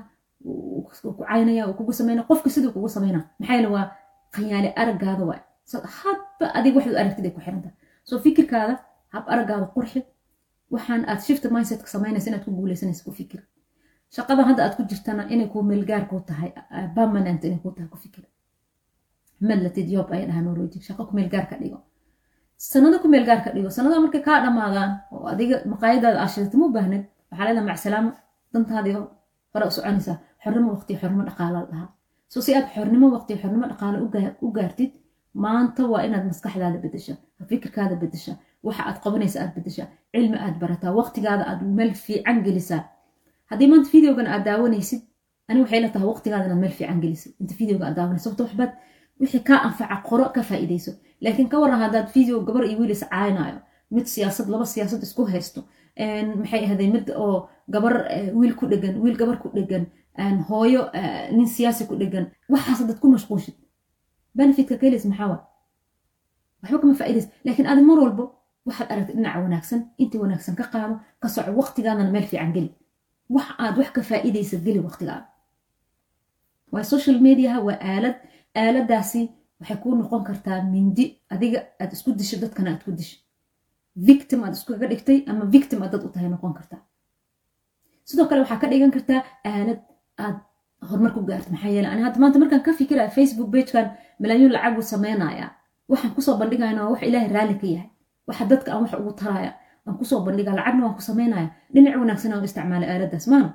ku 0.42 1.12
caynaya 1.28 1.62
uu 1.68 1.74
kugu 1.78 1.92
sameynaya 1.92 2.26
qofka 2.30 2.48
siduu 2.50 2.72
kugu 2.76 2.88
sameynaa. 2.88 3.24
Maxaa 3.38 3.54
yeele 3.56 3.68
waa 3.76 3.86
khayaale 4.34 4.70
araggaada 4.80 5.24
waay 5.30 5.40
hadba 6.02 6.44
adig 6.58 6.74
waxaad 6.76 6.96
aragtid 7.02 7.24
ay 7.26 7.32
ku 7.34 7.40
xiran 7.40 7.62
tahay 7.64 7.76
soo 8.08 8.18
fikirkaada 8.24 8.74
hab 9.14 9.24
araggaada 9.32 9.66
qurxi 9.74 10.00
waxaan 10.74 11.02
aad 11.10 11.20
shift 11.26 11.44
mindsetka 11.54 11.88
samaynaysa 11.94 12.28
inaad 12.30 12.44
ku 12.46 12.50
guuleysanaysa 12.58 13.02
ku 13.06 13.12
fikir. 13.20 13.40
Shaqadan 14.16 14.44
hadda 14.50 14.60
aad 14.66 14.74
ku 14.78 14.82
jirtana 14.90 15.22
inay 15.34 15.48
kuu 15.52 15.62
meelgaar 15.70 16.04
kuu 16.10 16.20
tahay 16.28 16.50
permanent 16.96 17.40
inay 17.46 17.58
kuu 17.64 17.72
tahay 17.76 17.88
ku 17.92 17.98
fikir. 18.04 18.24
Madlatid 19.48 19.88
yob 19.94 20.08
ay 20.14 20.22
dhahaa 20.28 20.42
norweji 20.46 20.78
shaqo 20.88 21.02
ku 21.08 21.12
meelgaar 21.18 21.46
ka 21.50 21.56
dhigo. 21.60 21.78
Sanado 22.70 22.96
ku 23.02 23.08
meelgaar 23.14 23.40
ka 23.44 23.50
dhigo 23.54 23.70
sanada 23.76 23.96
markay 24.04 24.22
kaa 24.28 24.38
dhamaadaan 24.44 24.90
oo 25.14 25.26
adiga 25.32 25.56
maqaayadaada 25.72 26.18
aashidata 26.24 26.56
ma 26.62 26.68
baahnid 26.76 27.02
waxaa 27.30 27.46
leedaha 27.48 27.66
macsalaamo 27.70 28.10
dantaadii 28.52 28.94
hore 29.52 29.64
u 29.70 29.72
soconaysaa 29.76 30.16
xornimo 30.44 30.68
waqti 30.76 30.92
xornimo 31.00 31.22
dhaqaala 31.28 31.58
dhahaa. 31.70 31.88
So 32.32 32.38
si 32.44 32.50
aad 32.56 32.66
xornimo 32.74 33.06
waqti 33.16 33.32
xornimo 33.42 33.64
dhaqaale 33.72 33.98
u 34.46 34.48
gaartid 34.56 34.90
maanta 35.44 35.82
waa 35.92 36.02
inaad 36.06 36.24
maskaxdaada 36.30 36.78
bedesha 36.84 37.14
fikirkaada 37.50 37.94
bedesha 38.02 38.32
waxa 38.66 38.82
aad 38.88 38.98
qabanaysa 39.04 39.36
aad 39.42 39.52
bedesha 39.56 39.84
cilmi 40.14 40.36
aad 40.44 40.56
barataa. 40.62 40.92
Waqtigaada 41.00 41.44
aad 41.50 41.60
meel 41.78 41.92
fiican 42.04 42.38
gelisaa. 42.46 42.82
Haddii 43.50 43.68
maanta 43.72 43.90
videogan 43.94 44.26
aad 44.26 44.44
daawanaysid 44.48 45.00
ani 45.48 45.58
waxay 45.62 45.80
la 45.84 45.88
tahay 45.94 46.08
waqtigaada 46.12 46.44
inaad 46.48 46.60
meel 46.64 46.74
fiican 46.78 47.00
gelisid 47.04 47.32
inta 47.40 47.54
videoga 47.60 47.84
aad 47.86 47.96
daawanaysid 47.98 48.24
sababto 48.24 48.44
waxbaad 48.46 48.72
wixii 49.20 49.42
kaa 49.48 49.60
anfaca 49.66 49.96
qoro 50.08 50.24
ka 50.34 50.42
faa'iidayso. 50.48 50.92
Laakiin 51.24 51.48
ka 51.52 51.56
waran 51.62 51.80
haddaad 51.84 52.08
video 52.16 52.36
gabar 52.48 52.64
iyo 52.68 52.78
wiil 52.80 52.90
is 52.96 53.04
caaynayo 53.10 53.58
mid 53.94 54.06
siyaasad 54.14 54.46
laba 54.52 54.64
siyaasad 54.74 55.02
isku 55.06 55.22
haysto 55.34 55.60
maxay 56.40 56.62
ahday 56.66 56.88
mid 56.94 57.06
oo 57.22 57.36
gabar 57.74 57.94
wiil 58.38 58.54
ku 58.58 58.64
dhegan 58.72 58.94
wiil 59.02 59.16
gabar 59.20 59.36
ku 59.42 59.48
dhegan 59.56 59.84
hooyo 60.48 60.82
nin 61.36 61.46
siyaasi 61.56 61.82
ku 61.88 61.94
dhegan 62.00 62.24
waxaas 62.52 62.80
dad 62.88 62.98
ku 63.02 63.08
mashquushid 63.14 63.54
benefitka 64.36 64.74
maxaa 65.10 65.28
waa? 65.32 65.40
Waxba 66.62 66.78
kama 66.82 66.94
faa'iidays 67.00 67.26
laakiin 67.44 67.66
adi 67.72 67.82
mar 67.90 67.98
walbo 68.04 68.24
waxaad 68.66 68.88
aragtay 68.92 69.14
dhinaca 69.16 69.38
wanaagsan 69.46 69.80
intii 70.02 70.20
wanaagsan 70.24 70.54
ka 70.60 70.64
qaado 70.72 70.94
ka 71.22 71.28
soco 71.34 71.50
waqtigaadana 71.60 72.10
meel 72.14 72.26
fiican 72.30 72.52
geli 72.56 72.70
wax 73.34 73.48
aad 73.64 73.74
wax 73.78 73.90
ka 73.96 74.00
faa'iidaysa 74.10 74.56
geli 74.66 74.80
waqtigaada. 74.86 75.26
Waa 76.72 76.84
social 76.92 77.16
mediaha 77.26 77.58
waa 77.66 77.78
aalad. 77.92 78.16
Aaladaasi 78.62 79.20
waxay 79.60 79.76
kuu 79.82 79.94
noqon 80.00 80.22
kartaa 80.28 80.58
mindi. 80.72 81.04
Adiga 81.32 81.58
aad 81.80 81.90
isku 81.92 82.10
disho 82.18 82.36
dadkana 82.42 82.70
aad 82.72 82.82
ku 82.84 82.90
disho. 82.98 83.16
Victim 84.08 84.38
aad 84.44 84.54
iskuga 84.58 84.86
dhigtay 84.92 85.18
ama 85.30 85.44
victim 85.54 85.78
aad 85.82 85.92
dad 85.92 86.02
u 86.06 86.08
tahay 86.14 86.28
noqon 86.34 86.54
kartaa 86.58 86.80
sidoo 88.08 88.26
kale 88.28 88.40
waxaa 88.44 88.60
ka 88.62 88.66
dhigan 88.70 88.90
kartaa 88.96 89.20
aalad 89.50 89.80
aad 90.24 90.36
horumar 90.88 91.12
ku 91.16 91.20
gaarto. 91.28 91.48
Maxaa 91.54 91.70
yeele 91.74 91.88
ani 91.92 92.02
hadda 92.06 92.18
maanta 92.22 92.38
markaan 92.42 92.62
ka 92.66 92.72
fikiraya 92.80 93.10
facebook 93.18 93.48
pagekan 93.54 93.86
malaayiin 94.20 94.52
lacagu 94.56 94.82
sameynaya. 94.92 95.46
Waxaan 95.90 96.12
ku 96.16 96.20
soo 96.26 96.36
bandhigayna 96.40 96.80
waa 96.84 96.90
wax 96.92 97.02
ilaahay 97.08 97.30
raalli 97.36 97.54
ka 97.62 97.66
yahay 97.74 97.90
waxa 98.26 98.44
dadka 98.52 98.68
aan 98.72 98.82
wax 98.84 98.92
ugu 99.02 99.12
taraya 99.20 99.52
aan 99.86 99.94
ku 99.98 100.04
soo 100.10 100.20
bandhiga 100.26 100.52
lacagna 100.58 100.82
waan 100.86 100.94
ku 100.98 101.02
sameynaya. 101.10 101.48
Dhinac 101.74 101.94
wanaagsan 102.02 102.32
aan 102.32 102.40
u 102.42 102.46
isticmaalay 102.50 102.88
aaladaas 102.92 103.26
maana 103.32 103.48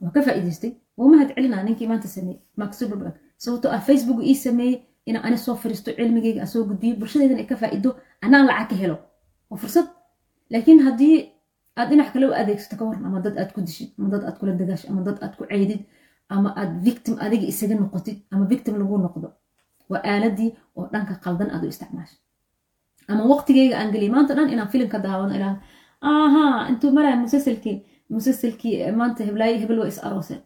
waa 0.00 0.10
ka 0.14 0.20
faa'iidaystay. 0.26 0.72
Waa 0.98 1.08
mahad 1.12 1.28
celinaa 1.34 1.62
ninkii 1.66 1.88
maanta 1.90 2.08
sameeyey 2.16 2.40
mark 2.58 2.72
zuckerberg. 2.78 3.14
Sababtoo 3.42 3.70
ah 3.76 3.80
facebook 3.88 4.18
ii 4.30 4.34
sameeyey 4.46 4.76
inaan 5.08 5.24
ani 5.26 5.38
soo 5.38 5.56
fariisto 5.62 5.90
cilmigeyga 5.98 6.40
aan 6.44 6.48
soo 6.54 6.62
gudbiyo 6.68 6.94
bulshadeedan 7.00 7.38
ay 7.42 7.46
ka 7.50 7.56
faa'iido 7.62 7.90
anaan 8.24 8.46
lacag 8.50 8.68
ka 8.70 8.76
helo. 8.82 8.96
Waa 9.50 9.58
fursad. 9.62 9.86
Laakiin 10.52 10.80
haddii 10.86 11.16
aad 11.78 11.88
dhinac 11.90 12.08
kale 12.12 12.26
u 12.30 12.32
adeegsato 12.40 12.74
ka 12.78 12.84
waran 12.88 13.04
ama 13.08 13.18
dad 13.24 13.34
aad 13.40 13.50
ku 13.54 13.60
dishid 13.66 13.90
ama 13.98 14.08
dad 14.12 14.22
aad 14.28 14.36
kula 14.40 14.52
dagaasho 14.60 14.86
ama 14.90 15.00
dad 15.06 15.18
aad 15.24 15.34
ku 15.38 15.44
ceydid 15.50 15.80
ama 16.34 16.48
aad 16.60 16.72
victim 16.86 17.14
adiga 17.24 17.46
isaga 17.52 17.74
noqotid 17.80 18.18
ama 18.32 18.44
victim 18.52 18.74
lagu 18.80 18.98
noqdo 19.06 19.28
waa 19.90 20.02
aaladii 20.12 20.50
oo 20.76 20.86
dhanka 20.92 21.14
qaldan 21.24 21.48
aad 21.54 21.62
u 21.64 21.68
isticmaasho 21.72 22.16
ama 23.12 23.24
waqtigeyga 23.32 23.74
aan 23.80 23.90
geliy 23.94 24.10
maanta 24.14 24.32
dhan 24.36 24.48
inaan 24.54 24.68
filimka 24.72 24.98
daawado 25.04 25.34
ilaa 25.38 25.56
aha 26.10 26.44
intuu 26.70 26.90
maraya 26.96 27.16
musasalkii 27.24 27.76
musasalkii 28.14 28.74
maanta 29.00 29.20
heblaaye 29.28 29.58
hebel 29.62 29.78
waa 29.82 29.88
is 29.92 29.98
arooseen. 30.06 30.40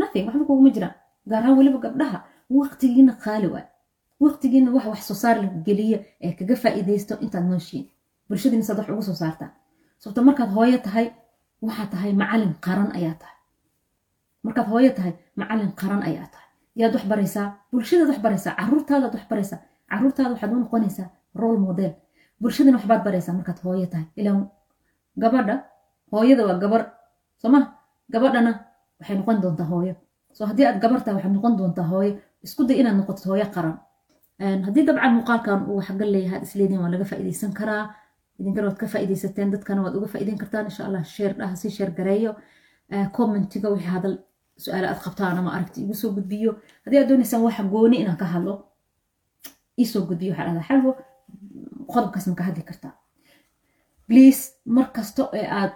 Nothing 0.00 0.24
waxba 0.26 0.44
kuguma 0.48 0.70
jiraan 0.76 0.94
gaar 1.30 1.44
weliba 1.58 1.78
gabdhaha 1.84 2.18
waqtigiina 2.58 3.12
qaali 3.24 3.46
waay. 3.54 3.66
Waqtigiina 4.22 4.70
wax 4.74 4.84
wax 4.92 5.02
soo 5.08 5.14
saar 5.22 5.36
la 5.42 5.48
geliya 5.66 5.98
ee 6.24 6.32
kaga 6.38 6.54
faa'iidaysto 6.62 7.14
intaad 7.24 7.44
nooshiin. 7.50 7.84
Bulshadiina 8.28 8.64
saad 8.68 8.78
wax 8.78 8.88
ugu 8.94 9.02
soo 9.08 9.14
saartaa. 9.22 9.50
Sababto 10.00 10.20
markaad 10.28 10.50
hooyo 10.56 10.78
tahay 10.86 11.06
waxaa 11.66 11.86
tahay 11.92 12.12
macalin 12.20 12.52
qaran 12.66 12.90
ayaa 12.98 13.14
tahay. 13.22 13.36
Markaad 14.44 14.66
hooyo 14.72 14.90
tahay 14.96 15.12
macalin 15.40 15.72
qaran 15.80 16.02
ayaa 16.08 16.26
tahay. 16.32 16.48
Yaad 16.80 16.92
wax 16.96 17.04
baraysaa 17.12 17.46
bulshadaad 17.72 18.08
wax 18.10 18.18
baraysaa 18.26 18.54
caruurtaadaad 18.60 19.14
wax 19.16 19.24
baraysaa 19.32 19.58
caruurtaada 19.90 20.30
waxaad 20.34 20.52
u 20.54 20.58
noqonaysaa 20.64 21.08
role 21.40 21.58
model. 21.66 21.92
Bulshadana 22.40 22.76
waxbaad 22.78 23.02
baraysaa 23.06 23.32
markaad 23.38 23.58
hooyo 23.64 23.86
tahay. 23.92 24.06
Ilaan 24.20 24.50
gabadha 25.22 25.54
hooyada 26.12 26.42
waa 26.46 26.58
gabar 26.62 26.82
sooma 27.42 27.58
gabadhana 28.12 28.52
waxay 29.00 29.16
noqon 29.18 29.40
doontaa 29.42 29.66
hooyo. 29.72 29.94
So 30.36 30.46
haddii 30.46 30.66
aad 30.66 30.78
gabar 30.84 31.00
tahay 31.04 31.14
waxaad 31.18 31.34
noqon 31.36 31.54
doontaa 31.58 31.86
hooyo 31.92 32.12
isku 32.46 32.64
day 32.68 32.76
inaad 32.80 32.96
noqotid 33.00 33.26
hooyo 33.30 33.46
qaran. 33.54 33.76
Haddii 34.66 34.84
dabcan 34.88 35.12
muuqaalkan 35.16 35.60
uu 35.68 35.76
waxgal 35.80 36.10
leeyahay 36.14 36.38
ad 36.38 36.42
isleediin 36.48 36.80
waa 36.82 36.90
laga 36.94 37.04
faa'iidaysan 37.10 37.52
karaa. 37.58 37.84
Idinkana 38.40 38.66
waad 38.68 38.78
ka 38.82 38.86
faa'iidaysateen 38.92 39.48
dadkana 39.54 39.80
waad 39.84 39.94
uga 39.98 40.06
faa'iidayn 40.12 40.38
kartaan. 40.42 40.64
Insha 40.70 40.82
allah 40.86 41.04
sheer 41.14 41.32
dhaha 41.38 41.54
sheer 41.76 41.90
gareeyo. 41.98 42.32
Commentiga 43.16 43.68
wixii 43.74 43.90
hadal 43.96 44.14
su'aale 44.64 44.86
aad 44.90 45.00
qabtaan 45.04 45.38
ama 45.38 45.50
aragti 45.56 45.78
igu 45.84 45.94
soo 45.94 46.10
gudbiyo. 46.16 46.50
Haddii 46.84 46.98
aad 47.00 47.08
doonaysaan 47.10 47.42
waxa 47.46 47.62
gooni 47.72 47.96
inaan 48.02 48.16
ka 48.22 48.26
hadlo 48.34 48.54
iisoo 49.80 50.02
gudbiyo 50.08 50.30
waxaa 50.32 50.46
dhahdaa 50.48 50.68
xalwo 50.68 50.92
qodobkaas 51.94 52.26
ma 52.30 52.34
ka 52.40 52.44
hadli 52.48 52.62
kartaa 52.70 52.92
please 54.08 54.42
mar 54.76 54.86
kasta 54.96 55.22
ee 55.40 55.46
aad 55.60 55.72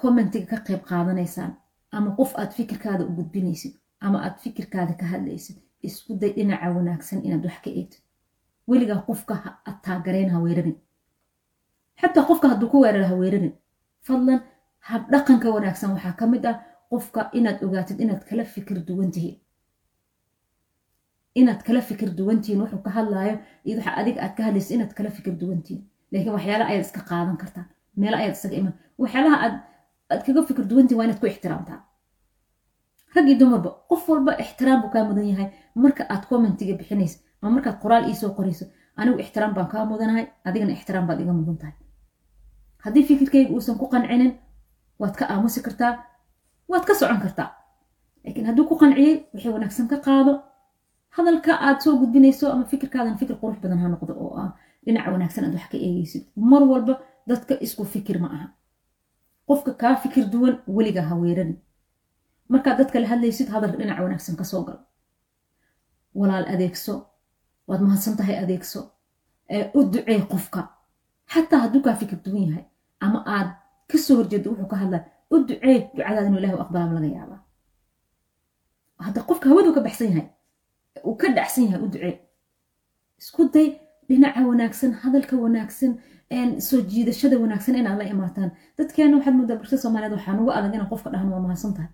commentiga 0.00 0.46
ka 0.50 0.56
qayb 0.66 0.82
qaadanaysaan 0.90 1.52
ama 1.96 2.10
qof 2.18 2.30
aad 2.40 2.52
fikirkaada 2.58 3.04
u 3.08 3.12
gudbinaysid 3.18 3.74
ama 4.06 4.18
aad 4.26 4.36
fikirkaada 4.44 4.94
ka 5.00 5.06
hadlaysid 5.12 5.56
isku 5.88 6.14
day 6.20 6.32
dhinaca 6.36 6.68
wanaagsan 6.76 7.18
inaad 7.26 7.44
wax 7.46 7.58
ka 7.64 7.70
eegtid 7.78 8.02
weligaa 8.68 9.00
qofka 9.08 9.34
aad 9.68 9.78
taagarayn 9.86 10.30
ha 10.34 10.38
weerarin 10.44 10.76
xataa 12.00 12.24
qofka 12.30 12.46
hadduu 12.52 12.68
ku 12.72 12.78
weerara 12.84 13.06
ha 13.10 13.14
weerarin 13.22 13.52
fadlan 14.06 14.40
habdhaqanka 14.90 15.48
wanaagsan 15.56 15.90
waxaa 15.94 16.12
ka 16.20 16.26
mid 16.32 16.44
ah 16.50 16.56
qofka 16.90 17.20
inaad 17.38 17.58
ogaatid 17.66 17.98
inaad 18.04 18.22
kala 18.28 18.44
fikir 18.54 18.78
duwan 18.88 19.10
tihiin 19.14 19.36
inaad 21.42 21.60
kala 21.66 21.80
fikir 21.90 22.08
duwantihiin 22.18 22.60
wuxuu 22.62 22.82
ka 22.86 22.90
hadlaayo 22.98 23.36
iyo 23.66 23.76
waxa 23.78 23.92
adiga 24.00 24.18
aad 24.24 24.34
ka 24.36 24.42
hadlaysid 24.46 24.74
inaad 24.76 24.92
kala 24.98 25.10
fikir 25.16 25.32
duwantihiin 25.40 25.82
laakiin 26.12 26.34
waxyaala 26.36 26.64
ayaad 26.70 26.84
iska 26.86 27.00
qaadan 27.10 27.36
kartaan 27.42 27.66
meelo 28.00 28.16
ayaad 28.20 28.34
isaga 28.38 28.56
iman. 28.60 28.74
Waxyaalaha 29.02 29.36
aad 29.44 29.54
aad 30.12 30.20
kaga 30.26 30.40
fikir 30.48 30.64
duwantihiin 30.70 30.98
waa 30.98 31.06
inaad 31.08 31.20
ku 31.22 31.26
ixtiraamtaa. 31.32 31.78
Rag 33.14 33.26
dumarba 33.40 33.70
qof 33.90 34.08
walba 34.08 34.32
ixtiraam 34.42 34.78
buu 34.82 34.90
kaa 34.94 35.04
mudan 35.08 35.26
yahay. 35.32 35.48
Marka 35.74 36.02
aad 36.12 36.24
commentiga 36.30 36.74
bixinaysa 36.80 37.18
ama 37.42 37.50
markaad 37.56 37.76
qoraal 37.82 38.04
iisoo 38.10 38.30
qorayso 38.38 38.64
anigu 38.96 39.18
ixtiraam 39.24 39.52
baan 39.56 39.68
kaa 39.72 39.84
mudanahay 39.90 40.26
adigana 40.48 40.72
ixtiraam 40.78 41.06
baad 41.08 41.20
iga 41.20 41.32
mudan 41.38 41.56
tahay. 41.62 41.74
Haddii 42.84 43.04
fikirkayga 43.08 43.50
uusan 43.54 43.76
ku 43.80 43.86
qancinin 43.92 44.32
waad 45.00 45.14
ka 45.20 45.24
aamusi 45.32 45.60
kartaa 45.66 45.92
waad 46.70 46.84
ka 46.88 46.94
socon 46.94 47.20
kartaa. 47.24 47.48
Laakiin 48.24 48.46
hadduu 48.48 48.64
ku 48.70 48.74
qanciyey 48.82 49.14
wixii 49.34 49.52
wanaagsan 49.56 49.86
ka 49.92 49.96
qaado 50.06 50.32
hadalka 51.16 51.52
aad 51.66 51.78
soo 51.84 51.94
gudbinayso 52.00 52.52
ama 52.52 52.64
fikirkaadan 52.64 53.18
fikir 53.18 53.36
qurux 53.42 53.58
badan 53.62 53.78
ha 53.82 53.88
noqdo 53.88 54.12
oo 54.24 54.34
ah 54.42 54.50
dhinaca 54.84 55.10
wanaagsan 55.14 55.44
aad 55.44 55.54
wax 55.54 55.66
ka 55.72 55.76
eegaysid. 55.86 56.22
Mar 56.36 56.62
walba 56.70 56.94
dadka 57.26 57.54
isku 57.64 57.84
fikir 57.84 58.18
ma 58.22 58.28
aha. 58.36 58.46
Qofka 59.48 59.72
kaa 59.82 59.94
fikir 60.02 60.24
duwan 60.32 60.54
weliga 60.76 61.02
ha 61.08 61.14
weerarin 61.22 61.56
markaad 62.52 62.78
dadka 62.80 63.00
la 63.00 63.08
hadlaysid 63.12 63.48
hadalka 63.54 63.76
dhinaca 63.80 64.02
wanaagsan 64.06 64.36
ka 64.40 64.44
soo 64.44 64.62
gal. 64.64 64.78
Walaal 66.14 66.46
adeegso 66.54 66.94
waad 67.68 67.80
mahadsan 67.86 68.16
tahay 68.16 68.36
adeegso. 68.44 68.80
U 69.74 69.80
ducee 69.92 70.20
qofka. 70.32 70.60
Xataa 71.32 71.58
hadduu 71.64 71.82
kaa 71.82 71.94
fikir 72.02 72.18
duwan 72.24 72.42
yahay 72.48 72.64
ama 73.00 73.18
aad 73.36 73.48
ka 73.90 73.98
soo 73.98 74.16
horjeedo 74.18 74.50
wuxuu 74.50 74.68
ka 74.72 74.76
hadlaa 74.82 75.04
u 75.30 75.36
ducee 75.48 75.78
ducadaada 75.94 76.26
inuu 76.28 76.38
ilahi 76.38 76.54
u 76.54 76.60
aqbalaama 76.64 76.94
laga 77.00 77.08
yaabaa. 77.16 77.40
Hadda 79.06 79.20
qofka 79.28 79.48
hawadu 79.50 79.72
ka 79.74 79.80
baxsan 79.86 80.08
yahay 80.10 80.26
uu 81.06 81.14
ka 81.20 81.28
dhacsan 81.36 81.64
yahay 81.66 81.80
u 81.86 81.88
ducee 81.94 82.14
isku 83.20 83.42
day 83.54 83.68
dhinaca 84.08 84.40
wanaagsan 84.50 84.90
hadalka 85.02 85.34
wanaagsan 85.44 85.92
soo 86.68 86.80
jiidashada 86.90 87.36
wanaagsan 87.42 87.74
inaad 87.80 87.98
la 88.00 88.04
imaataan. 88.12 88.50
Dadkeena 88.78 89.14
waxaad 89.18 89.34
moodaa 89.38 89.56
bulshada 89.60 89.82
soomaaliyeed 89.82 90.14
waxaa 90.18 90.34
nugu 90.38 90.50
adag 90.58 90.72
inaan 90.74 90.88
qofka 90.92 91.08
dhahno 91.14 91.30
waa 91.34 91.42
mahadsan 91.46 91.72
tahay 91.76 91.90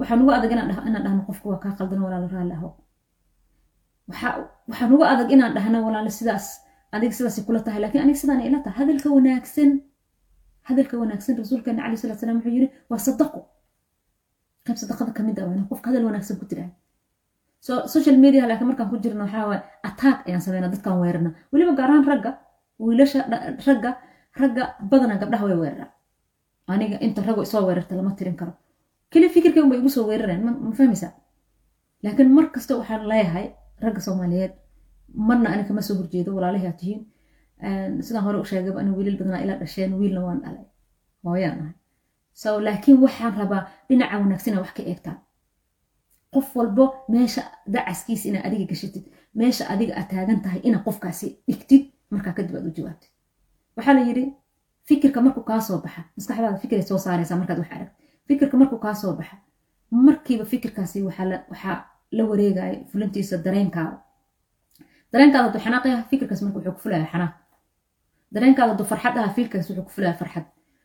waxaa 0.00 0.16
nugu 0.20 0.30
adag 0.38 0.50
inaan 0.54 0.68
dhahno 1.06 1.22
qofka 1.28 1.46
waa 1.52 1.60
kaa 1.64 1.72
qaldan 1.78 2.00
walaalo 2.04 2.26
raalli 2.34 2.54
aho. 2.58 2.68
Waxaa 4.08 4.88
nugu 4.90 5.04
adag 5.12 5.28
inaan 5.34 5.52
dhahno 5.56 5.78
walaalo 5.86 6.10
sidaas 6.18 6.46
adiga 6.94 7.14
sidaas 7.18 7.36
kula 7.46 7.60
tahay 7.66 7.80
laakiin 7.82 8.02
aniga 8.04 8.18
sidaan 8.22 8.40
ila 8.48 8.58
tahay. 8.64 8.76
Hadalka 8.80 9.08
wanaagsan 9.16 9.70
hadalka 10.68 10.94
wanaagsan 11.02 11.34
rasuulkeena 11.42 11.82
calayi 11.82 11.98
salatu 12.02 12.20
salam 12.22 12.36
wuxuu 12.38 12.54
yiri 12.56 12.68
waa 12.90 13.00
sadaqo. 13.06 13.40
Qayb 14.66 14.76
sadaqada 14.82 15.12
ka 15.16 15.22
mid 15.26 15.38
ah 15.40 15.46
qofka 15.70 15.86
hadal 15.90 16.04
wanaagsan 16.08 16.36
ku 16.40 16.46
so 16.50 16.56
social 17.94 18.16
media 18.24 18.42
laakiin 18.48 18.68
markaan 18.70 18.90
ku 18.90 18.96
jirna 19.04 19.24
waxaa 19.24 19.46
waaye 19.48 19.62
attack 19.88 20.18
ayaan 20.28 20.42
sameynaa 20.46 20.70
dadkaan 20.74 20.98
weerarna. 21.02 21.30
Weliba 21.52 21.72
gaar 21.78 21.90
ahaan 21.90 22.06
ragga 22.10 22.30
wiilasha 22.84 23.20
ragga 23.66 23.90
ragga 24.40 24.64
badana 24.90 25.14
gabdhaha 25.22 25.44
way 25.48 25.56
weeraraan. 25.62 25.90
Aniga 26.72 26.96
inta 27.06 27.20
ragoo 27.28 27.42
isoo 27.42 27.62
weerarta 27.68 27.94
lama 27.96 28.10
tirin 28.18 28.36
karo. 28.40 28.52
Keli 29.12 29.28
fikirkaygun 29.34 29.70
bay 29.70 29.78
igu 29.78 29.88
soo 29.96 30.06
weerareen 30.10 30.42
ma 30.44 30.72
fahmaysaa? 30.78 31.12
Laakiin 32.02 32.30
mar 32.36 32.46
kasta 32.54 32.76
waxaan 32.78 33.08
leeyahay 33.08 33.46
ragga 33.84 34.00
soomaaliyeed 34.00 34.52
marna 35.28 35.48
ani 35.52 35.64
kama 35.64 35.82
soo 35.82 35.96
horjeedo 35.98 36.30
walaalahaa 36.36 36.72
tihiin. 36.80 37.00
Sidaan 38.06 38.24
hore 38.24 38.38
u 38.42 38.44
sheegaba 38.44 38.80
ani 38.80 38.90
wiilal 38.96 39.16
badanaa 39.20 39.42
ila 39.44 39.54
dhasheen 39.60 39.92
wiilna 40.00 40.20
waan 40.26 40.40
dhalay. 40.42 40.64
Hooyaan 41.24 41.58
ahay. 41.62 41.74
So 42.40 42.48
laakiin 42.66 42.98
waxaan 43.04 43.34
rabaa 43.40 43.62
dhinaca 43.88 44.18
wanaagsan 44.22 44.58
wax 44.58 44.72
ka 44.76 44.82
eegtaan 44.82 45.18
qof 46.34 46.56
walbo 46.56 46.84
meesha 47.08 47.42
dacaskiisa 47.74 48.28
inaa 48.28 48.44
adiga 48.48 48.64
gashatid 48.72 49.04
meesha 49.40 49.64
adiga 49.72 49.92
aad 49.98 50.08
taagan 50.12 50.40
tahay 50.44 50.60
inaa 50.68 50.82
qofkaasi 50.86 51.26
dhigtid 51.48 51.82
markaa 52.10 52.32
kadib 52.36 52.54
aad 52.56 52.66
u 52.66 52.72
jawaabtid. 52.78 53.10
Waxaa 53.76 53.94
la 53.94 54.00
yidhi 54.08 54.24
fikirka 54.88 55.20
markuu 55.26 55.44
kaa 55.50 55.60
soo 55.60 55.78
baxa 55.84 56.02
maskaxdaada 56.16 56.58
fikiray 56.64 56.84
soo 56.90 56.98
saaraysaa 56.98 57.36
markaad 57.40 57.58
wax 57.62 57.70
arag 57.76 57.90
fikirka 58.28 58.56
markuu 58.56 58.78
kaa 58.78 58.94
soo 58.94 59.12
baxa 59.18 59.36
markiiba 59.90 60.44
fikirkaasi 60.52 61.02
waxaa 61.08 61.76
la 62.16 62.24
wareegaya 62.30 62.84
fulintiisa 62.90 63.36
dareenkaada. 63.44 63.96
Dareenkaada 65.12 65.44
hadduu 65.48 65.60
xanaaq 65.66 65.84
fikirkaas 66.10 66.42
marka 66.42 66.58
wuxuu 66.58 66.72
ku 66.76 66.80
fulaya 66.84 67.06
xanaaq. 67.12 67.32
Dareenkaada 68.34 68.70
hadduu 68.72 68.86
farxad 68.92 69.16
aha 69.18 69.32
fikirkaas 69.36 69.68
wuxuu 69.70 69.84
ku 69.84 69.90
fulaya 69.96 70.14
farxad. 70.20 70.44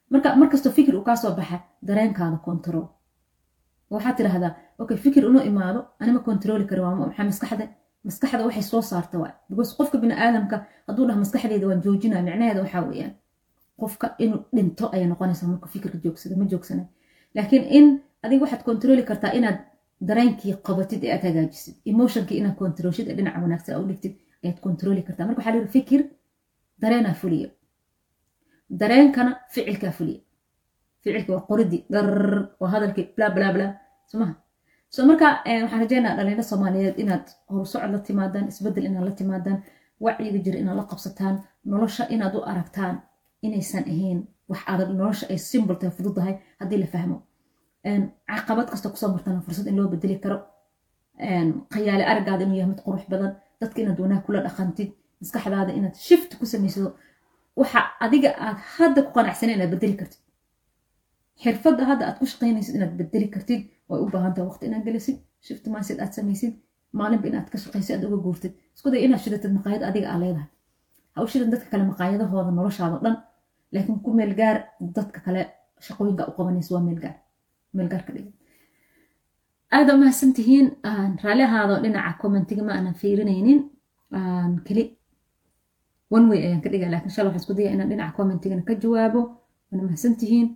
Marka 0.09 0.35
markastoo 0.41 0.71
fikir 0.77 0.95
uu 0.95 1.03
kaa 1.09 1.15
soo 1.15 1.31
baxa 1.39 1.57
dareenkaada 1.87 2.37
control. 2.47 2.85
Waxaad 3.91 4.15
tidhahdaa 4.17 4.53
okay 4.81 4.97
fikir 5.05 5.23
inuu 5.29 5.43
imaado 5.51 5.79
anima 6.01 6.19
controli 6.27 6.65
kari 6.69 6.81
waa 6.85 6.95
maxaa 7.01 7.25
maskaxda 7.31 7.65
maskaxda 8.07 8.43
waxay 8.47 8.63
soo 8.71 8.81
saarta 8.81 9.15
waa. 9.23 9.33
Because 9.49 9.71
qofka 9.77 9.97
bini 10.01 10.13
aadamka 10.23 10.55
hadduu 10.87 11.05
dhaha 11.07 11.19
maskaxdeeda 11.23 11.65
waan 11.69 11.81
joojinaa 11.85 12.21
micnaheeda 12.27 12.61
waxaa 12.65 12.83
weeyaan 12.89 13.13
qofka 13.81 14.07
inuu 14.23 14.41
dhinto 14.55 14.85
ayay 14.93 15.07
noqonaysaa 15.11 15.47
marka 15.53 15.67
fikirka 15.73 15.97
joogsada 16.03 16.35
ma 16.39 16.45
joogsana. 16.51 16.83
Laakiin 17.35 17.63
in 17.77 17.85
adiga 18.23 18.41
waxaad 18.45 18.63
controli 18.69 19.03
kartaa 19.09 19.31
inaad 19.39 19.57
dareenkii 20.09 20.53
qabatid 20.67 21.01
ee 21.03 21.11
aad 21.15 21.23
hagaajisid 21.27 21.75
emotionkii 21.91 22.37
inaad 22.41 22.55
controlshid 22.61 23.07
ee 23.09 23.15
dhinaca 23.17 23.39
wanaagsan 23.45 23.75
u 23.81 23.87
dhigtid 23.89 24.13
ayaad 24.43 24.59
controli 24.65 25.01
kartaa. 25.07 25.25
Marka 25.27 25.39
waxaa 25.41 25.55
lihi 25.55 25.67
fikir 25.77 26.01
dareenaa 26.81 27.13
fuliya. 27.21 27.49
Dareenkana 28.81 29.31
ficilkaa 29.53 29.91
fuliya. 29.97 30.19
Ficilka 31.01 31.29
waa 31.35 31.45
qoridii 31.49 31.85
darr 31.93 32.47
waa 32.59 32.69
hadalkii 32.73 33.05
bla 33.15 33.67
somaha 34.11 34.33
so 34.97 35.05
marka 35.09 35.27
waxaan 35.45 35.81
rajeynaa 35.83 36.15
dhalinyaro 36.17 36.43
soomaaliyeed 36.51 36.95
inaad 37.03 37.25
horusocod 37.51 37.91
la 37.95 37.99
timaadaan 38.09 38.47
isbeddel 38.51 38.85
inaad 38.89 39.05
la 39.09 39.11
timaadaan 39.21 39.59
wacyiga 40.05 40.39
jira 40.45 40.57
inaad 40.63 40.77
la 40.81 40.85
qabsataan 40.91 41.35
nolosha 41.71 42.03
inaad 42.15 42.35
u 42.37 42.41
aragtaan 42.51 42.95
inaysan 43.45 43.83
ahayn 43.93 44.19
wax 44.49 44.61
adag 44.73 44.89
nolosha 44.99 45.25
ay 45.31 45.37
simbol 45.49 45.75
tahay 45.79 45.93
fududahay 45.97 46.35
haddii 46.59 46.79
la 46.83 46.87
fahmo. 46.93 47.17
Caqabad 48.29 48.67
kasta 48.71 48.89
ku 48.89 48.97
soo 49.01 49.09
martana 49.13 49.41
fursad 49.45 49.67
in 49.67 49.75
loo 49.77 49.87
bedeli 49.93 50.15
karo. 50.23 50.37
Khayaali 51.73 52.03
aragaada 52.11 52.43
inuu 52.45 52.57
yahay 52.59 52.69
mid 52.73 52.81
qurux 52.85 53.03
badan 53.11 53.31
dadka 53.61 53.77
inaad 53.81 53.99
wanaag 54.03 54.23
kula 54.25 54.39
dhaqantid 54.47 54.89
maskaxdaada 55.21 55.71
inaad 55.79 55.95
shift 56.07 56.31
ku 56.39 56.45
samaysado 56.45 56.89
waxa 57.59 57.79
adiga 58.05 58.29
aad 58.45 58.57
hadda 58.75 58.99
ku 59.05 59.11
qanacsana 59.17 59.51
inaad 59.57 59.71
bedeli 59.75 59.95
kartid. 60.01 60.19
Xirfadda 61.43 61.83
hadda 61.89 62.03
aad 62.07 62.17
ku 62.21 62.25
shaqaynaysid 62.31 62.73
inaad 62.77 62.93
bedeli 62.99 63.27
kartid 63.35 63.61
way 63.89 63.99
u 64.03 64.07
baahan 64.13 64.33
waqti 64.49 64.63
inaad 64.69 64.83
gelisid 64.87 65.17
shift 65.45 65.65
mindset 65.73 65.99
aad 66.03 66.13
samaysid. 66.17 66.53
Maalinba 66.99 67.27
inaad 67.31 67.47
ka 67.53 67.57
shaqaysid 67.63 67.93
aad 67.95 68.03
uga 68.07 68.17
guurtid. 68.25 68.53
Isku 68.75 68.87
day 68.91 69.01
inaad 69.05 69.21
shidatid 69.23 69.51
maqaayad 69.57 69.83
adiga 69.89 70.07
aa 70.13 70.19
leedahay. 70.23 70.49
Ha 71.13 71.17
u 71.25 71.27
shidan 71.31 71.49
dadka 71.53 71.67
kale 71.73 71.83
maqaayadahooda 71.91 72.51
noloshaada 72.59 72.97
dhan. 73.05 73.15
Laakiin 73.73 73.99
ku 74.05 74.09
meel 74.17 74.33
gaar 74.39 74.57
dadka 74.97 75.19
kale 75.25 75.41
shaqooyinka 75.85 76.23
u 76.29 76.31
qabanaysa 76.37 76.71
waa 76.75 76.83
meel 76.87 76.99
gaar. 77.03 77.15
Meel 77.75 77.89
gaar 77.93 78.03
ka 78.07 78.11
dhigan 78.15 78.33
aada 79.75 79.91
umahadsan 79.95 80.31
tihiin 80.37 80.67
raalli 81.23 81.43
ahaado 81.47 81.73
dhinaca 81.83 82.11
commentiga 82.21 82.63
ma 82.67 82.71
aanan 82.77 82.95
fiirinaynin. 83.01 83.59
Keli 84.67 84.83
one 86.15 86.25
way 86.29 86.39
ayaan 86.45 86.61
ka 86.65 86.69
dhigaa 86.73 86.89
laakiin 86.93 87.13
shala 87.15 87.27
waxaan 87.29 87.43
isku 87.43 87.53
daya 87.57 87.69
inaan 87.75 87.89
dhinaca 87.91 88.15
commentigana 88.17 88.63
ka 88.69 88.73
jawaabo. 88.83 89.21
Waana 89.69 89.83
mahadsan 89.87 90.13
tihiin 90.21 90.47